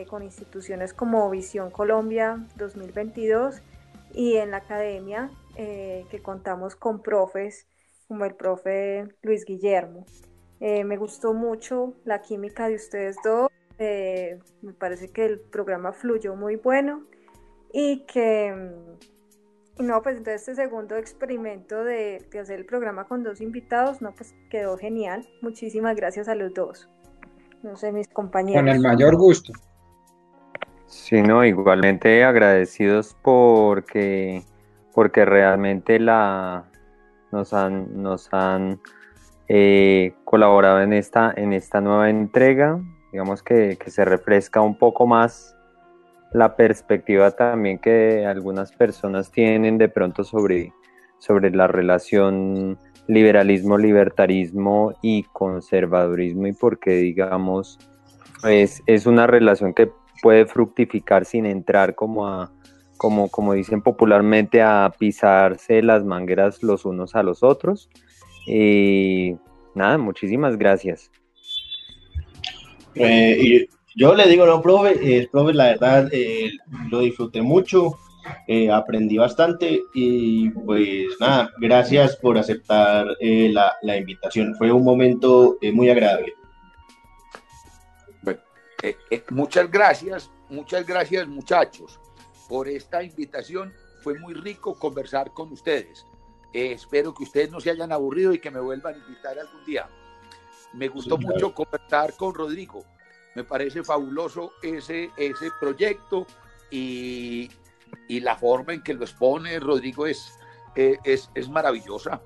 con 0.09 0.21
instituciones 0.21 0.93
como 0.93 1.27
Visión 1.31 1.71
Colombia 1.71 2.45
2022 2.55 3.63
y 4.13 4.35
en 4.35 4.51
la 4.51 4.57
academia, 4.57 5.31
que 5.55 6.19
contamos 6.21 6.75
con 6.75 7.01
profes 7.01 7.65
como 8.07 8.25
el 8.25 8.35
profe 8.35 9.07
Luis 9.23 9.43
Guillermo. 9.43 10.05
Me 10.59 10.97
gustó 10.97 11.33
mucho 11.33 11.95
la 12.05 12.21
química 12.21 12.67
de 12.67 12.75
ustedes 12.75 13.15
dos. 13.23 13.49
Me 13.79 14.73
parece 14.77 15.11
que 15.11 15.25
el 15.25 15.39
programa 15.39 15.93
fluyó 15.93 16.35
muy 16.35 16.57
bueno 16.57 17.07
y 17.73 18.05
que, 18.05 18.53
no, 19.81 20.01
pues 20.01 20.17
entonces 20.17 20.47
este 20.47 20.55
segundo 20.55 20.95
experimento 20.97 21.83
de, 21.83 22.25
hacer 22.41 22.59
el 22.59 22.65
programa 22.65 23.05
con 23.05 23.23
dos 23.23 23.41
invitados, 23.41 24.01
no, 24.01 24.13
pues 24.13 24.33
quedó 24.49 24.77
genial. 24.77 25.27
Muchísimas 25.41 25.95
gracias 25.95 26.27
a 26.27 26.35
los 26.35 26.53
dos. 26.53 26.89
No 27.63 27.75
sé, 27.75 27.91
mis 27.91 28.07
compañeros. 28.07 28.61
Con 28.61 28.69
el 28.69 28.79
mayor 28.79 29.15
gusto. 29.15 29.53
Sí, 30.87 31.21
no, 31.21 31.45
igualmente 31.45 32.23
agradecidos 32.23 33.15
porque, 33.21 34.43
porque 34.93 35.23
realmente 35.25 35.99
la, 35.99 36.65
nos 37.31 37.53
han, 37.53 38.01
nos 38.01 38.27
han 38.33 38.79
eh, 39.47 40.13
colaborado 40.25 40.81
en 40.81 40.93
esta, 40.93 41.33
en 41.35 41.53
esta 41.53 41.81
nueva 41.81 42.09
entrega. 42.09 42.79
Digamos 43.11 43.43
que, 43.43 43.77
se 43.85 44.05
refresca 44.05 44.61
un 44.61 44.77
poco 44.77 45.05
más 45.05 45.55
la 46.33 46.55
perspectiva 46.55 47.31
también 47.31 47.79
que 47.79 48.25
algunas 48.25 48.71
personas 48.71 49.31
tienen 49.31 49.77
de 49.77 49.89
pronto 49.89 50.23
sobre, 50.23 50.73
sobre 51.19 51.51
la 51.51 51.67
relación 51.67 52.79
liberalismo, 53.07 53.77
libertarismo 53.77 54.93
y 55.01 55.23
conservadurismo 55.23 56.47
y 56.47 56.53
porque 56.53 56.91
digamos 56.91 57.79
es, 58.43 58.81
es 58.85 59.05
una 59.05 59.27
relación 59.27 59.73
que 59.73 59.91
puede 60.21 60.45
fructificar 60.45 61.25
sin 61.25 61.45
entrar 61.45 61.95
como 61.95 62.27
a, 62.27 62.51
como, 63.01 63.29
como 63.29 63.53
dicen 63.53 63.81
popularmente, 63.81 64.61
a 64.61 64.93
pisarse 64.97 65.81
las 65.81 66.03
mangueras 66.03 66.61
los 66.61 66.85
unos 66.85 67.15
a 67.15 67.23
los 67.23 67.41
otros, 67.41 67.89
y 68.45 69.35
nada, 69.73 69.97
muchísimas 69.97 70.55
gracias. 70.55 71.09
Eh, 72.93 73.37
y 73.39 73.69
yo 73.95 74.15
le 74.15 74.27
digo, 74.27 74.45
no, 74.45 74.61
profe, 74.61 74.95
eh, 75.01 75.29
profe, 75.31 75.53
la 75.53 75.65
verdad 75.65 76.09
eh, 76.11 76.51
lo 76.89 76.99
disfruté 76.99 77.41
mucho, 77.41 77.97
aprendí 78.71 79.17
bastante 79.17 79.81
y 79.93 80.49
pues 80.51 81.07
nada, 81.19 81.51
gracias 81.59 82.15
por 82.17 82.37
aceptar 82.37 83.07
la, 83.19 83.75
la, 83.81 83.97
invitación. 83.97 84.55
Fue 84.55 84.71
un 84.71 84.83
momento 84.83 85.57
muy 85.73 85.89
agradable. 85.89 86.33
Bueno, 88.21 88.41
muchas 89.31 89.71
gracias, 89.71 90.31
muchas 90.49 90.85
gracias 90.85 91.27
muchachos 91.27 91.99
por 92.51 92.67
esta 92.67 93.01
invitación. 93.01 93.73
Fue 94.01 94.19
muy 94.19 94.33
rico 94.33 94.77
conversar 94.77 95.33
con 95.33 95.51
ustedes. 95.53 96.05
Eh, 96.53 96.73
espero 96.73 97.13
que 97.13 97.23
ustedes 97.23 97.49
no 97.49 97.61
se 97.61 97.69
hayan 97.69 97.93
aburrido 97.93 98.33
y 98.33 98.39
que 98.39 98.51
me 98.51 98.59
vuelvan 98.59 98.95
a 98.95 98.97
invitar 98.97 99.39
algún 99.39 99.63
día. 99.65 99.87
Me 100.73 100.89
gustó 100.89 101.17
mucho 101.17 101.53
conversar 101.53 102.13
con 102.17 102.33
Rodrigo. 102.33 102.83
Me 103.35 103.43
parece 103.43 103.83
fabuloso 103.83 104.53
ese, 104.61 105.09
ese 105.17 105.49
proyecto 105.59 106.27
y, 106.69 107.49
y 108.07 108.19
la 108.19 108.35
forma 108.35 108.73
en 108.73 108.81
que 108.81 108.93
lo 108.93 109.03
expone 109.03 109.59
Rodrigo 109.59 110.05
es, 110.05 110.37
eh, 110.75 110.97
es, 111.03 111.29
es, 111.33 111.49
maravillosa. 111.49 112.21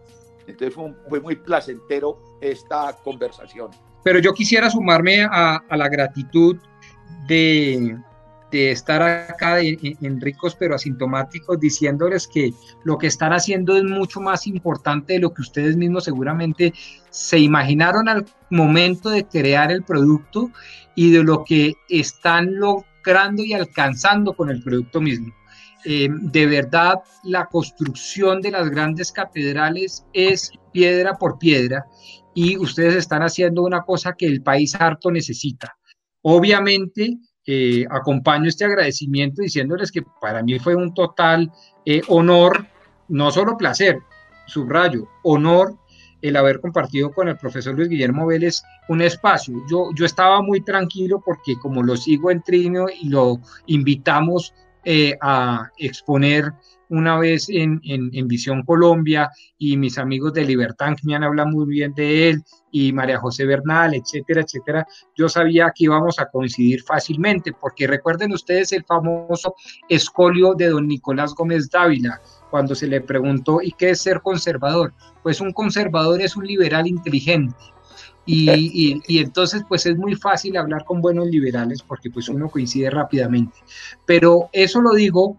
Entonces 0.48 0.73
fue, 0.73 1.22
muy 1.22 1.36
placentero 1.36 2.38
esta 2.41 2.95
conversación. 3.03 3.72
Pero 4.03 4.19
yo 4.19 4.34
quisiera 4.34 4.69
sumarme 4.69 5.23
a 5.23 5.61
la 5.72 5.90
gratitud 5.90 6.57
de, 7.27 7.98
de 8.51 8.72
estar 8.72 9.01
acá 9.01 9.59
en, 9.59 10.22
ricos 10.22 10.55
pero 10.55 10.76
asintomáticos 10.76 11.59
diciéndoles 11.59 12.27
que 12.27 12.53
lo 12.84 12.97
que 12.97 13.07
están 13.07 13.34
haciendo 13.34 13.76
es 13.76 13.84
mucho 13.84 14.22
más 14.22 14.47
importante 14.47 15.13
de 15.13 15.19
lo 15.19 15.34
que 15.34 15.41
ustedes 15.41 15.76
mismos 15.76 16.05
seguramente 16.05 16.73
se 17.09 17.39
imaginaron 17.39 18.07
al 18.07 18.26
momento 18.49 19.09
de 19.09 19.26
crear 19.26 19.72
el 19.72 19.84
producto 19.84 20.51
y 20.95 21.11
de 21.11 21.23
lo 21.23 21.43
que 21.43 21.73
están 21.89 22.55
logrando 22.55 23.43
y 23.43 23.53
alcanzando 23.53 24.34
con 24.34 24.49
el 24.49 24.61
producto 24.63 25.01
mismo. 25.01 25.34
Eh, 25.84 26.09
de 26.09 26.47
verdad, 26.47 27.01
la 27.23 27.45
construcción 27.45 28.41
de 28.41 28.51
las 28.51 28.69
grandes 28.69 29.11
catedrales 29.11 30.03
es 30.13 30.51
piedra 30.72 31.13
por 31.13 31.38
piedra 31.38 31.85
y 32.34 32.57
ustedes 32.57 32.95
están 32.95 33.22
haciendo 33.22 33.63
una 33.63 33.84
cosa 33.84 34.13
que 34.17 34.26
el 34.26 34.41
país 34.41 34.76
harto 34.76 35.11
necesita. 35.11 35.77
Obviamente, 36.22 37.19
eh, 37.47 37.85
acompaño 37.89 38.47
este 38.47 38.65
agradecimiento 38.65 39.41
diciéndoles 39.41 39.91
que 39.91 40.03
para 40.22 40.41
mí 40.41 40.57
fue 40.59 40.76
un 40.76 40.93
total 40.93 41.51
eh, 41.85 42.01
honor, 42.07 42.65
no 43.07 43.31
solo 43.31 43.57
placer, 43.57 43.99
subrayo, 44.47 45.07
honor 45.23 45.76
el 46.22 46.35
haber 46.38 46.59
compartido 46.59 47.11
con 47.11 47.27
el 47.27 47.38
profesor 47.38 47.76
Luis 47.76 47.89
Guillermo 47.89 48.26
Vélez 48.26 48.63
un 48.89 49.01
espacio. 49.01 49.61
Yo, 49.69 49.89
yo 49.95 50.05
estaba 50.05 50.41
muy 50.41 50.61
tranquilo 50.61 51.22
porque 51.23 51.55
como 51.61 51.84
lo 51.84 51.95
sigo 51.95 52.31
en 52.31 52.41
Trino 52.41 52.88
y 52.89 53.09
lo 53.09 53.39
invitamos 53.67 54.53
eh, 54.86 55.18
a 55.22 55.70
exponer 55.78 56.53
una 56.90 57.18
vez 57.18 57.49
en, 57.49 57.82
en, 57.84 58.28
Visión 58.28 58.64
Colombia 58.64 59.32
y 59.57 59.78
mis 59.78 59.98
amigos 59.98 60.34
de 60.34 60.45
Libertad 60.45 60.95
que 60.95 61.07
me 61.07 61.16
han 61.16 61.24
hablado 61.24 61.49
muy 61.49 61.66
bien 61.66 61.94
de 61.95 62.30
él 62.30 62.44
y 62.72 62.94
María 62.94 63.18
José 63.18 63.45
Bernal, 63.45 63.95
etcétera, 63.95 64.41
etcétera, 64.41 64.88
yo 65.16 65.30
sabía 65.30 65.72
que 65.74 65.86
íbamos 65.86 66.20
a 66.20 66.28
coincidir 66.28 66.84
fácilmente, 66.84 67.53
porque 67.53 67.88
recuerden 67.88 68.34
ustedes 68.34 68.72
el 68.74 68.84
famoso 68.84 69.56
escolio 69.90 70.53
de 70.53 70.70
don 70.70 70.88
Nicolás 70.88 71.34
Gómez 71.34 71.70
Dávila, 71.70 72.22
cuando 72.52 72.76
se 72.76 72.88
le 72.88 73.02
preguntó, 73.02 73.62
¿y 73.62 73.72
qué 73.72 73.91
es 73.91 74.02
ser 74.02 74.22
conservador? 74.22 74.94
Pues 75.24 75.41
un 75.41 75.52
conservador 75.52 76.22
es 76.22 76.36
un 76.36 76.45
liberal 76.45 76.86
inteligente. 76.86 77.56
Y, 78.27 79.02
y, 79.07 79.19
entonces 79.19 79.64
pues 79.68 79.85
es 79.85 79.97
muy 79.97 80.15
fácil 80.15 80.57
hablar 80.57 80.84
con 80.84 80.99
buenos 80.99 81.27
liberales 81.27 81.84
porque 81.84 82.10
pues 82.10 82.27
uno 82.27 82.49
coincide 82.49 82.89
rápidamente. 82.89 83.60
Pero 84.06 84.49
eso 84.52 84.81
lo 84.81 84.93
digo 84.93 85.38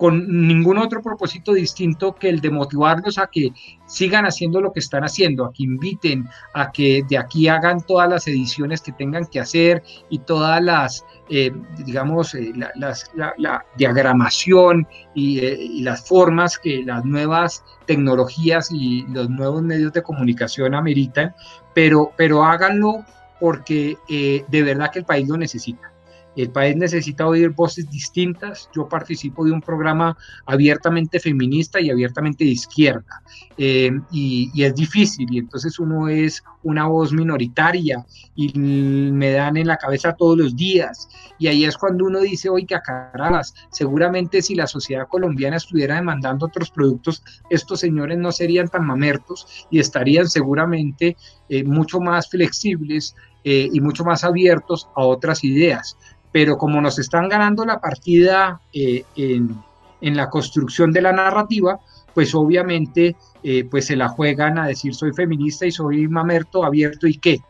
con 0.00 0.46
ningún 0.48 0.78
otro 0.78 1.02
propósito 1.02 1.52
distinto 1.52 2.14
que 2.14 2.30
el 2.30 2.40
de 2.40 2.50
motivarlos 2.50 3.18
a 3.18 3.26
que 3.26 3.52
sigan 3.84 4.24
haciendo 4.24 4.62
lo 4.62 4.72
que 4.72 4.80
están 4.80 5.04
haciendo, 5.04 5.44
a 5.44 5.52
que 5.52 5.64
inviten, 5.64 6.26
a 6.54 6.72
que 6.72 7.02
de 7.06 7.18
aquí 7.18 7.48
hagan 7.48 7.82
todas 7.82 8.08
las 8.08 8.26
ediciones 8.26 8.80
que 8.80 8.92
tengan 8.92 9.26
que 9.26 9.40
hacer 9.40 9.82
y 10.08 10.20
todas 10.20 10.64
las, 10.64 11.04
eh, 11.28 11.52
digamos, 11.84 12.34
eh, 12.34 12.50
la, 12.56 13.66
diagramación 13.76 14.88
y, 15.14 15.40
eh, 15.40 15.58
y, 15.60 15.82
las 15.82 16.08
formas 16.08 16.58
que 16.58 16.82
las 16.82 17.04
nuevas 17.04 17.62
tecnologías 17.84 18.70
y 18.72 19.02
los 19.08 19.28
nuevos 19.28 19.60
medios 19.62 19.92
de 19.92 20.02
comunicación 20.02 20.74
ameritan, 20.74 21.34
pero, 21.74 22.12
pero 22.16 22.44
háganlo 22.44 23.04
porque 23.38 23.96
de 24.08 24.62
verdad 24.62 24.90
que 24.92 24.98
el 25.00 25.04
país 25.04 25.28
lo 25.28 25.36
necesita. 25.36 25.89
El 26.36 26.50
país 26.50 26.76
necesita 26.76 27.26
oír 27.26 27.50
voces 27.50 27.90
distintas. 27.90 28.68
Yo 28.74 28.88
participo 28.88 29.44
de 29.44 29.52
un 29.52 29.60
programa 29.60 30.16
abiertamente 30.46 31.18
feminista 31.18 31.80
y 31.80 31.90
abiertamente 31.90 32.44
de 32.44 32.50
izquierda. 32.50 33.22
Eh, 33.56 33.90
y, 34.10 34.50
es 34.62 34.74
difícil, 34.74 35.26
y 35.30 35.38
entonces 35.38 35.78
uno 35.78 36.08
es 36.08 36.42
una 36.62 36.86
voz 36.86 37.12
minoritaria 37.12 38.04
y 38.34 38.56
me 38.58 39.32
dan 39.32 39.56
en 39.56 39.66
la 39.66 39.76
cabeza 39.76 40.14
todos 40.14 40.38
los 40.38 40.56
días. 40.56 41.08
Y 41.38 41.48
ahí 41.48 41.64
es 41.64 41.76
cuando 41.76 42.04
uno 42.04 42.20
dice, 42.20 42.48
oiga, 42.48 42.80
caras, 42.80 43.54
seguramente 43.70 44.42
si 44.42 44.54
la 44.54 44.66
sociedad 44.66 45.08
colombiana 45.08 45.56
estuviera 45.56 45.96
demandando 45.96 46.46
otros 46.46 46.70
productos, 46.70 47.22
estos 47.50 47.80
señores 47.80 48.18
no 48.18 48.30
serían 48.32 48.68
tan 48.68 48.86
mamertos 48.86 49.66
y 49.70 49.80
estarían 49.80 50.28
seguramente 50.28 51.16
eh, 51.48 51.64
mucho 51.64 52.00
más 52.00 52.30
flexibles 52.30 53.14
eh, 53.44 53.68
y 53.72 53.80
mucho 53.80 54.04
más 54.04 54.24
abiertos 54.24 54.88
a 54.94 55.04
otras 55.04 55.44
ideas. 55.44 55.96
Pero 56.32 56.58
como 56.58 56.80
nos 56.80 56.98
están 56.98 57.28
ganando 57.28 57.64
la 57.64 57.80
partida 57.80 58.60
eh, 58.72 59.04
en, 59.16 59.56
en, 60.00 60.16
la 60.16 60.30
construcción 60.30 60.92
de 60.92 61.02
la 61.02 61.12
narrativa, 61.12 61.80
pues 62.14 62.34
obviamente 62.34 63.16
eh, 63.42 63.64
pues 63.64 63.86
se 63.86 63.96
la 63.96 64.08
juegan 64.08 64.58
a 64.58 64.66
decir 64.66 64.94
soy 64.94 65.12
feminista 65.12 65.66
y 65.66 65.72
soy 65.72 66.06
mamerto, 66.08 66.64
abierto 66.64 67.06
y 67.06 67.18
qué. 67.18 67.40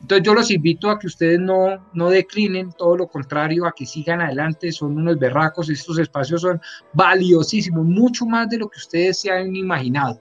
Entonces 0.00 0.24
yo 0.24 0.32
los 0.32 0.50
invito 0.50 0.88
a 0.88 0.98
que 0.98 1.08
ustedes 1.08 1.38
no, 1.38 1.76
no 1.92 2.08
declinen, 2.08 2.72
todo 2.72 2.96
lo 2.96 3.08
contrario, 3.08 3.66
a 3.66 3.72
que 3.72 3.84
sigan 3.84 4.22
adelante, 4.22 4.72
son 4.72 4.96
unos 4.96 5.18
berracos, 5.18 5.68
estos 5.68 5.98
espacios 5.98 6.40
son 6.40 6.58
valiosísimos, 6.94 7.84
mucho 7.84 8.24
más 8.24 8.48
de 8.48 8.58
lo 8.58 8.68
que 8.68 8.78
ustedes 8.78 9.20
se 9.20 9.30
han 9.30 9.54
imaginado. 9.54 10.18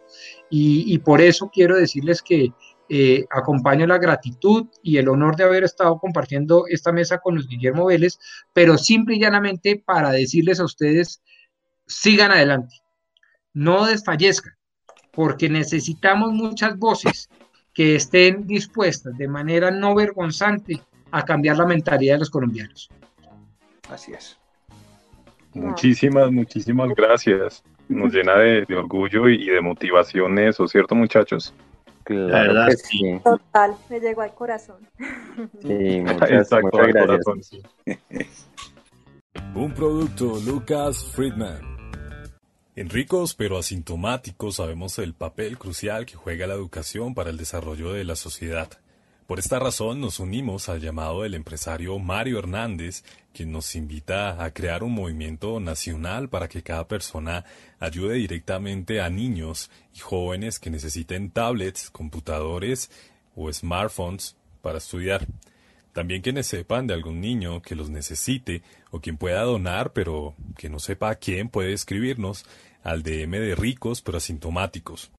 Y, 0.49 0.93
y 0.93 0.97
por 0.97 1.21
eso 1.21 1.49
quiero 1.53 1.77
decirles 1.77 2.21
que 2.21 2.51
eh, 2.91 3.25
acompaño 3.29 3.85
la 3.85 3.99
gratitud 3.99 4.67
y 4.81 4.97
el 4.97 5.09
honor 5.09 5.35
de 5.35 5.43
haber 5.43 5.63
estado 5.63 5.99
compartiendo 5.99 6.65
esta 6.67 6.91
mesa 6.91 7.19
con 7.19 7.35
los 7.35 7.47
Guillermo 7.47 7.85
Vélez, 7.85 8.17
pero 8.51 8.79
simple 8.79 9.15
y 9.15 9.19
llanamente 9.19 9.81
para 9.85 10.09
decirles 10.09 10.59
a 10.59 10.65
ustedes, 10.65 11.21
sigan 11.85 12.31
adelante, 12.31 12.75
no 13.53 13.85
desfallezcan, 13.85 14.53
porque 15.11 15.49
necesitamos 15.49 16.33
muchas 16.33 16.79
voces 16.79 17.29
que 17.75 17.95
estén 17.95 18.47
dispuestas 18.47 19.15
de 19.17 19.27
manera 19.27 19.69
no 19.69 19.93
vergonzante 19.93 20.81
a 21.11 21.23
cambiar 21.23 21.57
la 21.57 21.67
mentalidad 21.67 22.15
de 22.15 22.19
los 22.19 22.31
colombianos. 22.31 22.89
Así 23.87 24.13
es. 24.13 24.35
Muchísimas, 25.53 26.31
muchísimas 26.31 26.89
gracias. 26.95 27.63
Nos 27.87 28.11
llena 28.15 28.35
de, 28.35 28.65
de 28.65 28.75
orgullo 28.75 29.29
y 29.29 29.45
de 29.45 29.61
motivación 29.61 30.39
eso, 30.39 30.67
¿cierto 30.67 30.95
muchachos? 30.95 31.53
Claro 32.09 32.27
La 32.27 32.41
verdad, 32.41 32.67
que 32.69 32.77
sí. 32.77 32.97
sí. 32.97 33.19
Total, 33.23 33.75
me 33.87 33.99
llegó 33.99 34.21
al 34.21 34.33
corazón. 34.33 34.77
Sí, 35.61 36.01
muchas, 36.01 36.31
Exacto, 36.31 36.69
muchas 36.71 36.87
gracias. 36.87 37.23
corazón, 37.23 37.43
sí. 37.43 37.61
Un 39.53 39.71
producto 39.75 40.39
Lucas 40.43 41.05
Friedman. 41.13 41.61
En 42.75 42.89
ricos 42.89 43.35
pero 43.35 43.59
asintomáticos 43.59 44.55
sabemos 44.55 44.97
el 44.97 45.13
papel 45.13 45.59
crucial 45.59 46.07
que 46.07 46.15
juega 46.15 46.47
la 46.47 46.55
educación 46.55 47.13
para 47.13 47.29
el 47.29 47.37
desarrollo 47.37 47.93
de 47.93 48.03
la 48.05 48.15
sociedad. 48.15 48.69
Por 49.29 49.37
esta 49.37 49.59
razón 49.59 50.01
nos 50.01 50.19
unimos 50.19 50.69
al 50.69 50.81
llamado 50.81 51.21
del 51.21 51.35
empresario 51.35 51.99
Mario 51.99 52.39
Hernández, 52.39 53.03
quien 53.31 53.51
nos 53.51 53.75
invita 53.75 54.43
a 54.43 54.51
crear 54.55 54.81
un 54.81 54.93
movimiento 54.93 55.59
nacional 55.59 56.29
para 56.29 56.47
que 56.47 56.63
cada 56.63 56.87
persona 56.87 57.45
ayude 57.79 58.15
directamente 58.15 59.01
a 59.01 59.11
niños 59.11 59.69
y 59.93 59.99
jóvenes 59.99 60.57
que 60.57 60.71
necesiten 60.71 61.29
tablets, 61.29 61.91
computadores 61.91 62.89
o 63.35 63.53
smartphones 63.53 64.35
para 64.63 64.79
estudiar. 64.79 65.27
También 65.93 66.23
quienes 66.23 66.47
sepan 66.47 66.87
de 66.87 66.95
algún 66.95 67.21
niño 67.21 67.61
que 67.61 67.75
los 67.75 67.91
necesite 67.91 68.63
o 68.89 68.99
quien 68.99 69.17
pueda 69.17 69.43
donar 69.43 69.93
pero 69.93 70.33
que 70.57 70.69
no 70.69 70.79
sepa 70.79 71.11
a 71.11 71.15
quién 71.15 71.49
puede 71.49 71.73
escribirnos 71.73 72.45
al 72.81 73.03
DM 73.03 73.33
de 73.33 73.53
ricos 73.53 74.01
pero 74.01 74.17
asintomáticos. 74.17 75.11